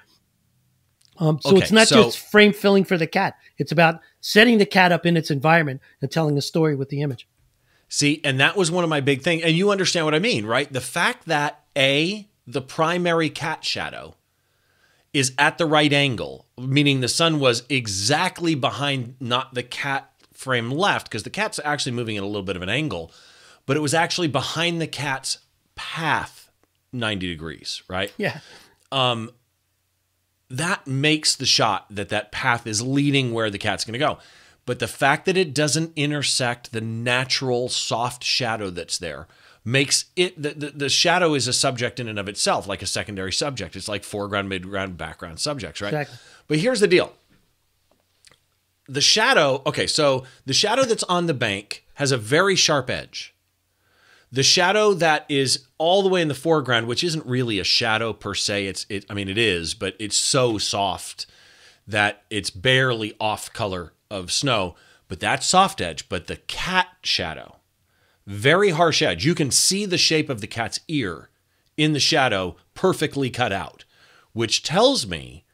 Um, 1.18 1.40
so 1.42 1.52
okay, 1.52 1.60
it's 1.60 1.72
not 1.72 1.88
so, 1.88 2.04
just 2.04 2.20
frame 2.20 2.54
filling 2.54 2.86
for 2.86 2.98
the 2.98 3.08
cat. 3.08 3.36
It's 3.58 3.72
about 3.72 4.00
setting 4.22 4.58
the 4.58 4.66
cat 4.66 4.92
up 4.92 5.06
in 5.06 5.18
its 5.18 5.30
environment 5.30 5.82
and 6.02 6.10
telling 6.10 6.38
a 6.38 6.42
story 6.42 6.76
with 6.76 6.90
the 6.90 7.02
image. 7.02 7.28
See, 7.90 8.22
and 8.24 8.40
that 8.40 8.56
was 8.56 8.72
one 8.72 8.84
of 8.84 8.90
my 8.90 9.02
big 9.02 9.22
things. 9.22 9.44
And 9.44 9.54
you 9.54 9.72
understand 9.72 10.06
what 10.06 10.16
I 10.16 10.20
mean, 10.20 10.46
right? 10.46 10.72
The 10.72 10.80
fact 10.80 11.26
that 11.26 11.64
A, 11.76 12.30
the 12.48 12.62
primary 12.62 13.30
cat 13.30 13.66
shadow 13.66 14.16
is 15.12 15.34
at 15.38 15.58
the 15.58 15.66
right 15.66 15.92
angle, 15.92 16.46
meaning 16.58 17.02
the 17.02 17.08
sun 17.08 17.40
was 17.40 17.64
exactly 17.68 18.56
behind 18.56 19.16
not 19.20 19.56
the 19.56 19.64
cat 19.64 20.12
frame 20.40 20.72
left, 20.72 21.08
because 21.08 21.24
the 21.24 21.30
cat's 21.30 21.60
actually 21.66 21.92
moving 21.92 22.16
at 22.16 22.24
a 22.24 22.26
little 22.26 22.44
bit 22.44 22.56
of 22.56 22.62
an 22.62 22.70
angle, 22.70 23.12
but 23.66 23.76
it 23.76 23.82
was 23.82 23.94
actually 23.94 24.30
behind 24.30 24.80
the 24.80 24.88
cat's 24.88 25.40
path 25.76 26.50
90 26.94 27.28
degrees, 27.28 27.84
right? 27.90 28.14
Yeah. 28.18 28.40
Um, 28.90 29.32
that 30.50 30.88
makes 30.88 31.36
the 31.36 31.46
shot 31.46 31.86
that 31.90 32.08
that 32.10 32.32
path 32.32 32.66
is 32.66 32.82
leading 32.82 33.34
where 33.34 33.50
the 33.50 33.58
cat's 33.58 33.84
going 33.84 33.94
to 33.94 34.00
go. 34.00 34.18
But 34.66 34.80
the 34.80 34.88
fact 34.88 35.26
that 35.26 35.36
it 35.36 35.54
doesn't 35.54 35.92
intersect 35.98 36.72
the 36.72 36.82
natural 36.82 37.68
soft 37.68 38.24
shadow 38.24 38.70
that's 38.70 38.98
there 38.98 39.28
makes 39.66 40.06
it 40.16 40.42
the, 40.42 40.52
the, 40.52 40.70
the, 40.70 40.90
shadow 40.90 41.34
is 41.34 41.48
a 41.48 41.54
subject 41.54 42.00
in 42.00 42.08
and 42.08 42.18
of 42.18 42.30
itself, 42.30 42.66
like 42.66 42.82
a 42.82 42.88
secondary 42.88 43.34
subject. 43.34 43.76
It's 43.76 43.90
like 43.90 44.06
foreground, 44.06 44.50
midground, 44.50 44.96
background 44.96 45.40
subjects, 45.40 45.82
right? 45.82 45.90
Exactly. 45.94 46.18
But 46.48 46.60
here's 46.60 46.80
the 46.80 46.88
deal. 46.88 47.14
The 48.90 49.02
shadow, 49.02 49.62
okay, 49.68 49.86
so 49.86 50.24
the 50.48 50.54
shadow 50.54 50.84
that's 50.84 51.04
on 51.04 51.28
the 51.28 51.34
bank 51.36 51.86
has 51.94 52.12
a 52.12 52.18
very 52.18 52.56
sharp 52.56 52.90
edge. 52.90 53.36
The 54.32 54.42
shadow 54.42 54.96
that 54.96 55.26
is 55.30 55.68
all 55.78 56.02
the 56.02 56.10
way 56.10 56.24
in 56.24 56.28
the 56.28 56.34
foreground, 56.34 56.88
which 56.88 57.04
isn't 57.04 57.26
really 57.26 57.60
a 57.60 57.64
shadow 57.64 58.14
per 58.14 58.34
se, 58.34 58.66
it's 58.66 58.88
it 58.90 59.06
I 59.08 59.14
mean 59.14 59.30
it 59.30 59.38
is, 59.38 59.76
but 59.76 59.96
it's 60.00 60.18
so 60.18 60.58
soft 60.58 61.28
that 61.86 62.24
it's 62.32 62.50
barely 62.50 63.14
off 63.20 63.54
color 63.54 63.94
of 64.10 64.32
snow, 64.32 64.76
but 65.08 65.20
that's 65.20 65.46
soft 65.46 65.82
edge, 65.82 66.10
but 66.10 66.26
the 66.26 66.38
cat 66.38 66.88
shadow, 67.04 67.58
very 68.26 68.72
harsh 68.72 69.04
edge. 69.04 69.24
You 69.24 69.36
can 69.36 69.52
see 69.52 69.86
the 69.86 69.98
shape 70.00 70.30
of 70.30 70.42
the 70.42 70.48
cat's 70.48 70.80
ear 70.88 71.30
in 71.78 71.94
the 71.94 72.00
shadow 72.00 72.56
perfectly 72.74 73.30
cut 73.30 73.52
out, 73.52 73.86
which 74.34 74.64
tells 74.64 75.06
me 75.06 75.46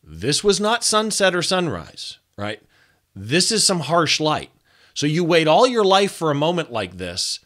this 0.00 0.44
was 0.44 0.60
not 0.60 0.84
sunset 0.84 1.34
or 1.34 1.42
sunrise, 1.42 2.18
right? 2.36 2.62
This 3.14 3.52
is 3.52 3.66
some 3.66 3.80
harsh 3.80 4.20
light. 4.20 4.50
So 4.94 5.06
you 5.06 5.24
wait 5.24 5.48
all 5.48 5.66
your 5.66 5.84
life 5.84 6.12
for 6.12 6.30
a 6.30 6.34
moment 6.34 6.70
like 6.72 6.96
this 6.96 7.40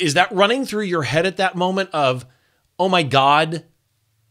is 0.00 0.14
that 0.14 0.32
running 0.32 0.64
through 0.64 0.84
your 0.84 1.02
head 1.02 1.26
at 1.26 1.36
that 1.36 1.54
moment 1.54 1.90
of, 1.92 2.26
oh 2.78 2.88
my 2.88 3.02
God, 3.02 3.64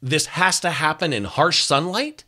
this 0.02 0.26
has 0.26 0.60
to 0.62 0.72
happen 0.72 1.14
in 1.14 1.24
harsh 1.24 1.62
sunlight? 1.62 2.26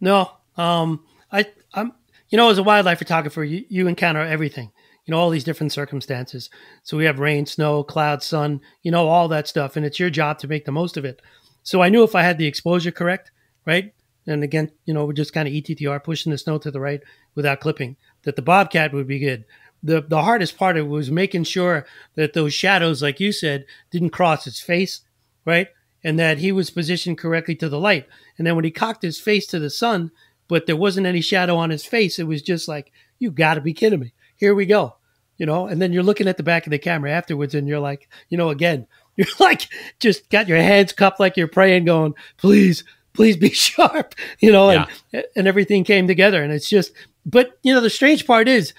No. 0.00 0.30
Um, 0.56 1.04
I, 1.30 1.46
I'm, 1.74 1.92
you 2.30 2.38
know, 2.38 2.50
as 2.50 2.58
a 2.58 2.62
wildlife 2.62 2.98
photographer, 2.98 3.44
you, 3.44 3.64
you 3.68 3.86
encounter 3.86 4.22
everything, 4.22 4.72
you 5.04 5.12
know, 5.12 5.18
all 5.18 5.30
these 5.30 5.44
different 5.44 5.72
circumstances. 5.72 6.48
So 6.82 6.96
we 6.96 7.04
have 7.04 7.18
rain, 7.18 7.46
snow, 7.46 7.84
cloud, 7.84 8.22
sun, 8.22 8.62
you 8.82 8.90
know, 8.90 9.06
all 9.08 9.28
that 9.28 9.46
stuff. 9.46 9.76
And 9.76 9.84
it's 9.84 10.00
your 10.00 10.10
job 10.10 10.38
to 10.38 10.48
make 10.48 10.64
the 10.64 10.72
most 10.72 10.96
of 10.96 11.04
it. 11.04 11.20
So 11.62 11.82
I 11.82 11.90
knew 11.90 12.04
if 12.04 12.14
I 12.14 12.22
had 12.22 12.38
the 12.38 12.46
exposure 12.46 12.90
correct, 12.90 13.30
right? 13.66 13.92
And 14.26 14.42
again, 14.42 14.72
you 14.84 14.94
know, 14.94 15.04
we're 15.04 15.12
just 15.12 15.32
kind 15.32 15.46
of 15.46 15.54
ETTR 15.54 16.02
pushing 16.02 16.32
the 16.32 16.38
snow 16.38 16.58
to 16.58 16.70
the 16.70 16.80
right 16.80 17.00
without 17.34 17.60
clipping, 17.60 17.96
that 18.22 18.36
the 18.36 18.42
Bobcat 18.42 18.92
would 18.92 19.06
be 19.06 19.18
good 19.18 19.44
the 19.82 20.02
the 20.02 20.22
hardest 20.22 20.56
part 20.56 20.76
of 20.76 20.86
it 20.86 20.88
was 20.88 21.10
making 21.10 21.44
sure 21.44 21.86
that 22.14 22.32
those 22.32 22.52
shadows, 22.52 23.02
like 23.02 23.20
you 23.20 23.32
said, 23.32 23.64
didn't 23.90 24.10
cross 24.10 24.44
his 24.44 24.60
face, 24.60 25.00
right? 25.44 25.68
And 26.04 26.18
that 26.18 26.38
he 26.38 26.52
was 26.52 26.70
positioned 26.70 27.18
correctly 27.18 27.54
to 27.56 27.68
the 27.68 27.78
light. 27.78 28.06
And 28.36 28.46
then 28.46 28.54
when 28.54 28.64
he 28.64 28.70
cocked 28.70 29.02
his 29.02 29.20
face 29.20 29.46
to 29.48 29.58
the 29.58 29.70
sun, 29.70 30.10
but 30.48 30.66
there 30.66 30.76
wasn't 30.76 31.06
any 31.06 31.20
shadow 31.20 31.56
on 31.56 31.70
his 31.70 31.84
face, 31.84 32.18
it 32.18 32.26
was 32.26 32.42
just 32.42 32.68
like, 32.68 32.92
you 33.18 33.30
got 33.30 33.54
to 33.54 33.60
be 33.60 33.72
kidding 33.72 34.00
me. 34.00 34.12
Here 34.36 34.54
we 34.54 34.66
go. 34.66 34.96
You 35.38 35.46
know, 35.46 35.66
and 35.66 35.82
then 35.82 35.92
you're 35.92 36.02
looking 36.02 36.28
at 36.28 36.36
the 36.36 36.42
back 36.42 36.66
of 36.66 36.70
the 36.70 36.78
camera 36.78 37.10
afterwards 37.10 37.54
and 37.54 37.68
you're 37.68 37.80
like, 37.80 38.08
you 38.28 38.38
know, 38.38 38.48
again, 38.50 38.86
you're 39.16 39.26
like, 39.38 39.68
just 39.98 40.28
got 40.30 40.48
your 40.48 40.58
hands 40.58 40.92
cupped 40.92 41.20
like 41.20 41.36
you're 41.36 41.48
praying, 41.48 41.84
going, 41.84 42.14
please, 42.36 42.84
please 43.16 43.36
be 43.36 43.50
sharp, 43.50 44.14
you 44.38 44.52
know, 44.52 44.70
yeah. 44.70 44.86
and, 45.12 45.24
and 45.34 45.48
everything 45.48 45.84
came 45.84 46.06
together. 46.06 46.42
And 46.42 46.52
it's 46.52 46.68
just, 46.68 46.92
but, 47.24 47.58
you 47.62 47.74
know, 47.74 47.80
the 47.80 47.90
strange 47.90 48.26
part 48.26 48.46
is 48.46 48.72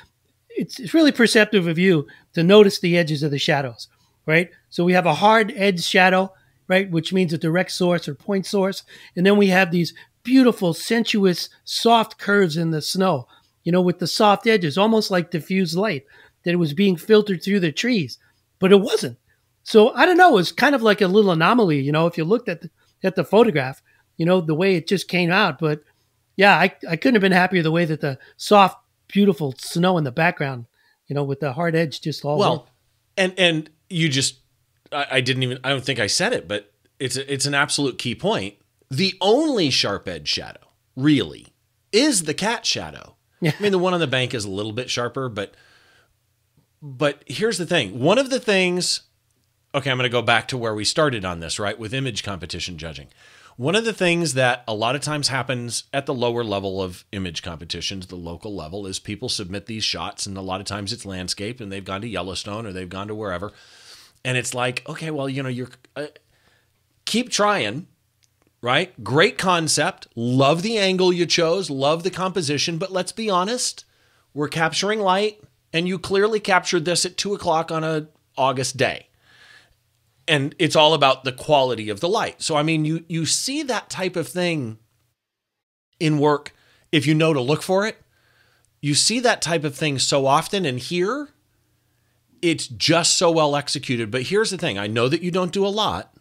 it's, 0.49 0.79
it's 0.79 0.93
really 0.93 1.11
perceptive 1.11 1.67
of 1.67 1.77
you 1.77 2.07
to 2.33 2.43
notice 2.43 2.79
the 2.79 2.97
edges 2.97 3.23
of 3.23 3.31
the 3.31 3.39
shadows, 3.39 3.87
right? 4.25 4.49
So 4.69 4.83
we 4.83 4.93
have 4.93 5.05
a 5.05 5.15
hard 5.15 5.53
edge 5.55 5.83
shadow, 5.83 6.33
right, 6.67 6.89
which 6.89 7.13
means 7.13 7.33
a 7.33 7.37
direct 7.37 7.71
source 7.71 8.07
or 8.07 8.15
point 8.15 8.45
source, 8.45 8.83
and 9.15 9.25
then 9.25 9.37
we 9.37 9.47
have 9.47 9.71
these 9.71 9.93
beautiful, 10.23 10.73
sensuous, 10.73 11.49
soft 11.63 12.17
curves 12.17 12.57
in 12.57 12.71
the 12.71 12.81
snow, 12.81 13.27
you 13.63 13.71
know, 13.71 13.81
with 13.81 13.99
the 13.99 14.07
soft 14.07 14.45
edges, 14.47 14.77
almost 14.77 15.09
like 15.09 15.31
diffused 15.31 15.75
light 15.75 16.05
that 16.43 16.51
it 16.51 16.57
was 16.57 16.73
being 16.73 16.95
filtered 16.95 17.41
through 17.43 17.59
the 17.59 17.71
trees, 17.71 18.17
but 18.59 18.71
it 18.71 18.81
wasn't. 18.81 19.17
So 19.63 19.93
I 19.93 20.05
don't 20.05 20.17
know. 20.17 20.29
It 20.29 20.35
was 20.35 20.51
kind 20.51 20.75
of 20.75 20.81
like 20.81 21.01
a 21.01 21.07
little 21.07 21.31
anomaly, 21.31 21.81
you 21.81 21.91
know, 21.91 22.07
if 22.07 22.17
you 22.17 22.23
looked 22.23 22.49
at 22.49 22.61
the, 22.61 22.69
at 23.03 23.15
the 23.15 23.23
photograph, 23.23 23.81
you 24.17 24.25
know, 24.25 24.41
the 24.41 24.55
way 24.55 24.75
it 24.75 24.87
just 24.87 25.07
came 25.07 25.31
out. 25.31 25.59
But 25.59 25.83
yeah, 26.35 26.55
I, 26.55 26.73
I 26.89 26.95
couldn't 26.95 27.15
have 27.15 27.21
been 27.21 27.31
happier 27.31 27.63
the 27.63 27.71
way 27.71 27.85
that 27.85 28.01
the 28.01 28.19
soft 28.35 28.77
beautiful 29.07 29.53
snow 29.57 29.97
in 29.97 30.03
the 30.03 30.11
background, 30.11 30.65
you 31.07 31.15
know, 31.15 31.23
with 31.23 31.39
the 31.39 31.53
hard 31.53 31.75
edge 31.75 32.01
just 32.01 32.25
all 32.25 32.37
well, 32.37 32.67
and 33.15 33.33
and 33.37 33.69
you 33.89 34.09
just 34.09 34.39
I, 34.91 35.07
I, 35.11 35.21
didn't 35.21 35.43
even 35.43 35.59
I 35.63 35.69
don't 35.69 35.83
think 35.83 35.99
I 35.99 36.07
said 36.07 36.33
it, 36.33 36.47
but 36.47 36.71
it's 36.99 37.15
a, 37.15 37.31
it's 37.31 37.45
an 37.45 37.53
absolute 37.53 37.97
key 37.97 38.15
point. 38.15 38.55
The 38.89 39.15
only 39.21 39.69
sharp 39.69 40.07
edge 40.07 40.27
shadow 40.27 40.67
really 40.95 41.47
is 41.91 42.23
the 42.23 42.33
cat 42.33 42.65
shadow. 42.65 43.15
Yeah. 43.39 43.51
I 43.57 43.61
mean, 43.61 43.71
the 43.71 43.79
one 43.79 43.93
on 43.93 43.99
the 43.99 44.07
bank 44.07 44.33
is 44.33 44.45
a 44.45 44.49
little 44.49 44.71
bit 44.71 44.89
sharper, 44.89 45.29
but 45.29 45.55
but 46.81 47.23
here's 47.27 47.57
the 47.57 47.65
thing. 47.65 47.99
One 47.99 48.17
of 48.17 48.29
the 48.29 48.39
things. 48.39 49.01
Okay, 49.75 49.91
I'm 49.91 49.97
going 49.97 50.09
to 50.09 50.09
go 50.09 50.21
back 50.21 50.47
to 50.47 50.57
where 50.57 50.73
we 50.73 50.85
started 50.85 51.25
on 51.25 51.39
this, 51.39 51.59
right, 51.59 51.77
with 51.77 51.93
image 51.93 52.23
competition 52.23 52.77
judging. 52.77 53.07
One 53.57 53.73
of 53.73 53.85
the 53.85 53.93
things 53.93 54.35
that 54.35 54.63
a 54.67 54.75
lot 54.75 54.95
of 54.95 55.01
times 55.01 55.29
happens 55.29 55.85
at 55.91 56.05
the 56.05 56.13
lower 56.13 56.43
level 56.43 56.79
of 56.79 57.05
image 57.11 57.41
competitions, 57.41 58.05
the 58.05 58.15
local 58.15 58.55
level, 58.55 58.85
is 58.85 58.99
people 58.99 59.29
submit 59.29 59.65
these 59.65 59.83
shots, 59.83 60.27
and 60.27 60.37
a 60.37 60.41
lot 60.41 60.59
of 60.59 60.67
times 60.67 60.93
it's 60.93 61.07
landscape, 61.07 61.59
and 61.59 61.71
they've 61.71 61.83
gone 61.83 62.01
to 62.01 62.07
Yellowstone 62.07 62.67
or 62.67 62.71
they've 62.71 62.87
gone 62.87 63.07
to 63.07 63.15
wherever, 63.15 63.51
and 64.23 64.37
it's 64.37 64.53
like, 64.53 64.87
okay, 64.87 65.09
well, 65.09 65.27
you 65.27 65.41
know, 65.41 65.49
you're 65.49 65.71
uh, 65.95 66.05
keep 67.05 67.31
trying, 67.31 67.87
right? 68.61 69.03
Great 69.03 69.39
concept, 69.39 70.07
love 70.15 70.61
the 70.61 70.77
angle 70.77 71.11
you 71.11 71.25
chose, 71.25 71.71
love 71.71 72.03
the 72.03 72.11
composition, 72.11 72.77
but 72.77 72.91
let's 72.91 73.11
be 73.11 73.27
honest, 73.27 73.85
we're 74.35 74.49
capturing 74.49 74.99
light, 74.99 75.41
and 75.73 75.87
you 75.87 75.97
clearly 75.97 76.39
captured 76.39 76.85
this 76.85 77.07
at 77.07 77.17
two 77.17 77.33
o'clock 77.33 77.71
on 77.71 77.83
a 77.83 78.07
August 78.37 78.77
day 78.77 79.06
and 80.27 80.53
it's 80.59 80.75
all 80.75 80.93
about 80.93 81.23
the 81.23 81.31
quality 81.31 81.89
of 81.89 81.99
the 81.99 82.09
light. 82.09 82.41
So 82.41 82.55
I 82.55 82.63
mean, 82.63 82.85
you 82.85 83.03
you 83.07 83.25
see 83.25 83.63
that 83.63 83.89
type 83.89 84.15
of 84.15 84.27
thing 84.27 84.77
in 85.99 86.19
work 86.19 86.53
if 86.91 87.05
you 87.05 87.13
know 87.13 87.33
to 87.33 87.41
look 87.41 87.61
for 87.61 87.85
it. 87.87 87.97
You 88.81 88.93
see 88.93 89.19
that 89.21 89.41
type 89.41 89.63
of 89.63 89.75
thing 89.75 89.99
so 89.99 90.25
often 90.25 90.65
and 90.65 90.79
here 90.79 91.29
it's 92.41 92.67
just 92.67 93.17
so 93.17 93.31
well 93.31 93.55
executed. 93.55 94.11
But 94.11 94.23
here's 94.23 94.51
the 94.51 94.57
thing, 94.57 94.77
I 94.77 94.87
know 94.87 95.09
that 95.09 95.21
you 95.21 95.31
don't 95.31 95.51
do 95.51 95.65
a 95.65 95.69
lot. 95.69 96.15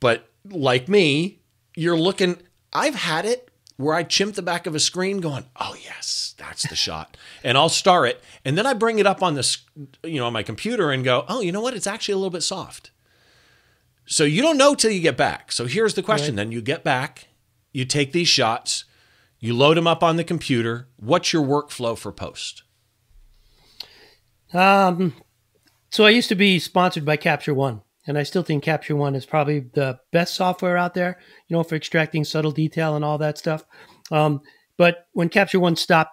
But 0.00 0.28
like 0.44 0.88
me, 0.88 1.40
you're 1.74 1.98
looking 1.98 2.38
I've 2.72 2.96
had 2.96 3.24
it 3.24 3.50
where 3.76 3.94
I 3.94 4.02
chimp 4.02 4.34
the 4.34 4.42
back 4.42 4.66
of 4.66 4.74
a 4.74 4.80
screen 4.80 5.20
going, 5.20 5.46
"Oh 5.56 5.76
yes, 5.82 6.34
that's 6.38 6.68
the 6.68 6.76
shot." 6.76 7.16
And 7.42 7.58
I'll 7.58 7.68
star 7.68 8.06
it, 8.06 8.22
and 8.44 8.56
then 8.56 8.66
I 8.66 8.74
bring 8.74 8.98
it 8.98 9.06
up 9.06 9.22
on 9.22 9.34
this 9.34 9.58
you 10.02 10.18
know, 10.18 10.26
on 10.26 10.32
my 10.32 10.42
computer 10.42 10.90
and 10.90 11.04
go, 11.04 11.24
"Oh, 11.28 11.40
you 11.40 11.52
know 11.52 11.60
what? 11.60 11.74
It's 11.74 11.86
actually 11.86 12.14
a 12.14 12.18
little 12.18 12.30
bit 12.30 12.42
soft." 12.42 12.90
So 14.06 14.24
you 14.24 14.42
don't 14.42 14.58
know 14.58 14.74
till 14.74 14.90
you 14.90 15.00
get 15.00 15.16
back. 15.16 15.50
So 15.50 15.66
here's 15.66 15.94
the 15.94 16.02
question, 16.02 16.34
right. 16.34 16.44
then 16.44 16.52
you 16.52 16.60
get 16.60 16.84
back, 16.84 17.28
you 17.72 17.84
take 17.84 18.12
these 18.12 18.28
shots, 18.28 18.84
you 19.38 19.54
load 19.54 19.76
them 19.76 19.86
up 19.86 20.02
on 20.02 20.16
the 20.16 20.24
computer. 20.24 20.88
What's 20.96 21.32
your 21.32 21.42
workflow 21.42 21.96
for 21.96 22.12
post? 22.12 22.62
Um 24.52 25.14
so 25.90 26.04
I 26.04 26.10
used 26.10 26.28
to 26.28 26.34
be 26.34 26.58
sponsored 26.58 27.04
by 27.04 27.16
Capture 27.16 27.54
One 27.54 27.82
and 28.06 28.18
I 28.18 28.22
still 28.22 28.42
think 28.42 28.62
Capture 28.62 28.96
One 28.96 29.14
is 29.14 29.26
probably 29.26 29.60
the 29.60 29.98
best 30.12 30.34
software 30.34 30.76
out 30.76 30.94
there, 30.94 31.18
you 31.48 31.56
know, 31.56 31.62
for 31.62 31.74
extracting 31.74 32.24
subtle 32.24 32.52
detail 32.52 32.96
and 32.96 33.04
all 33.04 33.18
that 33.18 33.38
stuff. 33.38 33.64
Um, 34.10 34.40
but 34.76 35.06
when 35.12 35.28
Capture 35.28 35.60
One 35.60 35.76
stopped 35.76 36.10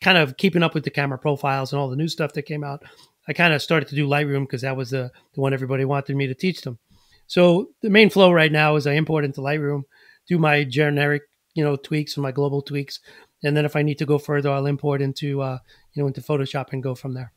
kind 0.00 0.16
of 0.16 0.36
keeping 0.36 0.62
up 0.62 0.74
with 0.74 0.84
the 0.84 0.90
camera 0.90 1.18
profiles 1.18 1.72
and 1.72 1.80
all 1.80 1.90
the 1.90 1.96
new 1.96 2.08
stuff 2.08 2.32
that 2.34 2.42
came 2.42 2.64
out, 2.64 2.82
I 3.28 3.32
kind 3.32 3.52
of 3.52 3.62
started 3.62 3.88
to 3.88 3.94
do 3.94 4.08
Lightroom 4.08 4.42
because 4.42 4.62
that 4.62 4.76
was 4.76 4.90
the, 4.90 5.10
the 5.34 5.40
one 5.40 5.52
everybody 5.52 5.84
wanted 5.84 6.16
me 6.16 6.26
to 6.26 6.34
teach 6.34 6.62
them. 6.62 6.78
So 7.26 7.68
the 7.82 7.90
main 7.90 8.10
flow 8.10 8.32
right 8.32 8.50
now 8.50 8.76
is 8.76 8.86
I 8.86 8.94
import 8.94 9.24
into 9.24 9.40
Lightroom, 9.40 9.82
do 10.26 10.38
my 10.38 10.64
generic, 10.64 11.22
you 11.54 11.62
know, 11.62 11.76
tweaks 11.76 12.16
and 12.16 12.22
my 12.22 12.32
global 12.32 12.62
tweaks, 12.62 13.00
and 13.42 13.56
then 13.56 13.64
if 13.64 13.76
I 13.76 13.82
need 13.82 13.98
to 13.98 14.06
go 14.06 14.18
further, 14.18 14.50
I'll 14.50 14.66
import 14.66 15.00
into, 15.00 15.40
uh, 15.40 15.58
you 15.92 16.02
know, 16.02 16.06
into 16.06 16.20
Photoshop 16.20 16.72
and 16.72 16.82
go 16.82 16.94
from 16.94 17.14
there. 17.14 17.32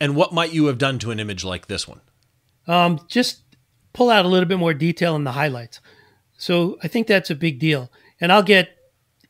And 0.00 0.14
what 0.14 0.32
might 0.32 0.52
you 0.52 0.66
have 0.66 0.78
done 0.78 0.98
to 1.00 1.10
an 1.10 1.20
image 1.20 1.44
like 1.44 1.66
this 1.66 1.88
one? 1.88 2.00
Um, 2.68 3.00
just 3.08 3.42
pull 3.92 4.10
out 4.10 4.24
a 4.24 4.28
little 4.28 4.48
bit 4.48 4.58
more 4.58 4.74
detail 4.74 5.16
in 5.16 5.24
the 5.24 5.32
highlights. 5.32 5.80
So 6.36 6.78
I 6.82 6.88
think 6.88 7.06
that's 7.06 7.30
a 7.30 7.34
big 7.34 7.58
deal. 7.58 7.90
And 8.20 8.30
I'll 8.30 8.42
get 8.42 8.76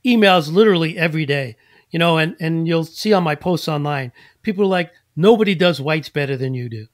emails 0.05 0.53
literally 0.53 0.99
every 0.99 1.25
day, 1.25 1.57
you 1.91 1.99
know, 1.99 2.19
and, 2.19 2.37
and 2.41 2.69
you'll 2.69 2.85
see 2.85 3.13
on 3.13 3.23
my 3.23 3.35
posts 3.35 3.69
online, 3.69 4.13
people 4.43 4.65
are 4.65 4.69
like, 4.69 4.93
nobody 5.17 5.55
does 5.55 5.81
whites 5.81 6.11
better 6.11 6.37
than 6.37 6.53
you 6.53 6.69
do 6.69 6.89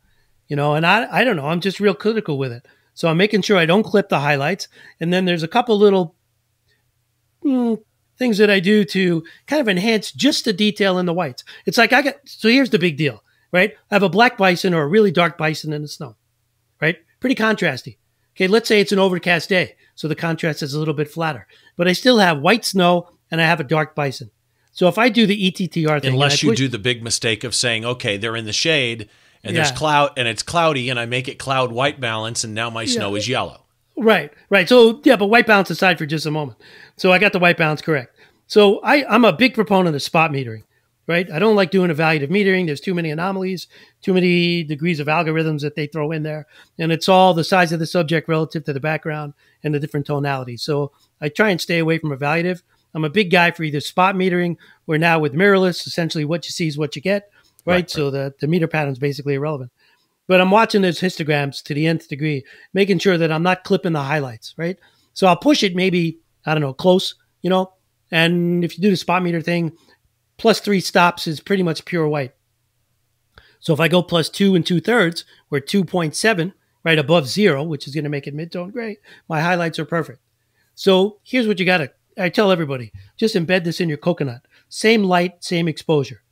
you 0.49 0.57
know, 0.57 0.74
and 0.74 0.86
I, 0.86 1.09
I 1.11 1.24
don't 1.24 1.36
know, 1.36 1.47
I'm 1.47 1.61
just 1.61 1.80
real 1.80 1.95
critical 1.95 2.38
with 2.38 2.53
it. 2.53 2.66
So 2.95 3.09
I'm 3.09 3.16
making 3.16 3.42
sure 3.42 3.57
I 3.57 3.66
don't 3.66 3.82
clip 3.82 4.09
the 4.09 4.20
highlights. 4.20 4.68
And 5.01 5.12
then 5.12 5.24
there's 5.24 5.42
a 5.42 5.49
couple 5.49 5.76
little 5.78 6.14
mm, 7.45 7.82
things 8.18 8.38
that 8.38 8.51
I 8.51 8.61
do 8.61 8.84
to 8.84 9.24
kind 9.47 9.61
of 9.61 9.68
enhance 9.68 10.12
just 10.12 10.45
the 10.45 10.53
detail 10.53 10.99
in 10.99 11.07
the 11.07 11.12
whites. 11.12 11.45
It's 11.66 11.78
like 11.78 11.92
I 11.92 12.03
got, 12.03 12.14
so 12.24 12.49
here's 12.49 12.70
the 12.70 12.78
big 12.78 12.97
deal, 12.97 13.24
right? 13.53 13.74
I 13.90 13.95
have 13.95 14.03
a 14.03 14.09
black 14.09 14.38
bison 14.38 14.74
or 14.74 14.82
a 14.82 14.88
really 14.88 15.11
dark 15.11 15.36
bison 15.36 15.72
in 15.72 15.82
the 15.82 15.88
snow? 15.88 16.16
Pretty 17.25 17.37
contrasty. 17.37 17.97
Okay, 18.37 18.49
let's 18.49 18.68
say 18.68 18.83
it's 18.83 18.93
an 18.93 18.99
overcast 18.99 19.49
day. 19.49 19.77
So 19.95 20.09
the 20.09 20.14
contrast 20.14 20.62
is 20.62 20.75
a 20.75 20.79
little 20.79 20.93
bit 20.93 21.11
flatter, 21.11 21.47
but 21.75 21.89
I 21.89 21.95
still 21.95 22.18
have 22.18 22.41
white 22.41 22.66
snow 22.66 23.09
and 23.31 23.41
I 23.41 23.47
have 23.47 23.61
a 23.61 23.64
dark 23.64 23.95
bison. 23.95 24.31
So 24.72 24.89
if 24.89 24.99
I 24.99 25.09
do 25.09 25.27
the 25.27 25.51
ETTR 25.51 26.03
thing, 26.03 26.12
unless 26.12 26.43
you 26.43 26.51
push, 26.51 26.59
do 26.59 26.68
the 26.68 26.79
big 26.79 27.03
mistake 27.03 27.43
of 27.43 27.55
saying, 27.55 27.87
okay, 27.87 28.18
they're 28.18 28.37
in 28.37 28.45
the 28.45 28.53
shade 28.53 29.09
and 29.43 29.57
yeah. 29.57 29.62
there's 29.62 29.72
cloud 29.75 30.11
and 30.18 30.29
it's 30.29 30.43
cloudy 30.43 30.91
and 30.91 31.01
I 31.01 31.07
make 31.07 31.27
it 31.27 31.39
cloud 31.39 31.72
white 31.72 31.99
balance 31.99 32.45
and 32.45 32.55
now 32.55 32.68
my 32.68 32.85
snow 32.85 33.12
yeah. 33.12 33.16
is 33.16 33.27
yellow. 33.27 33.64
Right, 33.97 34.31
right. 34.51 34.68
So 34.68 35.01
yeah, 35.05 35.16
but 35.16 35.29
white 35.29 35.47
balance 35.47 35.70
aside 35.70 35.97
for 35.97 36.05
just 36.05 36.27
a 36.27 36.31
moment. 36.31 36.59
So 36.99 37.11
I 37.11 37.18
got 37.18 37.33
the 37.33 37.39
white 37.39 37.57
balance 37.57 37.81
correct. 37.81 38.18
So 38.49 38.81
I, 38.81 39.03
I'm 39.07 39.25
a 39.25 39.33
big 39.33 39.55
proponent 39.55 39.97
of 39.97 40.03
spot 40.03 40.31
metering, 40.31 40.64
right? 41.07 41.31
I 41.31 41.39
don't 41.39 41.57
like 41.57 41.71
doing 41.71 41.91
evaluative 41.91 42.31
metering. 42.31 42.67
There's 42.67 42.81
too 42.81 42.95
many 42.95 43.11
anomalies, 43.11 43.67
too 44.03 44.15
many 44.15 44.63
degrees 44.65 45.01
of 45.01 45.07
algorithms 45.07 45.61
that 45.61 45.75
they 45.75 45.87
throw 45.87 46.13
in 46.13 46.23
there. 46.23 46.47
And 46.79 46.93
it's 46.93 47.09
all 47.09 47.35
the 47.35 47.45
size 47.45 47.73
of 47.73 47.81
the 47.81 47.87
subject 47.87 48.29
relative 48.29 48.65
to 48.65 48.73
the 48.73 48.81
background 48.81 49.35
and 49.63 49.75
the 49.75 49.81
different 49.81 50.07
tonalities. 50.07 50.63
So 50.63 50.93
I 51.21 51.29
try 51.29 51.51
and 51.51 51.61
stay 51.61 51.79
away 51.79 51.99
from 51.99 52.11
evaluative. 52.11 52.63
I'm 52.95 53.05
a 53.05 53.11
big 53.11 53.31
guy 53.31 53.51
for 53.51 53.65
either 53.65 53.81
spot 53.81 54.15
metering 54.15 54.57
or 54.87 54.99
now 54.99 55.19
with 55.19 55.35
mirrorless, 55.35 55.87
essentially 55.87 56.25
what 56.25 56.47
you 56.47 56.53
see 56.53 56.69
is 56.69 56.79
what 56.79 56.95
you 56.95 57.03
get 57.03 57.31
right? 57.65 57.75
right 57.75 57.91
so 57.91 58.11
the, 58.11 58.35
the 58.41 58.47
meter 58.47 58.69
pattern 58.69 58.93
is 58.93 58.99
basically 58.99 59.35
irrelevant. 59.35 59.71
But 60.27 60.41
I'm 60.41 60.51
watching 60.51 60.83
those 60.83 61.01
histograms 61.01 61.63
to 61.65 61.75
the 61.75 61.87
nth 61.87 62.09
degree, 62.09 62.45
making 62.73 62.99
sure 62.99 63.19
that 63.19 63.31
I'm 63.31 63.43
not 63.43 63.65
clipping 63.65 63.93
the 63.93 64.03
highlights, 64.03 64.55
right? 64.57 64.79
So 65.13 65.27
I'll 65.27 65.37
push 65.37 65.63
it 65.63 65.77
maybe, 65.77 66.19
I 66.47 66.55
don't 66.55 66.63
know, 66.63 66.73
close, 66.73 67.15
you 67.43 67.51
know? 67.51 67.73
And 68.11 68.65
if 68.65 68.77
you 68.77 68.83
do 68.83 68.91
the 68.91 68.97
spot 68.97 69.23
meter 69.23 69.43
thing, 69.43 69.73
plus 70.45 70.61
three 70.61 70.78
stops 70.78 71.26
is 71.26 71.40
pretty 71.40 71.62
much 71.62 71.86
pure 71.86 72.07
white. 72.07 72.34
So 73.61 73.72
if 73.72 73.80
I 73.80 73.88
go 73.88 74.03
plus 74.03 74.28
two 74.28 74.55
and 74.55 74.66
two 74.66 74.78
thirds, 74.78 75.24
we're 75.49 75.61
2.7, 75.61 76.53
right 76.84 76.99
above 76.99 77.26
zero, 77.26 77.62
which 77.62 77.88
is 77.88 77.95
going 77.95 78.05
to 78.05 78.11
make 78.11 78.26
it 78.26 78.34
mid-tone 78.34 78.68
gray, 78.68 78.99
my 79.26 79.40
highlights 79.40 79.78
are 79.78 79.86
perfect. 79.86 80.20
So 80.74 81.16
here's 81.24 81.49
what 81.49 81.59
you 81.59 81.64
got 81.64 81.78
to, 81.78 81.92
I 82.18 82.28
tell 82.28 82.53
everybody, 82.53 82.92
just 83.16 83.34
embed 83.34 83.64
this 83.64 83.80
in 83.80 83.88
your 83.88 83.97
coconut. 83.97 84.42
Same 84.68 85.05
light, 85.05 85.42
same 85.42 85.66
exposure, 85.66 86.22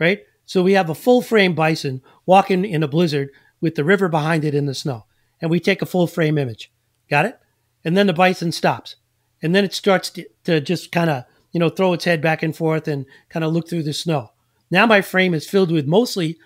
right? 0.00 0.24
So 0.44 0.64
we 0.64 0.72
have 0.72 0.90
a 0.90 0.94
full 0.96 1.22
frame 1.22 1.54
bison 1.54 2.02
walking 2.26 2.64
in 2.64 2.82
a 2.82 2.88
blizzard 2.88 3.30
with 3.60 3.76
the 3.76 3.84
river 3.84 4.08
behind 4.08 4.44
it 4.44 4.56
in 4.56 4.66
the 4.66 4.74
snow. 4.74 5.06
And 5.40 5.48
we 5.48 5.60
take 5.60 5.80
a 5.80 5.86
full 5.86 6.08
frame 6.08 6.38
image. 6.38 6.72
Got 7.08 7.26
it? 7.26 7.38
And 7.84 7.96
then 7.96 8.08
the 8.08 8.12
bison 8.12 8.50
stops. 8.50 8.96
And 9.40 9.54
then 9.54 9.64
it 9.64 9.74
starts 9.74 10.10
to, 10.10 10.26
to 10.42 10.60
just 10.60 10.90
kind 10.90 11.08
of, 11.08 11.24
you 11.54 11.60
know, 11.60 11.70
throw 11.70 11.94
its 11.94 12.04
head 12.04 12.20
back 12.20 12.42
and 12.42 12.54
forth 12.54 12.86
and 12.86 13.06
kind 13.30 13.42
of 13.42 13.52
look 13.54 13.66
through 13.66 13.84
the 13.84 13.94
snow. 13.94 14.32
Now 14.70 14.84
my 14.84 15.00
frame 15.00 15.32
is 15.32 15.48
filled 15.48 15.70
with 15.70 15.86
mostly 15.86 16.36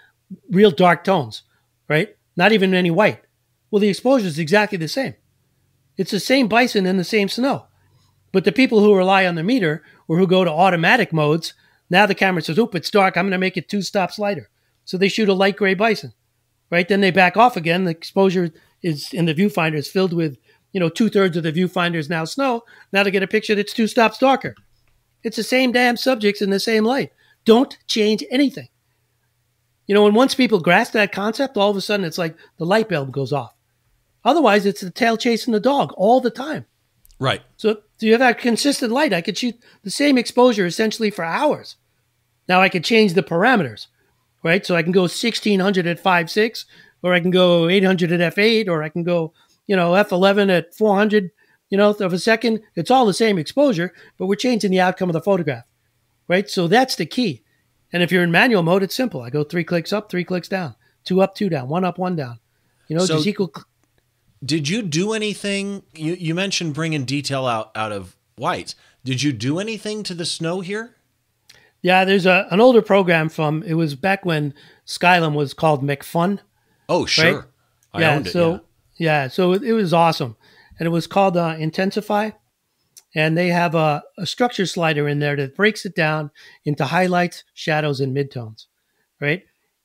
real 0.49 0.71
dark 0.71 1.03
tones, 1.03 1.43
right? 1.89 2.15
Not 2.37 2.53
even 2.53 2.73
any 2.73 2.93
white. 2.93 3.23
Well, 3.73 3.81
the 3.81 3.89
exposure 3.89 4.27
is 4.27 4.39
exactly 4.39 4.79
the 4.79 4.87
same. 4.87 5.15
It's 5.97 6.13
the 6.13 6.21
same 6.21 6.47
bison 6.47 6.87
and 6.87 7.01
the 7.01 7.05
same 7.05 7.29
snow. 7.29 7.67
But 8.31 8.45
the 8.45 8.53
people 8.53 8.81
who 8.81 8.95
rely 8.95 9.27
on 9.27 9.35
the 9.35 9.43
meter 9.43 9.83
or 10.07 10.19
who 10.19 10.27
go 10.29 10.45
to 10.45 10.51
automatic 10.51 11.13
modes 11.13 11.55
now 11.91 12.07
the 12.07 12.15
camera 12.15 12.43
says, 12.43 12.59
oop, 12.59 12.75
it's 12.75 12.91
dark. 12.91 13.17
I'm 13.17 13.25
going 13.25 13.33
to 13.33 13.39
make 13.39 13.57
it 13.57 13.69
two 13.69 13.83
stops 13.83 14.19
lighter. 14.19 14.49
So 14.85 14.97
they 14.97 15.09
shoot 15.09 15.29
a 15.29 15.35
light 15.35 15.57
gray 15.57 15.75
bison, 15.75 16.13
right? 16.71 16.89
Then 16.89 17.01
they 17.01 17.11
back 17.11 17.37
off 17.37 17.57
again. 17.57 17.85
The 17.85 17.91
exposure 17.91 18.51
is 18.83 19.13
in 19.13 19.27
the 19.27 19.35
viewfinder 19.35 19.77
is 19.77 19.89
filled 19.89 20.13
with, 20.13 20.39
you 20.73 20.81
know, 20.81 20.89
two 20.89 21.09
thirds 21.09 21.37
of 21.37 21.43
the 21.43 21.53
viewfinder 21.53 21.97
is 21.97 22.09
now 22.09 22.25
snow. 22.25 22.63
Now 22.93 23.03
to 23.03 23.11
get 23.11 23.23
a 23.23 23.27
picture 23.27 23.55
that's 23.55 23.73
two 23.73 23.87
stops 23.87 24.19
darker. 24.19 24.55
It's 25.23 25.37
the 25.37 25.43
same 25.43 25.73
damn 25.73 25.97
subjects 25.97 26.43
in 26.43 26.51
the 26.51 26.61
same 26.61 26.85
light. 26.85 27.13
Don't 27.45 27.77
change 27.87 28.25
anything. 28.31 28.69
You 29.87 29.95
know, 29.95 30.07
and 30.07 30.15
once 30.15 30.35
people 30.35 30.61
grasp 30.61 30.93
that 30.93 31.13
concept, 31.13 31.57
all 31.57 31.71
of 31.71 31.77
a 31.77 31.81
sudden 31.81 32.05
it's 32.05 32.19
like 32.19 32.37
the 32.59 32.67
light 32.67 32.89
bulb 32.89 33.11
goes 33.11 33.33
off. 33.33 33.55
Otherwise, 34.25 34.67
it's 34.67 34.83
the 34.83 34.91
tail 34.91 35.17
chasing 35.17 35.53
the 35.53 35.61
dog 35.61 35.93
all 35.97 36.21
the 36.21 36.31
time. 36.31 36.67
Right. 37.19 37.43
So, 37.57 37.83
do 37.99 38.07
you 38.07 38.13
have 38.13 38.21
that 38.21 38.39
consistent 38.39 38.93
light? 38.93 39.13
I 39.13 39.23
could 39.23 39.39
shoot 39.39 39.57
the 39.83 39.91
same 39.91 40.19
exposure 40.19 40.67
essentially 40.67 41.11
for 41.11 41.25
hours. 41.25 41.77
Now 42.49 42.61
I 42.61 42.69
could 42.69 42.85
change 42.85 43.15
the 43.15 43.23
parameters, 43.23 43.87
right? 44.43 44.65
So 44.65 44.75
I 44.75 44.83
can 44.83 44.93
go 44.93 45.03
1600 45.03 45.87
at 45.87 46.03
5.6, 46.03 46.65
or 47.03 47.13
I 47.13 47.21
can 47.21 47.31
go 47.31 47.69
800 47.69 48.13
at 48.13 48.35
f8, 48.35 48.69
or 48.69 48.83
I 48.83 48.89
can 48.89 49.05
go, 49.05 49.33
you 49.67 49.77
know, 49.77 49.93
f11 49.93 50.51
at 50.51 50.75
400, 50.75 51.31
you 51.71 51.79
know, 51.79 51.91
of 51.91 52.13
a 52.13 52.19
second. 52.19 52.63
It's 52.75 52.91
all 52.91 53.07
the 53.07 53.15
same 53.15 53.39
exposure, 53.39 53.93
but 54.17 54.27
we're 54.27 54.37
changing 54.37 54.71
the 54.71 54.81
outcome 54.81 55.09
of 55.09 55.15
the 55.15 55.21
photograph, 55.21 55.65
right? 56.27 56.49
So 56.49 56.69
that's 56.69 56.97
the 56.97 57.07
key. 57.07 57.43
And 57.93 58.03
if 58.03 58.13
you're 58.13 58.23
in 58.23 58.31
manual 58.31 58.63
mode, 58.63 58.83
it's 58.83 58.95
simple. 58.95 59.23
I 59.23 59.31
go 59.31 59.45
three 59.45 59.65
clicks 59.65 59.93
up, 59.93 60.11
three 60.11 60.25
clicks 60.25 60.49
down, 60.49 60.75
two 61.05 61.23
up, 61.23 61.35
two 61.35 61.49
down, 61.49 61.69
one 61.69 61.85
up, 61.85 61.99
one 61.99 62.17
down. 62.17 62.39
You 62.89 62.97
know, 62.97 63.05
so 63.05 63.17
just 63.17 63.27
equal 63.27 63.53
did 64.45 64.69
you 64.69 64.83
do 64.83 65.13
anything? 65.13 65.83
You, 65.95 66.15
you 66.15 66.35
mentioned 66.35 66.75
bringing 66.75 67.05
detail 67.05 67.47
out 67.47 67.71
out 67.75 67.93
of 67.93 68.17
whites. 68.37 68.75
Did 69.05 69.23
you 69.23 69.33
do 69.33 69.59
anything 69.59 70.03
to 70.05 70.15
the 70.15 70.25
snow 70.25 70.61
here? 70.61 70.95
Yeah, 71.83 72.05
there's 72.05 72.27
a 72.27 72.47
an 72.51 72.61
older 72.61 72.83
program 72.83 73.29
from 73.29 73.63
it 73.63 73.75
was 73.75 73.95
back 73.95 74.25
when 74.25 74.55
Skylum 74.87 75.35
was 75.35 75.55
called 75.55 75.83
Macphun. 75.83 76.41
Oh, 76.89 77.07
sure. 77.07 77.35
Right? 77.35 77.45
I 77.93 78.01
yeah, 78.01 78.15
owned 78.15 78.27
it. 78.27 78.31
So 78.31 78.53
yeah, 78.97 79.23
yeah 79.25 79.29
so 79.29 79.53
it, 79.53 79.63
it, 79.63 79.73
was 79.73 79.93
awesome, 79.93 80.37
and 80.79 80.87
it 80.87 80.91
was 80.91 81.07
called 81.07 81.37
uh, 81.37 81.57
Intensify, 81.59 82.31
and 83.15 83.37
they 83.37 83.49
have 83.49 83.75
a, 83.75 84.03
a 84.17 84.27
structure 84.27 84.67
slider 84.67 85.09
in 85.09 85.19
there 85.19 85.37
that 85.37 85.57
breaks 85.57 85.85
it 85.85 85.95
down 85.95 86.31
into 86.65 86.85
highlights, 86.85 87.45
shadows, 87.55 88.01
and 88.01 88.17
midtones, 88.17 88.67
right? 89.21 89.43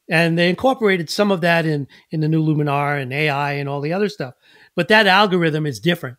and 0.09 0.37
they 0.37 0.49
incorporated 0.49 1.09
some 1.09 1.31
of 1.31 1.41
that 1.41 1.65
in 1.65 1.87
in 2.11 2.19
the 2.19 2.27
new 2.27 2.43
Luminar 2.43 3.01
and 3.01 3.13
AI 3.13 3.53
and 3.53 3.69
all 3.69 3.81
the 3.81 3.93
other 3.93 4.09
stuff. 4.09 4.33
But 4.75 4.87
that 4.89 5.07
algorithm 5.07 5.65
is 5.65 5.79
different. 5.79 6.17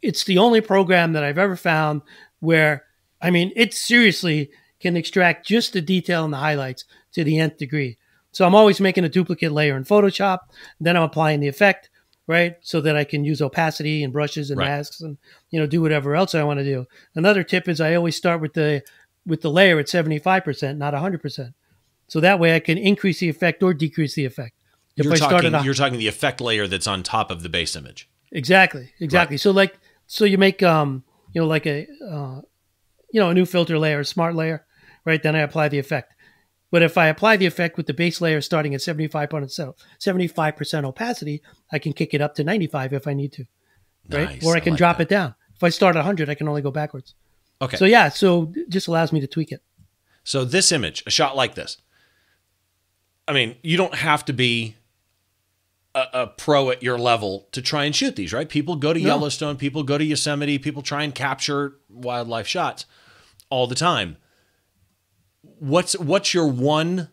It's 0.00 0.24
the 0.24 0.38
only 0.38 0.60
program 0.60 1.12
that 1.12 1.24
I've 1.24 1.38
ever 1.38 1.56
found 1.56 2.02
where 2.40 2.84
I 3.20 3.30
mean 3.30 3.52
it 3.54 3.74
seriously 3.74 4.50
can 4.80 4.96
extract 4.96 5.46
just 5.46 5.72
the 5.72 5.80
detail 5.80 6.24
and 6.24 6.32
the 6.32 6.38
highlights 6.38 6.84
to 7.12 7.22
the 7.22 7.38
nth 7.38 7.56
degree. 7.56 7.98
So 8.32 8.46
I'm 8.46 8.54
always 8.54 8.80
making 8.80 9.04
a 9.04 9.10
duplicate 9.10 9.52
layer 9.52 9.76
in 9.76 9.84
Photoshop, 9.84 10.38
then 10.80 10.96
I'm 10.96 11.02
applying 11.02 11.40
the 11.40 11.48
effect, 11.48 11.90
right? 12.32 12.56
So 12.62 12.80
that 12.80 12.96
I 12.96 13.04
can 13.04 13.24
use 13.24 13.40
opacity 13.40 14.02
and 14.02 14.12
brushes 14.12 14.50
and 14.50 14.58
right. 14.58 14.66
masks 14.66 15.00
and 15.00 15.18
you 15.50 15.60
know 15.60 15.66
do 15.66 15.80
whatever 15.80 16.16
else 16.16 16.34
I 16.34 16.42
want 16.42 16.58
to 16.58 16.64
do. 16.64 16.86
Another 17.14 17.44
tip 17.44 17.68
is 17.68 17.80
I 17.80 17.94
always 17.94 18.16
start 18.16 18.40
with 18.40 18.54
the 18.54 18.82
with 19.24 19.42
the 19.42 19.50
layer 19.50 19.78
at 19.78 19.86
75%, 19.86 20.78
not 20.78 20.94
100%. 20.94 21.54
So 22.08 22.18
that 22.18 22.40
way 22.40 22.56
I 22.56 22.60
can 22.60 22.76
increase 22.76 23.20
the 23.20 23.28
effect 23.28 23.62
or 23.62 23.72
decrease 23.72 24.16
the 24.16 24.24
effect. 24.24 24.56
If 24.96 25.04
you're 25.04 25.14
I 25.14 25.18
talking, 25.18 25.54
a, 25.54 25.62
you're 25.62 25.74
talking 25.74 25.98
the 25.98 26.08
effect 26.08 26.40
layer 26.40 26.66
that's 26.66 26.88
on 26.88 27.04
top 27.04 27.30
of 27.30 27.44
the 27.44 27.48
base 27.48 27.76
image. 27.76 28.10
Exactly, 28.32 28.90
exactly. 28.98 29.34
Right. 29.34 29.40
So 29.40 29.52
like, 29.52 29.78
so 30.06 30.24
you 30.24 30.38
make 30.38 30.62
um, 30.62 31.04
you 31.32 31.40
know, 31.40 31.46
like 31.46 31.66
a, 31.66 31.86
uh, 32.06 32.40
you 33.12 33.20
know, 33.20 33.30
a 33.30 33.34
new 33.34 33.46
filter 33.46 33.78
layer, 33.78 34.00
a 34.00 34.04
smart 34.04 34.34
layer, 34.34 34.64
right? 35.04 35.22
Then 35.22 35.36
I 35.36 35.40
apply 35.40 35.68
the 35.68 35.78
effect. 35.78 36.14
But 36.72 36.82
if 36.82 36.96
I 36.96 37.08
apply 37.08 37.36
the 37.36 37.44
effect 37.44 37.76
with 37.76 37.86
the 37.86 37.92
base 37.92 38.22
layer 38.22 38.40
starting 38.40 38.74
at 38.74 38.80
75%, 38.80 39.74
75% 40.00 40.84
opacity, 40.84 41.42
I 41.70 41.78
can 41.78 41.92
kick 41.92 42.14
it 42.14 42.22
up 42.22 42.34
to 42.36 42.44
95 42.44 42.94
if 42.94 43.06
I 43.06 43.12
need 43.12 43.32
to, 43.34 43.44
right? 44.08 44.30
Nice. 44.30 44.44
Or 44.44 44.56
I 44.56 44.60
can 44.60 44.70
I 44.70 44.72
like 44.72 44.78
drop 44.78 44.96
that. 44.96 45.04
it 45.04 45.08
down. 45.10 45.34
If 45.54 45.62
I 45.62 45.68
start 45.68 45.96
at 45.96 46.00
100, 46.00 46.30
I 46.30 46.34
can 46.34 46.48
only 46.48 46.62
go 46.62 46.70
backwards. 46.70 47.14
Okay. 47.60 47.76
So 47.76 47.84
yeah, 47.84 48.08
so 48.08 48.50
it 48.56 48.70
just 48.70 48.88
allows 48.88 49.12
me 49.12 49.20
to 49.20 49.26
tweak 49.26 49.52
it. 49.52 49.62
So 50.24 50.46
this 50.46 50.72
image, 50.72 51.04
a 51.06 51.10
shot 51.10 51.36
like 51.36 51.54
this, 51.54 51.76
I 53.28 53.34
mean, 53.34 53.56
you 53.62 53.76
don't 53.76 53.94
have 53.94 54.24
to 54.24 54.32
be 54.32 54.76
a, 55.94 56.06
a, 56.14 56.26
pro 56.26 56.70
at 56.70 56.82
your 56.82 56.98
level 56.98 57.48
to 57.52 57.60
try 57.60 57.84
and 57.84 57.94
shoot 57.94 58.16
these, 58.16 58.32
right? 58.32 58.48
People 58.48 58.76
go 58.76 58.94
to 58.94 58.98
no. 58.98 59.06
Yellowstone, 59.06 59.56
people 59.58 59.82
go 59.82 59.98
to 59.98 60.04
Yosemite, 60.04 60.58
people 60.58 60.80
try 60.80 61.02
and 61.02 61.14
capture 61.14 61.74
wildlife 61.90 62.46
shots 62.46 62.86
all 63.50 63.66
the 63.66 63.74
time. 63.74 64.16
What's 65.42 65.98
what's 65.98 66.34
your 66.34 66.46
one 66.46 67.08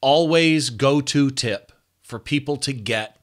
always 0.00 0.70
go-to 0.70 1.30
tip 1.30 1.72
for 2.02 2.18
people 2.18 2.56
to 2.56 2.72
get 2.72 3.16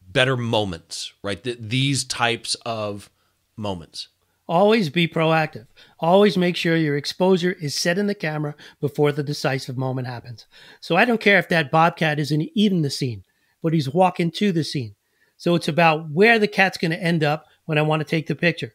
better 0.00 0.36
moments, 0.36 1.12
right? 1.22 1.42
Th- 1.42 1.58
these 1.60 2.04
types 2.04 2.54
of 2.66 3.10
moments. 3.56 4.08
Always 4.48 4.88
be 4.88 5.06
proactive. 5.06 5.66
Always 6.00 6.38
make 6.38 6.56
sure 6.56 6.74
your 6.74 6.96
exposure 6.96 7.52
is 7.60 7.74
set 7.74 7.98
in 7.98 8.06
the 8.06 8.14
camera 8.14 8.54
before 8.80 9.12
the 9.12 9.22
decisive 9.22 9.76
moment 9.76 10.06
happens. 10.06 10.46
So 10.80 10.96
I 10.96 11.04
don't 11.04 11.20
care 11.20 11.38
if 11.38 11.50
that 11.50 11.70
bobcat 11.70 12.18
isn't 12.18 12.48
even 12.54 12.80
the 12.80 12.88
scene, 12.88 13.24
but 13.62 13.74
he's 13.74 13.92
walking 13.92 14.30
to 14.32 14.50
the 14.50 14.64
scene. 14.64 14.94
So 15.36 15.54
it's 15.54 15.68
about 15.68 16.10
where 16.10 16.38
the 16.38 16.48
cat's 16.48 16.78
going 16.78 16.92
to 16.92 17.02
end 17.02 17.22
up 17.22 17.44
when 17.66 17.76
I 17.76 17.82
want 17.82 18.00
to 18.00 18.08
take 18.08 18.26
the 18.26 18.34
picture. 18.34 18.72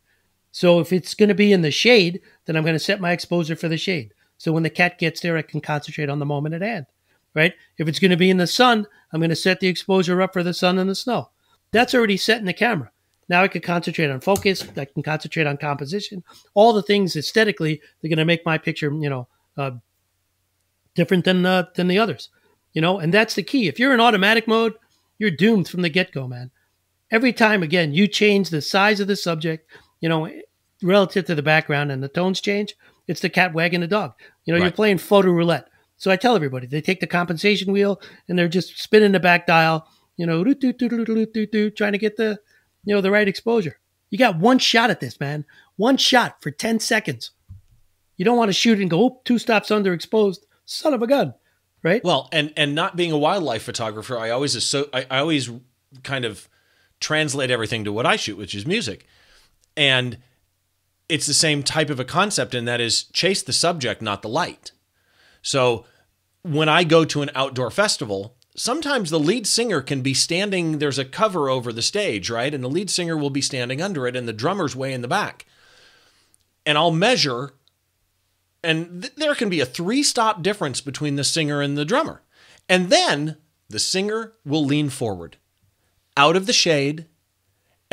So 0.51 0.79
if 0.79 0.93
it's 0.93 1.15
going 1.15 1.29
to 1.29 1.35
be 1.35 1.51
in 1.51 1.63
the 1.63 1.71
shade, 1.71 2.21
then 2.45 2.55
I'm 2.55 2.63
going 2.63 2.75
to 2.75 2.79
set 2.79 3.01
my 3.01 3.11
exposure 3.11 3.55
for 3.55 3.67
the 3.67 3.77
shade. 3.77 4.12
So 4.37 4.51
when 4.51 4.63
the 4.63 4.69
cat 4.69 4.99
gets 4.99 5.21
there, 5.21 5.37
I 5.37 5.41
can 5.41 5.61
concentrate 5.61 6.09
on 6.09 6.19
the 6.19 6.25
moment 6.25 6.55
at 6.55 6.61
hand, 6.61 6.85
right? 7.33 7.53
If 7.77 7.87
it's 7.87 7.99
going 7.99 8.11
to 8.11 8.17
be 8.17 8.29
in 8.29 8.37
the 8.37 8.47
sun, 8.47 8.87
I'm 9.11 9.19
going 9.19 9.29
to 9.29 9.35
set 9.35 9.59
the 9.59 9.67
exposure 9.67 10.21
up 10.21 10.33
for 10.33 10.43
the 10.43 10.53
sun 10.53 10.77
and 10.77 10.89
the 10.89 10.95
snow. 10.95 11.29
That's 11.71 11.93
already 11.93 12.17
set 12.17 12.39
in 12.39 12.45
the 12.45 12.53
camera. 12.53 12.91
Now 13.29 13.43
I 13.43 13.47
can 13.47 13.61
concentrate 13.61 14.09
on 14.09 14.19
focus. 14.19 14.67
I 14.77 14.85
can 14.85 15.01
concentrate 15.01 15.47
on 15.47 15.57
composition. 15.57 16.23
All 16.53 16.73
the 16.73 16.81
things 16.81 17.15
aesthetically 17.15 17.81
they're 18.01 18.09
going 18.09 18.17
to 18.17 18.25
make 18.25 18.45
my 18.45 18.57
picture, 18.57 18.91
you 18.91 19.09
know, 19.09 19.27
uh, 19.57 19.71
different 20.95 21.25
than 21.25 21.45
uh, 21.45 21.67
than 21.75 21.87
the 21.87 21.99
others. 21.99 22.29
You 22.73 22.81
know, 22.81 22.99
and 22.99 23.13
that's 23.13 23.35
the 23.35 23.43
key. 23.43 23.67
If 23.67 23.79
you're 23.79 23.93
in 23.93 23.99
automatic 23.99 24.47
mode, 24.47 24.73
you're 25.19 25.31
doomed 25.31 25.69
from 25.69 25.83
the 25.83 25.89
get 25.89 26.11
go, 26.11 26.27
man. 26.27 26.51
Every 27.11 27.31
time, 27.31 27.61
again, 27.61 27.93
you 27.93 28.07
change 28.07 28.49
the 28.49 28.61
size 28.61 28.99
of 28.99 29.07
the 29.07 29.15
subject, 29.15 29.69
you 30.01 30.09
know, 30.09 30.29
relative 30.81 31.25
to 31.25 31.35
the 31.35 31.43
background, 31.43 31.91
and 31.91 32.03
the 32.03 32.07
tones 32.07 32.41
change. 32.41 32.75
It's 33.07 33.21
the 33.21 33.29
cat 33.29 33.53
wagging 33.53 33.81
the 33.81 33.87
dog. 33.87 34.13
You 34.45 34.53
know, 34.53 34.59
right. 34.59 34.65
you're 34.65 34.71
playing 34.73 34.97
photo 34.97 35.31
roulette. 35.31 35.69
So 35.97 36.11
I 36.11 36.15
tell 36.15 36.35
everybody 36.35 36.67
they 36.67 36.81
take 36.81 36.99
the 36.99 37.07
compensation 37.07 37.71
wheel 37.71 38.01
and 38.27 38.37
they're 38.37 38.47
just 38.47 38.79
spinning 38.79 39.11
the 39.11 39.19
back 39.19 39.47
dial, 39.47 39.87
you 40.17 40.25
know, 40.25 40.43
trying 40.43 41.91
to 41.91 41.97
get 41.97 42.17
the 42.17 42.39
you 42.85 42.93
know, 42.93 43.01
the 43.01 43.11
right 43.11 43.27
exposure. 43.27 43.79
You 44.09 44.17
got 44.17 44.37
one 44.37 44.59
shot 44.59 44.89
at 44.89 44.99
this, 44.99 45.19
man. 45.19 45.45
One 45.75 45.97
shot 45.97 46.41
for 46.41 46.51
10 46.51 46.79
seconds. 46.79 47.31
You 48.15 48.25
don't 48.25 48.37
want 48.37 48.49
to 48.49 48.53
shoot 48.53 48.79
and 48.79 48.89
go, 48.89 49.03
oh, 49.03 49.21
two 49.25 49.39
stops 49.39 49.69
underexposed. 49.69 50.39
Son 50.65 50.93
of 50.93 51.01
a 51.01 51.07
gun. 51.07 51.33
Right? 51.81 52.03
Well, 52.03 52.29
and 52.31 52.53
and 52.55 52.75
not 52.75 52.95
being 52.95 53.11
a 53.11 53.17
wildlife 53.17 53.63
photographer, 53.63 54.17
I 54.17 54.29
always 54.29 54.63
so 54.63 54.87
I, 54.93 55.05
I 55.11 55.19
always 55.19 55.51
kind 56.03 56.23
of 56.23 56.47
translate 57.01 57.51
everything 57.51 57.83
to 57.83 57.91
what 57.91 58.05
I 58.05 58.15
shoot, 58.15 58.37
which 58.37 58.55
is 58.55 58.65
music. 58.65 59.05
And 59.75 60.19
it's 61.09 61.25
the 61.25 61.33
same 61.33 61.63
type 61.63 61.89
of 61.89 61.99
a 61.99 62.05
concept, 62.05 62.55
and 62.55 62.67
that 62.67 62.81
is 62.81 63.03
chase 63.03 63.41
the 63.41 63.53
subject, 63.53 64.01
not 64.01 64.21
the 64.21 64.29
light. 64.29 64.71
So 65.41 65.85
when 66.43 66.69
I 66.69 66.83
go 66.83 67.05
to 67.05 67.21
an 67.21 67.31
outdoor 67.35 67.71
festival, 67.71 68.35
sometimes 68.55 69.09
the 69.09 69.19
lead 69.19 69.47
singer 69.47 69.81
can 69.81 70.01
be 70.01 70.13
standing, 70.13 70.79
there's 70.79 70.99
a 70.99 71.05
cover 71.05 71.49
over 71.49 71.73
the 71.73 71.81
stage, 71.81 72.29
right? 72.29 72.53
And 72.53 72.63
the 72.63 72.69
lead 72.69 72.89
singer 72.89 73.17
will 73.17 73.29
be 73.29 73.41
standing 73.41 73.81
under 73.81 74.07
it, 74.07 74.15
and 74.15 74.27
the 74.27 74.33
drummer's 74.33 74.75
way 74.75 74.93
in 74.93 75.01
the 75.01 75.07
back. 75.07 75.45
And 76.65 76.77
I'll 76.77 76.91
measure, 76.91 77.53
and 78.63 79.03
th- 79.03 79.15
there 79.15 79.35
can 79.35 79.49
be 79.49 79.59
a 79.59 79.65
three 79.65 80.03
stop 80.03 80.41
difference 80.41 80.81
between 80.81 81.15
the 81.15 81.23
singer 81.23 81.61
and 81.61 81.77
the 81.77 81.85
drummer. 81.85 82.21
And 82.69 82.89
then 82.89 83.37
the 83.69 83.79
singer 83.79 84.33
will 84.45 84.63
lean 84.63 84.89
forward 84.89 85.37
out 86.15 86.35
of 86.35 86.45
the 86.45 86.53
shade, 86.53 87.07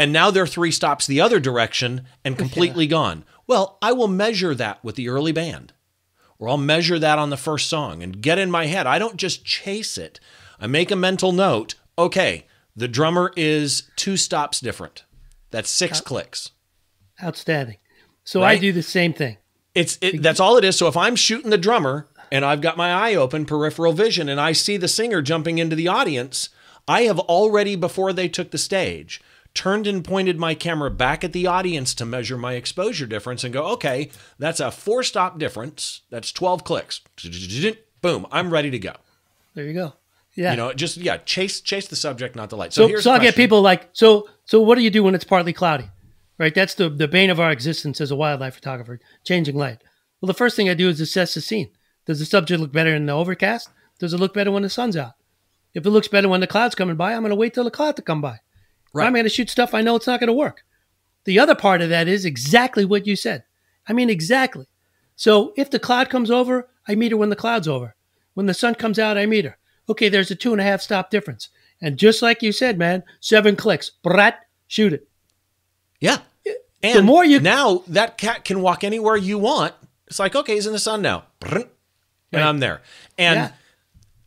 and 0.01 0.15
now 0.15 0.31
they're 0.31 0.47
three 0.47 0.71
stops 0.71 1.07
the 1.07 1.21
other 1.21 1.39
direction 1.39 2.07
and 2.25 2.39
completely 2.39 2.87
yeah. 2.87 2.91
gone. 2.91 3.25
Well, 3.47 3.77
I 3.83 3.93
will 3.93 4.09
measure 4.09 4.55
that 4.55 4.83
with 4.83 4.95
the 4.95 5.11
early 5.11 5.31
band, 5.31 5.75
or 6.39 6.49
I'll 6.49 6.57
measure 6.57 6.99
that 6.99 7.19
on 7.19 7.29
the 7.29 7.37
first 7.37 7.69
song 7.69 8.03
and 8.03 8.23
get 8.23 8.39
in 8.39 8.51
my 8.51 8.65
head. 8.65 8.87
I 8.87 8.99
don't 8.99 9.19
just 9.19 9.45
chase 9.45 9.99
it. 9.99 10.19
I 10.59 10.67
make 10.67 10.91
a 10.91 10.97
mental 10.97 11.33
note. 11.33 11.75
Okay, 11.99 12.47
the 12.75 12.89
drummer 12.89 13.31
is 13.37 13.91
two 13.95 14.17
stops 14.17 14.59
different. 14.59 15.05
That's 15.51 15.69
six 15.69 15.99
Out- 15.99 16.07
clicks. 16.07 16.53
Outstanding. 17.23 17.77
So 18.25 18.41
right? 18.41 18.57
I 18.57 18.59
do 18.59 18.73
the 18.73 18.83
same 18.83 19.13
thing. 19.13 19.37
It's 19.75 19.99
it, 20.01 20.23
that's 20.23 20.41
all 20.41 20.57
it 20.57 20.65
is. 20.65 20.79
So 20.79 20.87
if 20.87 20.97
I'm 20.97 21.15
shooting 21.15 21.51
the 21.51 21.59
drummer 21.59 22.09
and 22.33 22.47
I've 22.47 22.63
got 22.63 22.79
my 22.79 22.91
eye 22.91 23.15
open, 23.17 23.45
peripheral 23.45 23.93
vision, 23.93 24.31
and 24.31 24.41
I 24.41 24.53
see 24.53 24.79
the 24.79 24.89
singer 24.89 25.21
jumping 25.21 25.59
into 25.59 25.77
the 25.77 25.89
audience, 25.89 26.49
I 26.89 27.03
have 27.03 27.19
already 27.19 27.77
before 27.77 28.15
they 28.15 28.31
took 28.31 28.51
the 28.51 28.57
stage 28.57 29.21
turned 29.55 29.87
and 29.87 30.05
pointed 30.05 30.39
my 30.39 30.55
camera 30.55 30.91
back 30.91 31.25
at 31.25 31.33
the 31.33 31.47
audience 31.47 31.95
to 31.95 32.07
measure 32.07 32.37
my 32.37 32.55
exposure 32.55 33.07
difference 33.07 33.45
and 33.45 33.53
go, 33.53 33.67
okay, 33.73 34.11
that's 34.39 34.61
a 34.61 34.71
four 34.71 35.03
stop 35.03 35.39
difference. 35.39 36.03
That's 36.11 36.33
12 36.33 36.65
clicks. 36.65 37.01
Boom, 38.01 38.27
I'm 38.31 38.51
ready 38.51 38.71
to 38.71 38.79
go. 38.79 38.95
There 39.55 39.65
you 39.65 39.75
go. 39.75 39.95
Yeah. 40.35 40.53
You 40.53 40.57
know, 40.57 40.73
just 40.73 40.97
yeah, 40.97 41.19
chase 41.19 41.61
chase 41.61 41.89
the 41.89 41.97
subject, 41.97 42.37
not 42.37 42.51
the 42.51 42.57
light. 42.57 42.73
So, 42.73 42.89
so, 42.89 43.01
so 43.01 43.11
I 43.11 43.19
get 43.19 43.35
people 43.35 43.63
like, 43.63 43.89
so 43.93 44.29
so 44.45 44.61
what 44.61 44.77
do 44.77 44.83
you 44.83 44.91
do 44.91 45.03
when 45.03 45.15
it's 45.15 45.25
partly 45.25 45.53
cloudy? 45.53 45.91
Right? 46.39 46.55
That's 46.55 46.75
the, 46.75 46.89
the 46.89 47.09
bane 47.09 47.29
of 47.29 47.39
our 47.39 47.51
existence 47.51 48.01
as 48.01 48.11
a 48.11 48.17
wildlife 48.17 48.55
photographer, 48.55 49.01
changing 49.25 49.57
light. 49.57 49.83
Well, 50.21 50.29
the 50.29 50.35
first 50.35 50.57
thing 50.57 50.71
I 50.71 50.75
do 50.75 50.89
is 50.89 51.01
assess 51.01 51.35
the 51.35 51.41
scene. 51.41 51.71
Does 52.07 52.19
the 52.19 52.25
subject 52.25 52.61
look 52.61 52.73
better 52.73 52.95
in 52.95 53.07
the 53.07 53.13
overcast? 53.13 53.69
Does 53.99 54.15
it 54.15 54.21
look 54.21 54.33
better 54.33 54.51
when 54.51 54.63
the 54.63 54.71
sun's 54.71 54.97
out? 54.97 55.13
If 55.75 55.85
it 55.85 55.91
looks 55.91 56.09
better 56.09 56.29
when 56.29 56.41
the 56.41 56.47
cloud's 56.47 56.75
coming 56.75 56.97
by, 56.97 57.13
I'm 57.13 57.21
going 57.21 57.31
to 57.31 57.37
wait 57.37 57.55
till 57.55 57.65
the 57.65 57.71
cloud 57.71 57.97
to 57.97 58.03
come 58.03 58.21
by. 58.21 58.41
Right. 58.93 59.07
I'm 59.07 59.13
going 59.13 59.25
to 59.25 59.31
shoot 59.31 59.51
stuff 59.51 59.75
I 59.75 59.83
know 59.83 59.97
it's 59.97 60.07
not 60.07 60.21
going 60.21 60.29
to 60.29 60.33
work. 60.33 60.65
The 61.25 61.39
other 61.39 61.55
part 61.55 61.83
of 61.83 61.91
that 61.91 62.09
is 62.09 62.25
exactly 62.25 62.85
what 62.85 63.07
you 63.07 63.15
said. 63.15 63.45
I 63.87 63.93
mean, 63.93 64.11
exactly. 64.11 64.67
So 65.17 65.53
if 65.57 65.71
the 65.71 65.79
cloud 65.79 66.09
comes 66.09 66.31
over, 66.31 66.69
I 66.89 66.95
meet 66.95 67.13
her 67.13 67.19
when 67.19 67.31
the 67.31 67.37
cloud's 67.37 67.69
over. 67.69 67.95
When 68.35 68.47
the 68.47 68.55
sun 68.55 68.75
comes 68.75 68.99
out, 68.99 69.19
I 69.19 69.27
meet 69.27 69.45
her 69.45 69.59
okay, 69.91 70.09
there's 70.09 70.31
a 70.31 70.35
two 70.35 70.53
and 70.53 70.61
a 70.61 70.65
half 70.65 70.81
stop 70.81 71.11
difference. 71.11 71.49
And 71.83 71.99
just 71.99 72.23
like 72.23 72.43
you 72.43 72.53
said, 72.53 72.79
man, 72.79 73.03
seven 73.21 73.57
clicks, 73.57 73.91
brat, 73.91 74.41
shoot 74.67 74.93
it. 74.93 75.09
Yeah. 75.99 76.19
Uh, 76.49 76.53
and 76.83 76.99
the 76.99 77.03
more 77.03 77.25
you 77.25 77.41
now 77.41 77.83
that 77.89 78.17
cat 78.17 78.45
can 78.45 78.63
walk 78.63 78.85
anywhere 78.85 79.17
you 79.17 79.39
want. 79.39 79.75
It's 80.07 80.19
like, 80.19 80.35
okay, 80.35 80.55
he's 80.55 80.67
in 80.67 80.73
the 80.73 80.79
sun 80.79 81.03
now. 81.03 81.25
And 81.43 81.53
right. 81.53 82.43
I'm 82.43 82.59
there. 82.59 82.81
And, 83.19 83.37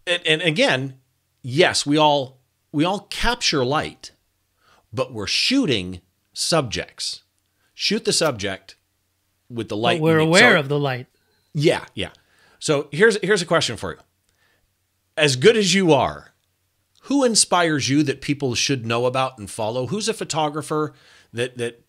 yeah. 0.07 0.13
and 0.13 0.27
and 0.27 0.41
again, 0.41 0.99
yes, 1.41 1.85
we 1.85 1.97
all 1.97 2.39
we 2.71 2.85
all 2.85 3.01
capture 3.09 3.65
light, 3.65 4.11
but 4.93 5.13
we're 5.13 5.27
shooting 5.27 6.01
subjects. 6.33 7.23
Shoot 7.73 8.05
the 8.05 8.13
subject 8.13 8.75
with 9.49 9.69
the 9.69 9.77
light. 9.77 9.99
But 9.99 10.03
we're 10.03 10.19
aware 10.19 10.53
so, 10.53 10.59
of 10.59 10.69
the 10.69 10.79
light. 10.79 11.07
Yeah, 11.53 11.85
yeah. 11.93 12.09
So 12.59 12.87
here's 12.91 13.17
here's 13.21 13.41
a 13.41 13.45
question 13.45 13.77
for 13.77 13.93
you 13.93 13.99
as 15.17 15.35
good 15.35 15.57
as 15.57 15.73
you 15.73 15.93
are, 15.93 16.33
who 17.03 17.23
inspires 17.23 17.89
you 17.89 18.03
that 18.03 18.21
people 18.21 18.55
should 18.55 18.85
know 18.85 19.05
about 19.05 19.37
and 19.37 19.49
follow? 19.49 19.87
Who's 19.87 20.09
a 20.09 20.13
photographer 20.13 20.93
that 21.31 21.57
that 21.57 21.83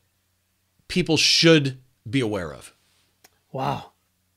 people 0.89 1.17
should 1.17 1.79
be 2.09 2.21
aware 2.21 2.53
of? 2.53 2.75
Wow. 3.53 3.93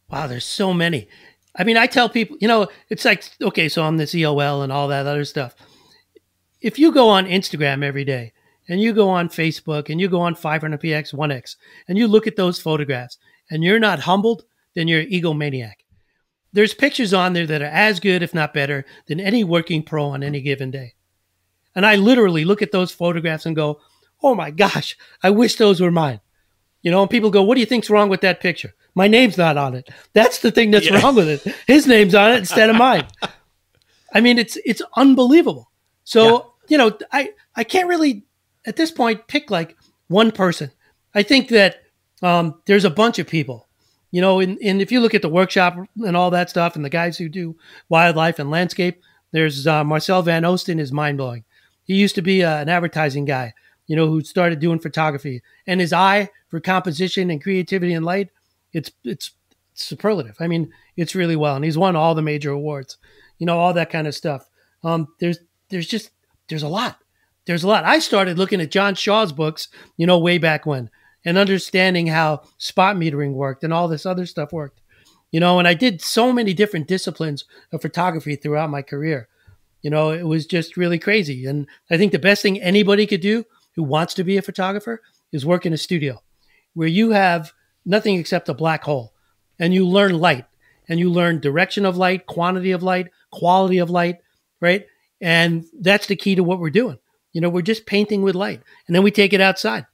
Wow, 0.09 0.27
there's 0.27 0.45
so 0.45 0.73
many. 0.73 1.07
I 1.55 1.63
mean, 1.63 1.75
I 1.75 1.87
tell 1.87 2.07
people, 2.07 2.37
you 2.39 2.47
know, 2.47 2.67
it's 2.89 3.03
like 3.03 3.23
okay, 3.41 3.67
so 3.67 3.83
I'm 3.83 3.97
this 3.97 4.13
EOL 4.13 4.63
and 4.63 4.71
all 4.71 4.87
that 4.89 5.07
other 5.07 5.25
stuff. 5.25 5.55
If 6.61 6.79
you 6.79 6.91
go 6.91 7.09
on 7.09 7.25
Instagram 7.25 7.83
every 7.83 8.05
day 8.05 8.33
and 8.67 8.81
you 8.81 8.93
go 8.93 9.09
on 9.09 9.29
Facebook 9.29 9.89
and 9.89 9.99
you 9.99 10.07
go 10.07 10.21
on 10.21 10.35
500px 10.35 11.13
1x 11.13 11.55
and 11.87 11.97
you 11.97 12.07
look 12.07 12.27
at 12.27 12.35
those 12.35 12.59
photographs 12.59 13.17
and 13.49 13.63
you're 13.63 13.79
not 13.79 13.99
humbled, 13.99 14.43
then 14.75 14.87
you're 14.87 15.01
an 15.01 15.09
egomaniac 15.09 15.73
there's 16.53 16.73
pictures 16.73 17.13
on 17.13 17.33
there 17.33 17.45
that 17.45 17.61
are 17.61 17.65
as 17.65 17.99
good, 17.99 18.23
if 18.23 18.33
not 18.33 18.53
better, 18.53 18.83
than 19.07 19.19
any 19.19 19.43
working 19.43 19.83
pro 19.83 20.05
on 20.07 20.23
any 20.23 20.41
given 20.41 20.71
day. 20.71 20.95
And 21.75 21.85
I 21.85 21.95
literally 21.95 22.45
look 22.45 22.63
at 22.63 22.71
those 22.71 22.91
photographs 22.91 23.45
and 23.45 23.55
go, 23.55 23.79
oh 24.23 24.33
my 24.33 24.49
gosh, 24.49 24.97
I 25.21 25.29
wish 25.29 25.55
those 25.55 25.79
were 25.79 25.91
mine. 25.91 26.19
You 26.81 26.91
know, 26.91 27.01
and 27.01 27.11
people 27.11 27.29
go, 27.29 27.43
what 27.43 27.55
do 27.55 27.59
you 27.59 27.65
think's 27.65 27.89
wrong 27.89 28.09
with 28.09 28.21
that 28.21 28.39
picture? 28.39 28.73
My 28.95 29.07
name's 29.07 29.37
not 29.37 29.57
on 29.57 29.75
it. 29.75 29.89
That's 30.13 30.39
the 30.39 30.51
thing 30.51 30.71
that's 30.71 30.89
yeah. 30.89 30.99
wrong 30.99 31.15
with 31.15 31.27
it. 31.27 31.55
His 31.67 31.85
name's 31.85 32.15
on 32.15 32.31
it 32.31 32.37
instead 32.37 32.69
of 32.69 32.75
mine. 32.75 33.05
I 34.13 34.21
mean, 34.21 34.39
it's 34.39 34.57
it's 34.65 34.81
unbelievable. 34.95 35.69
So, 36.05 36.23
yeah. 36.23 36.41
you 36.69 36.77
know, 36.77 36.97
I 37.11 37.33
I 37.55 37.65
can't 37.65 37.89
really 37.89 38.25
at 38.65 38.75
this 38.75 38.91
point 38.91 39.27
pick 39.27 39.51
like 39.51 39.77
one 40.07 40.31
person. 40.31 40.71
I 41.13 41.23
think 41.23 41.49
that 41.49 41.83
um, 42.21 42.61
there's 42.65 42.85
a 42.85 42.89
bunch 42.89 43.19
of 43.19 43.27
people 43.27 43.67
you 44.11 44.21
know, 44.21 44.39
and, 44.39 44.57
and 44.63 44.81
if 44.81 44.91
you 44.91 44.99
look 44.99 45.13
at 45.13 45.21
the 45.21 45.29
workshop 45.29 45.75
and 45.97 46.15
all 46.15 46.31
that 46.31 46.49
stuff 46.49 46.75
and 46.75 46.85
the 46.85 46.89
guys 46.89 47.17
who 47.17 47.27
do 47.27 47.55
wildlife 47.89 48.39
and 48.39 48.49
landscape, 48.49 49.01
there's 49.31 49.67
uh, 49.67 49.83
Marsel 49.83 50.21
van 50.21 50.43
Oosten 50.43 50.79
is 50.79 50.91
mind 50.91 51.17
blowing. 51.17 51.43
He 51.83 51.95
used 51.95 52.15
to 52.15 52.21
be 52.21 52.43
uh, 52.43 52.57
an 52.57 52.69
advertising 52.69 53.25
guy, 53.25 53.53
you 53.85 53.95
know, 53.95 54.07
who 54.07 54.21
started 54.21 54.59
doing 54.59 54.79
photography 54.79 55.41
and 55.65 55.81
his 55.81 55.91
eye 55.91 56.29
for 56.49 56.59
composition 56.59 57.29
and 57.29 57.43
creativity 57.43 57.93
and 57.93 58.05
light, 58.05 58.29
it's, 58.71 58.91
it's 59.03 59.31
superlative. 59.73 60.37
I 60.39 60.47
mean, 60.47 60.71
it's 60.95 61.15
really 61.15 61.35
well. 61.35 61.55
And 61.55 61.65
he's 61.65 61.77
won 61.77 61.95
all 61.95 62.15
the 62.15 62.21
major 62.21 62.51
awards, 62.51 62.97
you 63.37 63.45
know, 63.45 63.59
all 63.59 63.73
that 63.73 63.89
kind 63.89 64.07
of 64.07 64.15
stuff. 64.15 64.49
Um, 64.83 65.09
there's, 65.19 65.39
there's 65.69 65.87
just, 65.87 66.11
there's 66.47 66.63
a 66.63 66.69
lot. 66.69 66.97
There's 67.47 67.63
a 67.63 67.67
lot. 67.67 67.85
I 67.85 67.99
started 67.99 68.37
looking 68.37 68.59
at 68.59 68.71
John 68.71 68.93
Shaw's 68.93 69.31
books, 69.31 69.69
you 69.95 70.05
know, 70.05 70.19
way 70.19 70.37
back 70.37 70.65
when 70.65 70.89
and 71.25 71.37
understanding 71.37 72.07
how 72.07 72.43
spot 72.57 72.97
metering 72.97 73.33
worked 73.33 73.63
and 73.63 73.73
all 73.73 73.87
this 73.87 74.05
other 74.05 74.25
stuff 74.25 74.51
worked. 74.51 74.81
You 75.31 75.39
know, 75.39 75.57
and 75.57 75.67
I 75.67 75.73
did 75.73 76.01
so 76.01 76.31
many 76.31 76.53
different 76.53 76.87
disciplines 76.87 77.45
of 77.71 77.81
photography 77.81 78.35
throughout 78.35 78.69
my 78.69 78.81
career. 78.81 79.29
You 79.81 79.89
know, 79.89 80.11
it 80.11 80.27
was 80.27 80.45
just 80.45 80.77
really 80.77 80.99
crazy. 80.99 81.45
And 81.45 81.67
I 81.89 81.97
think 81.97 82.11
the 82.11 82.19
best 82.19 82.41
thing 82.41 82.61
anybody 82.61 83.07
could 83.07 83.21
do 83.21 83.45
who 83.75 83.83
wants 83.83 84.13
to 84.15 84.23
be 84.23 84.37
a 84.37 84.41
photographer 84.41 85.01
is 85.31 85.45
work 85.45 85.65
in 85.65 85.73
a 85.73 85.77
studio 85.77 86.21
where 86.73 86.87
you 86.87 87.11
have 87.11 87.53
nothing 87.85 88.19
except 88.19 88.49
a 88.49 88.53
black 88.53 88.83
hole 88.83 89.13
and 89.57 89.73
you 89.73 89.87
learn 89.87 90.19
light 90.19 90.45
and 90.89 90.99
you 90.99 91.09
learn 91.09 91.39
direction 91.39 91.85
of 91.85 91.95
light, 91.95 92.25
quantity 92.25 92.71
of 92.71 92.83
light, 92.83 93.07
quality 93.31 93.77
of 93.77 93.89
light, 93.89 94.17
right? 94.59 94.85
And 95.21 95.65
that's 95.79 96.07
the 96.07 96.15
key 96.15 96.35
to 96.35 96.43
what 96.43 96.59
we're 96.59 96.69
doing. 96.69 96.99
You 97.37 97.41
know, 97.41 97.49
we're 97.49 97.61
just 97.61 97.85
painting 97.85 98.23
with 98.23 98.33
light 98.33 98.63
and 98.87 98.95
then 98.95 99.03
we 99.03 99.11
take 99.11 99.31
it 99.31 99.39
outside, 99.41 99.85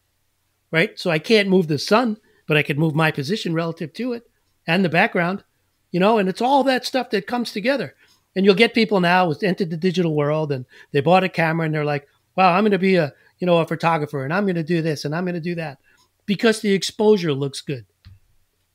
right? 0.71 0.97
So 0.97 1.11
I 1.11 1.19
can't 1.19 1.49
move 1.49 1.67
the 1.67 1.77
sun, 1.77 2.15
but 2.47 2.55
I 2.55 2.63
can 2.63 2.79
move 2.79 2.95
my 2.95 3.11
position 3.11 3.53
relative 3.53 3.91
to 3.95 4.13
it 4.13 4.23
and 4.65 4.85
the 4.85 4.87
background, 4.87 5.43
you 5.91 5.99
know, 5.99 6.17
and 6.19 6.29
it's 6.29 6.39
all 6.41 6.63
that 6.63 6.85
stuff 6.85 7.09
that 7.09 7.27
comes 7.27 7.51
together. 7.51 7.95
And 8.33 8.45
you'll 8.45 8.55
get 8.55 8.73
people 8.73 9.01
now 9.01 9.25
who's 9.25 9.43
entered 9.43 9.71
the 9.71 9.75
digital 9.75 10.15
world 10.15 10.53
and 10.53 10.65
they 10.93 11.01
bought 11.01 11.25
a 11.25 11.27
camera 11.27 11.65
and 11.65 11.75
they're 11.75 11.83
like, 11.83 12.07
wow, 12.37 12.53
I'm 12.53 12.63
going 12.63 12.71
to 12.71 12.79
be 12.79 12.95
a, 12.95 13.11
you 13.39 13.45
know, 13.45 13.57
a 13.57 13.67
photographer 13.67 14.23
and 14.23 14.33
I'm 14.33 14.45
going 14.45 14.55
to 14.55 14.63
do 14.63 14.81
this 14.81 15.03
and 15.03 15.13
I'm 15.13 15.25
going 15.25 15.35
to 15.35 15.41
do 15.41 15.55
that 15.55 15.79
because 16.25 16.61
the 16.61 16.71
exposure 16.71 17.33
looks 17.33 17.59
good. 17.59 17.85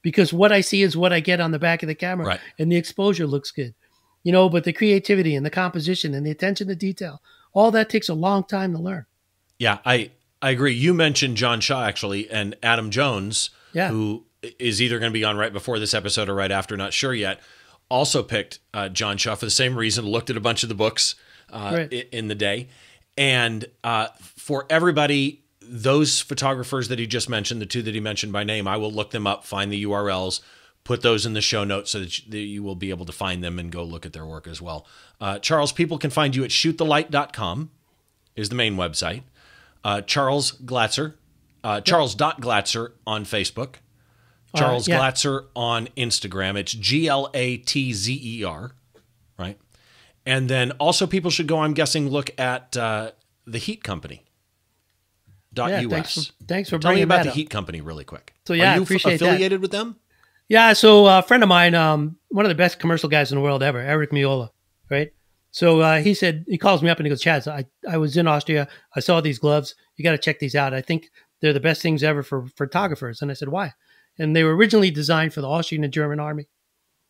Because 0.03 0.31
what 0.31 0.53
I 0.53 0.61
see 0.61 0.83
is 0.83 0.95
what 0.95 1.15
I 1.15 1.21
get 1.21 1.41
on 1.41 1.53
the 1.53 1.59
back 1.59 1.83
of 1.83 1.87
the 1.87 1.95
camera 1.95 2.27
Right. 2.27 2.41
and 2.59 2.71
the 2.71 2.77
exposure 2.77 3.27
looks 3.27 3.51
good. 3.51 3.75
You 4.25 4.33
know, 4.33 4.51
but 4.51 4.65
the 4.65 4.75
creativity 4.75 5.35
and 5.35 5.47
the 5.47 5.49
composition 5.49 6.13
and 6.13 6.27
the 6.27 6.31
attention 6.31 6.69
to 6.69 6.77
detail, 6.77 7.23
all 7.53 7.71
that 7.73 7.89
takes 7.91 8.09
a 8.09 8.15
long 8.15 8.45
time 8.45 8.73
to 8.73 8.79
learn. 8.79 9.07
Yeah, 9.59 9.79
I 9.85 10.11
I 10.41 10.51
agree. 10.51 10.75
You 10.75 10.95
mentioned 10.95 11.37
John 11.37 11.61
Shaw 11.61 11.85
actually, 11.85 12.31
and 12.31 12.55
Adam 12.63 12.91
Jones, 12.91 13.51
Yeah. 13.73 13.89
who 13.89 14.25
is 14.61 14.81
either 14.81 14.99
going 15.01 15.11
to 15.11 15.15
be 15.19 15.25
on 15.25 15.37
right 15.37 15.53
before 15.53 15.79
this 15.81 15.93
episode 15.95 16.29
or 16.29 16.35
right 16.35 16.53
after, 16.53 16.77
not 16.77 16.93
sure 16.93 17.13
yet. 17.13 17.41
Also 17.91 18.23
picked 18.23 18.61
uh, 18.73 18.89
John 18.89 19.17
Shaw 19.17 19.35
for 19.35 19.47
the 19.47 19.51
same 19.51 19.77
reason. 19.77 20.07
Looked 20.07 20.31
at 20.31 20.37
a 20.37 20.41
bunch 20.41 20.63
of 20.63 20.69
the 20.69 20.75
books 20.77 21.15
uh, 21.53 21.71
Right. 21.75 21.93
in 21.93 22.29
the 22.29 22.35
day, 22.37 22.69
and 23.17 23.65
uh, 23.83 24.09
for 24.21 24.67
everybody, 24.71 25.43
those 25.61 26.21
photographers 26.21 26.89
that 26.89 26.99
he 26.99 27.07
just 27.07 27.29
mentioned, 27.29 27.61
the 27.61 27.67
two 27.67 27.83
that 27.83 27.95
he 27.95 28.01
mentioned 28.01 28.33
by 28.33 28.45
name, 28.45 28.69
I 28.69 28.77
will 28.77 28.93
look 28.93 29.11
them 29.11 29.27
up, 29.27 29.45
find 29.45 29.73
the 29.73 29.83
URLs, 29.85 30.41
put 30.89 31.03
those 31.03 31.27
in 31.27 31.35
the 31.35 31.43
show 31.43 31.65
notes 31.65 31.91
so 31.91 32.01
that 32.01 32.19
you, 32.19 32.31
that 32.31 32.39
you 32.39 32.63
will 32.63 32.75
be 32.75 32.89
able 32.89 33.05
to 33.05 33.13
find 33.13 33.45
them 33.45 33.59
and 33.59 33.71
go 33.71 33.85
look 33.85 34.07
at 34.07 34.15
their 34.15 34.25
work 34.25 34.47
as 34.47 34.63
well. 34.63 34.87
Uh, 35.21 35.39
Charles, 35.39 35.71
people 35.71 35.99
can 35.99 36.09
find 36.09 36.35
you 36.35 36.43
at 36.45 36.49
shootthelight.com 36.51 37.71
is 38.35 38.49
the 38.49 38.55
main 38.55 38.75
website. 38.75 39.21
Uh, 39.85 40.01
Charles 40.01 40.53
Glatzer, 40.53 41.13
uh, 41.63 41.83
Charles.Glatzer 41.83 42.93
on 43.07 43.27
Facebook. 43.27 43.75
Charles 44.57 44.89
yeah. 44.89 44.99
Glatzer 44.99 45.49
on 45.55 45.89
Instagram. 45.95 46.57
It's 46.57 46.73
G 46.73 47.07
L 47.07 47.29
A 47.35 47.59
T 47.59 47.93
Z 47.93 48.19
E 48.23 48.43
R, 48.45 48.73
right? 49.39 49.59
And 50.25 50.49
then 50.49 50.71
also 50.73 51.07
people 51.07 51.31
should 51.31 51.47
go, 51.49 51.59
I'm 51.59 51.75
guessing, 51.75 52.09
look 52.09 52.31
at 52.41 52.75
uh, 52.79 53.11
the 53.47 53.59
Heat 53.59 53.85
Company. 53.85 54.25
Dot 55.53 55.69
Yeah, 55.69 55.81
US. 55.81 55.91
thanks 55.91 56.15
for, 56.15 56.33
thanks 56.47 56.71
for 56.71 56.79
Tell 56.79 56.95
me 56.95 57.03
about 57.03 57.17
that 57.19 57.23
the 57.25 57.29
up. 57.31 57.35
Heat 57.37 57.51
Company 57.51 57.83
really 57.83 58.05
quick. 58.05 58.33
So, 58.47 58.55
yeah, 58.55 58.73
Are 58.73 58.81
I 58.81 58.83
appreciate 58.83 59.19
that. 59.21 59.27
affiliated 59.27 59.61
with 59.61 59.71
them? 59.71 59.97
Yeah, 60.49 60.73
so 60.73 61.07
a 61.07 61.23
friend 61.23 61.43
of 61.43 61.49
mine, 61.49 61.75
um, 61.75 62.17
one 62.29 62.47
of 62.47 62.49
the 62.49 62.55
best 62.55 62.79
commercial 62.79 63.09
guys 63.11 63.31
in 63.31 63.37
the 63.37 63.43
world 63.43 63.63
ever, 63.63 63.79
Eric 63.79 64.11
Meola, 64.11 64.49
right? 64.91 65.13
So 65.51 65.81
uh, 65.81 65.99
he 66.01 66.15
said 66.15 66.45
he 66.49 66.57
calls 66.57 66.83
me 66.83 66.89
up 66.89 66.99
and 66.99 67.07
he 67.07 67.11
goes, 67.11 67.23
"Chaz, 67.23 67.51
I, 67.51 67.67
I 67.89 67.99
was 67.99 68.17
in 68.17 68.27
Austria. 68.27 68.69
I 68.97 69.01
saw 69.01 69.21
these 69.21 69.39
gloves. 69.39 69.75
You 69.97 70.05
got 70.05 70.13
to 70.13 70.19
check 70.19 70.39
these 70.39 70.55
out. 70.55 70.75
I 70.75 70.81
think 70.81 71.11
they're 71.41 71.53
the 71.53 71.61
best 71.61 71.83
things 71.83 72.03
ever 72.03 72.23
for 72.23 72.47
photographers." 72.57 73.21
And 73.21 73.31
I 73.31 73.35
said, 73.35 73.49
"Why?" 73.49 73.73
And 74.19 74.35
they 74.35 74.45
were 74.45 74.57
originally 74.57 74.91
designed 74.91 75.35
for 75.35 75.41
the 75.41 75.49
Austrian 75.49 75.85
and 75.85 75.93
German 75.93 76.21
army, 76.21 76.49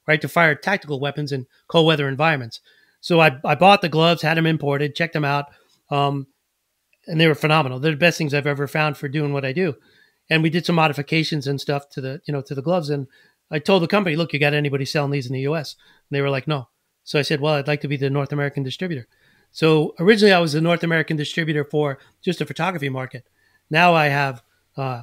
right, 0.07 0.21
to 0.21 0.29
fire 0.29 0.55
tactical 0.55 1.01
weapons 1.01 1.33
in 1.33 1.47
cold 1.69 1.87
weather 1.87 2.09
environments. 2.09 2.61
So 3.01 3.21
I, 3.21 3.39
I 3.45 3.55
bought 3.55 3.83
the 3.83 3.89
gloves, 3.89 4.23
had 4.23 4.37
them 4.37 4.47
imported, 4.47 4.97
checked 4.97 5.15
them 5.15 5.25
out, 5.25 5.47
um, 5.91 6.27
and 7.07 7.21
they 7.21 7.29
were 7.29 7.35
phenomenal. 7.37 7.79
They're 7.79 7.93
the 7.93 7.99
best 7.99 8.19
things 8.19 8.35
I've 8.35 8.47
ever 8.47 8.67
found 8.67 8.97
for 8.97 9.09
doing 9.09 9.33
what 9.33 9.45
I 9.45 9.53
do. 9.53 9.75
And 10.31 10.43
we 10.43 10.51
did 10.51 10.67
some 10.67 10.77
modifications 10.77 11.47
and 11.47 11.61
stuff 11.61 11.89
to 11.91 12.01
the 12.01 12.21
you 12.27 12.33
know 12.33 12.43
to 12.43 12.55
the 12.55 12.63
gloves 12.63 12.91
and 12.91 13.07
I 13.51 13.59
told 13.59 13.83
the 13.83 13.89
company, 13.89 14.17
look, 14.17 14.33
you 14.33 14.39
got 14.39 14.55
anybody 14.55 14.85
selling 14.85 15.11
these 15.11 15.27
in 15.27 15.33
the 15.33 15.41
US? 15.41 15.75
And 15.75 16.17
they 16.17 16.21
were 16.21 16.31
like, 16.31 16.47
no. 16.47 16.69
So 17.05 17.19
I 17.19 17.23
said, 17.23 17.41
well, 17.41 17.55
I'd 17.55 17.69
like 17.69 17.81
to 17.81 17.89
be 17.89 17.97
the 17.97 18.11
North 18.11 18.33
American 18.33 18.63
distributor. 18.63 19.07
So 19.51 19.95
originally 19.99 20.35
I 20.35 20.41
was 20.41 20.53
the 20.53 20.61
North 20.61 20.85
American 20.85 21.17
distributor 21.17 21.65
for 21.65 21.99
just 22.23 22.39
the 22.39 22.47
photography 22.47 22.91
market. 22.91 23.27
Now 23.71 23.95
I 23.95 24.09
have 24.09 24.43
uh, 24.77 25.03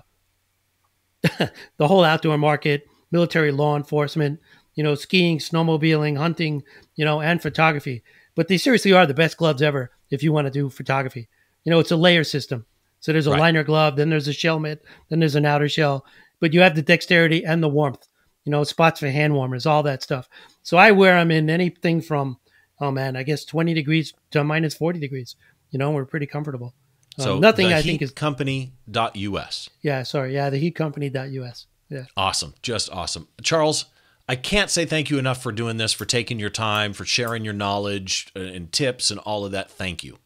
the 1.78 1.88
whole 1.88 2.04
outdoor 2.04 2.38
market, 2.38 2.88
military 3.12 3.52
law 3.52 3.76
enforcement, 3.76 4.40
you 4.76 4.84
know, 4.84 4.94
skiing, 4.94 5.40
snowmobiling, 5.40 6.18
hunting, 6.18 6.64
you 6.96 7.06
know, 7.06 7.22
and 7.22 7.42
photography. 7.42 8.04
But 8.36 8.50
they 8.50 8.58
seriously 8.58 8.94
are 8.94 9.08
the 9.08 9.14
best 9.14 9.38
gloves 9.38 9.62
ever 9.62 9.92
if 10.12 10.22
you 10.22 10.32
want 10.32 10.46
to 10.46 10.52
do 10.52 10.70
photography. 10.70 11.28
You 11.64 11.72
know, 11.72 11.80
it's 11.80 11.92
a 11.92 11.98
layer 11.98 12.24
system. 12.24 12.66
So 13.00 13.12
there's 13.12 13.28
a 13.28 13.32
Right. 13.32 13.40
liner 13.40 13.64
glove, 13.64 13.96
then 13.98 14.10
there's 14.10 14.28
a 14.28 14.34
shell 14.34 14.60
mitt, 14.60 14.84
then 15.10 15.20
there's 15.20 15.36
an 15.36 15.46
outer 15.46 15.70
shell, 15.70 16.06
but 16.40 16.54
you 16.54 16.62
have 16.62 16.76
the 16.76 16.82
dexterity 16.82 17.46
and 17.46 17.62
the 17.64 17.70
warmth 17.70 18.08
you 18.46 18.52
know, 18.52 18.64
spots 18.64 19.00
for 19.00 19.10
hand 19.10 19.34
warmers, 19.34 19.66
all 19.66 19.82
that 19.82 20.04
stuff. 20.04 20.30
So 20.62 20.78
I 20.78 20.92
wear 20.92 21.16
them 21.16 21.32
in 21.32 21.50
anything 21.50 22.00
from, 22.00 22.38
oh 22.80 22.92
man, 22.92 23.16
I 23.16 23.24
guess 23.24 23.44
20 23.44 23.74
degrees 23.74 24.14
to 24.30 24.44
minus 24.44 24.76
40 24.76 25.00
degrees. 25.00 25.36
You 25.72 25.80
know, 25.80 25.90
we're 25.90 26.06
pretty 26.06 26.28
comfortable. 26.28 26.76
Um, 27.18 27.24
So 27.24 27.40
nothing 27.40 27.70
the 27.70 27.76
I 27.78 27.82
think 27.82 28.04
is, 28.04 28.14
heatcompany.us. 28.14 29.70
yeah, 29.82 30.04
sorry. 30.04 30.34
Yeah, 30.36 30.52
the 30.52 30.62
heatcompany.us. 30.72 31.66
Yeah. 31.90 32.06
Awesome. 32.16 32.54
Just 32.62 32.92
awesome. 32.92 33.28
Charles, 33.42 33.86
I 34.30 34.36
can't 34.36 34.70
say 34.70 34.86
thank 34.86 35.10
you 35.10 35.18
enough 35.18 35.42
for 35.42 35.52
doing 35.52 35.78
this, 35.78 35.92
for 35.94 36.06
taking 36.06 36.40
your 36.40 36.50
time, 36.52 36.94
for 36.94 37.06
sharing 37.06 37.44
your 37.46 37.54
knowledge 37.56 38.28
uh, 38.36 38.40
and 38.42 38.72
tips 38.72 39.10
and 39.10 39.20
all 39.22 39.44
of 39.46 39.52
that. 39.54 39.72
Thank 39.72 40.04
you. 40.04 40.20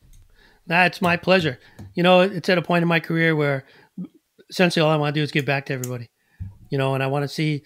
Nah, 0.69 0.85
it's 0.85 1.01
my 1.01 1.17
pleasure. 1.17 1.59
You 1.95 2.03
know, 2.03 2.21
it's 2.21 2.47
at 2.47 2.59
a 2.59 2.61
point 2.61 2.83
in 2.83 2.87
my 2.87 2.99
career 2.99 3.35
where 3.35 3.65
essentially 4.49 4.83
all 4.83 4.91
I 4.91 4.95
want 4.97 5.13
to 5.13 5.19
do 5.19 5.23
is 5.23 5.31
give 5.31 5.45
back 5.45 5.65
to 5.65 5.73
everybody. 5.73 6.09
You 6.69 6.77
know, 6.77 6.93
and 6.93 7.01
I 7.01 7.07
want 7.07 7.23
to 7.23 7.27
see 7.27 7.63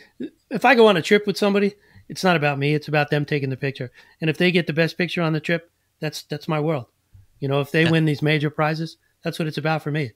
if 0.50 0.64
I 0.64 0.74
go 0.74 0.88
on 0.88 0.96
a 0.96 1.02
trip 1.02 1.28
with 1.28 1.38
somebody, 1.38 1.76
it's 2.08 2.24
not 2.24 2.38
about 2.38 2.58
me, 2.58 2.74
it's 2.74 2.88
about 2.88 3.10
them 3.10 3.26
taking 3.26 3.50
the 3.50 3.58
picture. 3.58 3.92
And 4.22 4.30
if 4.30 4.38
they 4.38 4.52
get 4.52 4.66
the 4.66 4.74
best 4.74 4.98
picture 4.98 5.22
on 5.22 5.34
the 5.34 5.42
trip, 5.42 5.70
that's 6.00 6.24
that's 6.24 6.48
my 6.48 6.62
world. 6.62 6.86
You 7.42 7.50
know, 7.50 7.60
if 7.60 7.72
they 7.72 7.90
win 7.90 8.06
these 8.06 8.22
major 8.22 8.50
prizes, 8.50 8.96
that's 9.22 9.38
what 9.38 9.50
it's 9.50 9.58
about 9.58 9.84
for 9.84 9.92
me. 9.92 10.12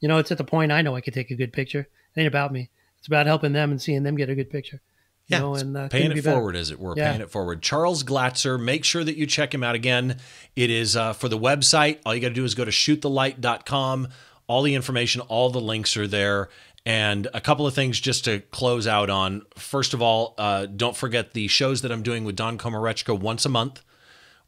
You 0.00 0.08
know, 0.08 0.18
it's 0.18 0.32
at 0.32 0.38
the 0.38 0.44
point 0.44 0.72
I 0.72 0.82
know 0.82 0.96
I 0.96 1.00
could 1.00 1.14
take 1.14 1.30
a 1.30 1.36
good 1.36 1.52
picture. 1.52 1.86
It 2.16 2.20
ain't 2.20 2.28
about 2.28 2.52
me. 2.52 2.70
It's 2.98 3.06
about 3.06 3.26
helping 3.26 3.52
them 3.52 3.70
and 3.70 3.80
seeing 3.80 4.02
them 4.02 4.16
get 4.16 4.30
a 4.30 4.34
good 4.34 4.50
picture. 4.50 4.80
You 5.28 5.36
Yeah, 5.36 5.38
know, 5.40 5.54
and 5.54 5.76
uh, 5.76 5.88
paying 5.88 6.10
it 6.12 6.22
forward, 6.24 6.56
as 6.56 6.70
it 6.70 6.80
were, 6.80 6.94
Yeah. 6.96 7.10
paying 7.10 7.20
it 7.22 7.30
forward. 7.30 7.62
Charles 7.62 8.02
Glatzer, 8.02 8.60
make 8.60 8.84
sure 8.84 9.04
that 9.04 9.16
you 9.16 9.26
check 9.26 9.54
him 9.54 9.62
out 9.62 9.74
again. 9.74 10.18
It 10.56 10.68
is 10.68 10.96
uh, 10.96 11.12
for 11.12 11.28
the 11.28 11.38
website. 11.38 11.98
All 12.04 12.14
you 12.14 12.20
got 12.20 12.28
to 12.28 12.34
do 12.34 12.44
is 12.44 12.54
go 12.54 12.64
to 12.64 12.70
shootthelight.com. 12.72 14.08
All 14.48 14.62
the 14.62 14.74
information, 14.74 15.20
all 15.22 15.50
the 15.50 15.60
links 15.60 15.96
are 15.96 16.06
there. 16.06 16.48
And 16.84 17.28
a 17.32 17.40
couple 17.40 17.64
of 17.66 17.74
things 17.74 18.00
just 18.00 18.24
to 18.24 18.40
close 18.40 18.88
out 18.88 19.08
on. 19.08 19.42
First 19.56 19.94
of 19.94 20.02
all, 20.02 20.34
uh, 20.36 20.66
don't 20.66 20.96
forget 20.96 21.32
the 21.32 21.46
shows 21.46 21.82
that 21.82 21.92
I'm 21.92 22.02
doing 22.02 22.24
with 22.24 22.34
Don 22.34 22.58
Komarechka 22.58 23.18
once 23.18 23.44
a 23.46 23.48
month. 23.48 23.82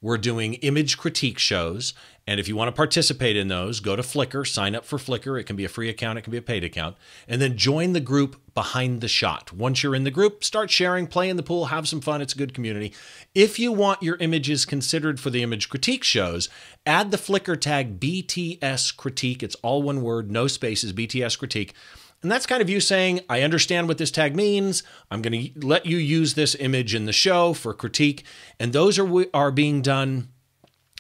We're 0.04 0.18
doing 0.18 0.54
image 0.56 0.98
critique 0.98 1.38
shows. 1.38 1.94
And 2.26 2.38
if 2.38 2.46
you 2.46 2.54
want 2.56 2.68
to 2.68 2.76
participate 2.76 3.38
in 3.38 3.48
those, 3.48 3.80
go 3.80 3.96
to 3.96 4.02
Flickr, 4.02 4.46
sign 4.46 4.74
up 4.74 4.84
for 4.84 4.98
Flickr. 4.98 5.40
It 5.40 5.44
can 5.44 5.56
be 5.56 5.64
a 5.64 5.68
free 5.68 5.88
account, 5.88 6.18
it 6.18 6.22
can 6.22 6.30
be 6.30 6.36
a 6.36 6.42
paid 6.42 6.62
account. 6.62 6.98
And 7.26 7.40
then 7.40 7.56
join 7.56 7.94
the 7.94 8.00
group 8.00 8.36
Behind 8.52 9.00
the 9.00 9.08
Shot. 9.08 9.54
Once 9.54 9.82
you're 9.82 9.94
in 9.94 10.04
the 10.04 10.10
group, 10.10 10.44
start 10.44 10.70
sharing, 10.70 11.06
play 11.06 11.30
in 11.30 11.38
the 11.38 11.42
pool, 11.42 11.66
have 11.66 11.88
some 11.88 12.02
fun. 12.02 12.20
It's 12.20 12.34
a 12.34 12.38
good 12.38 12.52
community. 12.52 12.92
If 13.34 13.58
you 13.58 13.72
want 13.72 14.02
your 14.02 14.16
images 14.16 14.66
considered 14.66 15.18
for 15.20 15.30
the 15.30 15.42
image 15.42 15.70
critique 15.70 16.04
shows, 16.04 16.50
add 16.84 17.10
the 17.10 17.16
Flickr 17.16 17.58
tag 17.58 17.98
BTS 17.98 18.94
Critique. 18.94 19.42
It's 19.42 19.56
all 19.62 19.82
one 19.82 20.02
word, 20.02 20.30
no 20.30 20.48
spaces, 20.48 20.92
BTS 20.92 21.38
Critique. 21.38 21.72
And 22.24 22.32
that's 22.32 22.46
kind 22.46 22.62
of 22.62 22.70
you 22.70 22.80
saying, 22.80 23.20
I 23.28 23.42
understand 23.42 23.86
what 23.86 23.98
this 23.98 24.10
tag 24.10 24.34
means. 24.34 24.82
I'm 25.10 25.20
going 25.20 25.52
to 25.52 25.66
let 25.66 25.84
you 25.84 25.98
use 25.98 26.32
this 26.32 26.54
image 26.54 26.94
in 26.94 27.04
the 27.04 27.12
show 27.12 27.52
for 27.52 27.74
critique. 27.74 28.24
And 28.58 28.72
those 28.72 28.98
are, 28.98 29.26
are 29.34 29.50
being 29.50 29.82
done 29.82 30.28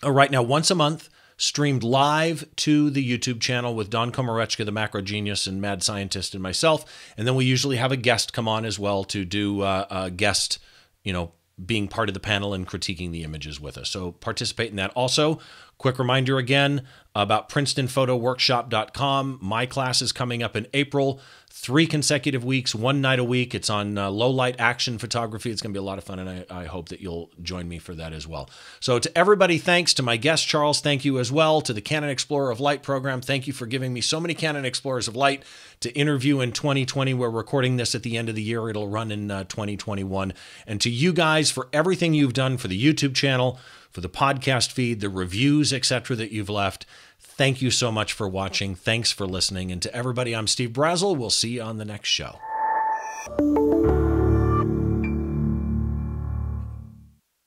uh, 0.04 0.10
right 0.10 0.30
now 0.30 0.42
once 0.42 0.70
a 0.70 0.74
month, 0.74 1.08
streamed 1.38 1.82
live 1.82 2.44
to 2.56 2.90
the 2.90 3.02
YouTube 3.02 3.40
channel 3.40 3.74
with 3.74 3.88
Don 3.88 4.12
Komarechka, 4.12 4.66
the 4.66 4.70
macro 4.70 5.00
genius 5.00 5.46
and 5.46 5.62
mad 5.62 5.82
scientist, 5.82 6.34
and 6.34 6.42
myself. 6.42 6.84
And 7.16 7.26
then 7.26 7.36
we 7.36 7.46
usually 7.46 7.78
have 7.78 7.90
a 7.90 7.96
guest 7.96 8.34
come 8.34 8.46
on 8.46 8.66
as 8.66 8.78
well 8.78 9.02
to 9.04 9.24
do 9.24 9.62
uh, 9.62 9.86
a 9.90 10.10
guest, 10.10 10.58
you 11.04 11.14
know, 11.14 11.32
being 11.64 11.88
part 11.88 12.10
of 12.10 12.14
the 12.14 12.20
panel 12.20 12.52
and 12.52 12.68
critiquing 12.68 13.12
the 13.12 13.22
images 13.22 13.58
with 13.58 13.78
us. 13.78 13.88
So 13.88 14.12
participate 14.12 14.68
in 14.68 14.76
that. 14.76 14.90
Also, 14.90 15.38
quick 15.78 15.98
reminder 15.98 16.38
again 16.38 16.82
about 17.14 17.48
PrincetonPhotoWorkshop.com. 17.48 19.38
My 19.40 19.66
class 19.66 20.02
is 20.02 20.12
coming 20.12 20.42
up 20.42 20.56
in 20.56 20.66
April. 20.74 21.20
three 21.56 21.86
consecutive 21.86 22.44
weeks, 22.44 22.74
one 22.74 23.00
night 23.00 23.20
a 23.20 23.24
week. 23.24 23.54
It's 23.54 23.70
on 23.70 23.96
uh, 23.96 24.10
low 24.10 24.28
light 24.28 24.56
action 24.58 24.98
photography. 24.98 25.52
It's 25.52 25.62
going 25.62 25.72
to 25.72 25.78
be 25.78 25.82
a 25.82 25.86
lot 25.86 25.98
of 25.98 26.04
fun, 26.04 26.18
and 26.18 26.28
I, 26.28 26.44
I, 26.50 26.64
hope 26.64 26.88
that 26.88 27.00
you'll 27.00 27.30
join 27.42 27.68
me 27.68 27.78
for 27.78 27.94
that 27.94 28.12
as 28.12 28.26
well. 28.26 28.50
So, 28.80 28.98
to 28.98 29.16
everybody, 29.16 29.58
thanks 29.58 29.94
to 29.94 30.02
my 30.02 30.16
guest, 30.16 30.48
Charles. 30.48 30.80
Thank 30.80 31.04
you 31.04 31.20
as 31.20 31.30
well. 31.30 31.60
To 31.60 31.72
the 31.72 31.80
Canon 31.80 32.10
Explorer 32.10 32.50
of 32.50 32.58
Light 32.58 32.82
program, 32.82 33.20
thank 33.20 33.46
you 33.46 33.52
for 33.52 33.66
giving 33.66 33.92
me 33.92 34.00
so 34.00 34.18
many 34.18 34.34
Canon 34.34 34.64
Explorers 34.64 35.06
of 35.06 35.14
Light 35.14 35.44
to 35.78 35.92
interview 35.92 36.40
in 36.40 36.50
2020. 36.50 37.14
We're 37.14 37.30
recording 37.30 37.76
this 37.76 37.94
at 37.94 38.02
the 38.02 38.16
end 38.16 38.28
of 38.28 38.34
the 38.34 38.42
year, 38.42 38.68
it'll 38.68 38.88
run 38.88 39.12
in 39.12 39.30
uh, 39.30 39.44
2021. 39.44 40.32
And 40.66 40.80
to 40.80 40.90
you 40.90 41.12
guys 41.12 41.52
for 41.52 41.68
everything 41.72 42.14
you've 42.14 42.34
done 42.34 42.56
for 42.56 42.66
the 42.66 42.82
YouTube 42.82 43.14
channel, 43.14 43.60
for 43.94 44.00
the 44.00 44.08
podcast 44.08 44.72
feed, 44.72 45.00
the 45.00 45.08
reviews, 45.08 45.72
etc., 45.72 46.16
that 46.16 46.32
you've 46.32 46.50
left. 46.50 46.84
Thank 47.20 47.62
you 47.62 47.70
so 47.70 47.90
much 47.90 48.12
for 48.12 48.28
watching. 48.28 48.74
Thanks 48.74 49.12
for 49.12 49.26
listening. 49.26 49.70
And 49.70 49.80
to 49.82 49.94
everybody, 49.94 50.34
I'm 50.34 50.48
Steve 50.48 50.70
Brazill. 50.70 51.16
We'll 51.16 51.30
see 51.30 51.50
you 51.50 51.62
on 51.62 51.78
the 51.78 51.84
next 51.84 52.08
show. 52.08 52.38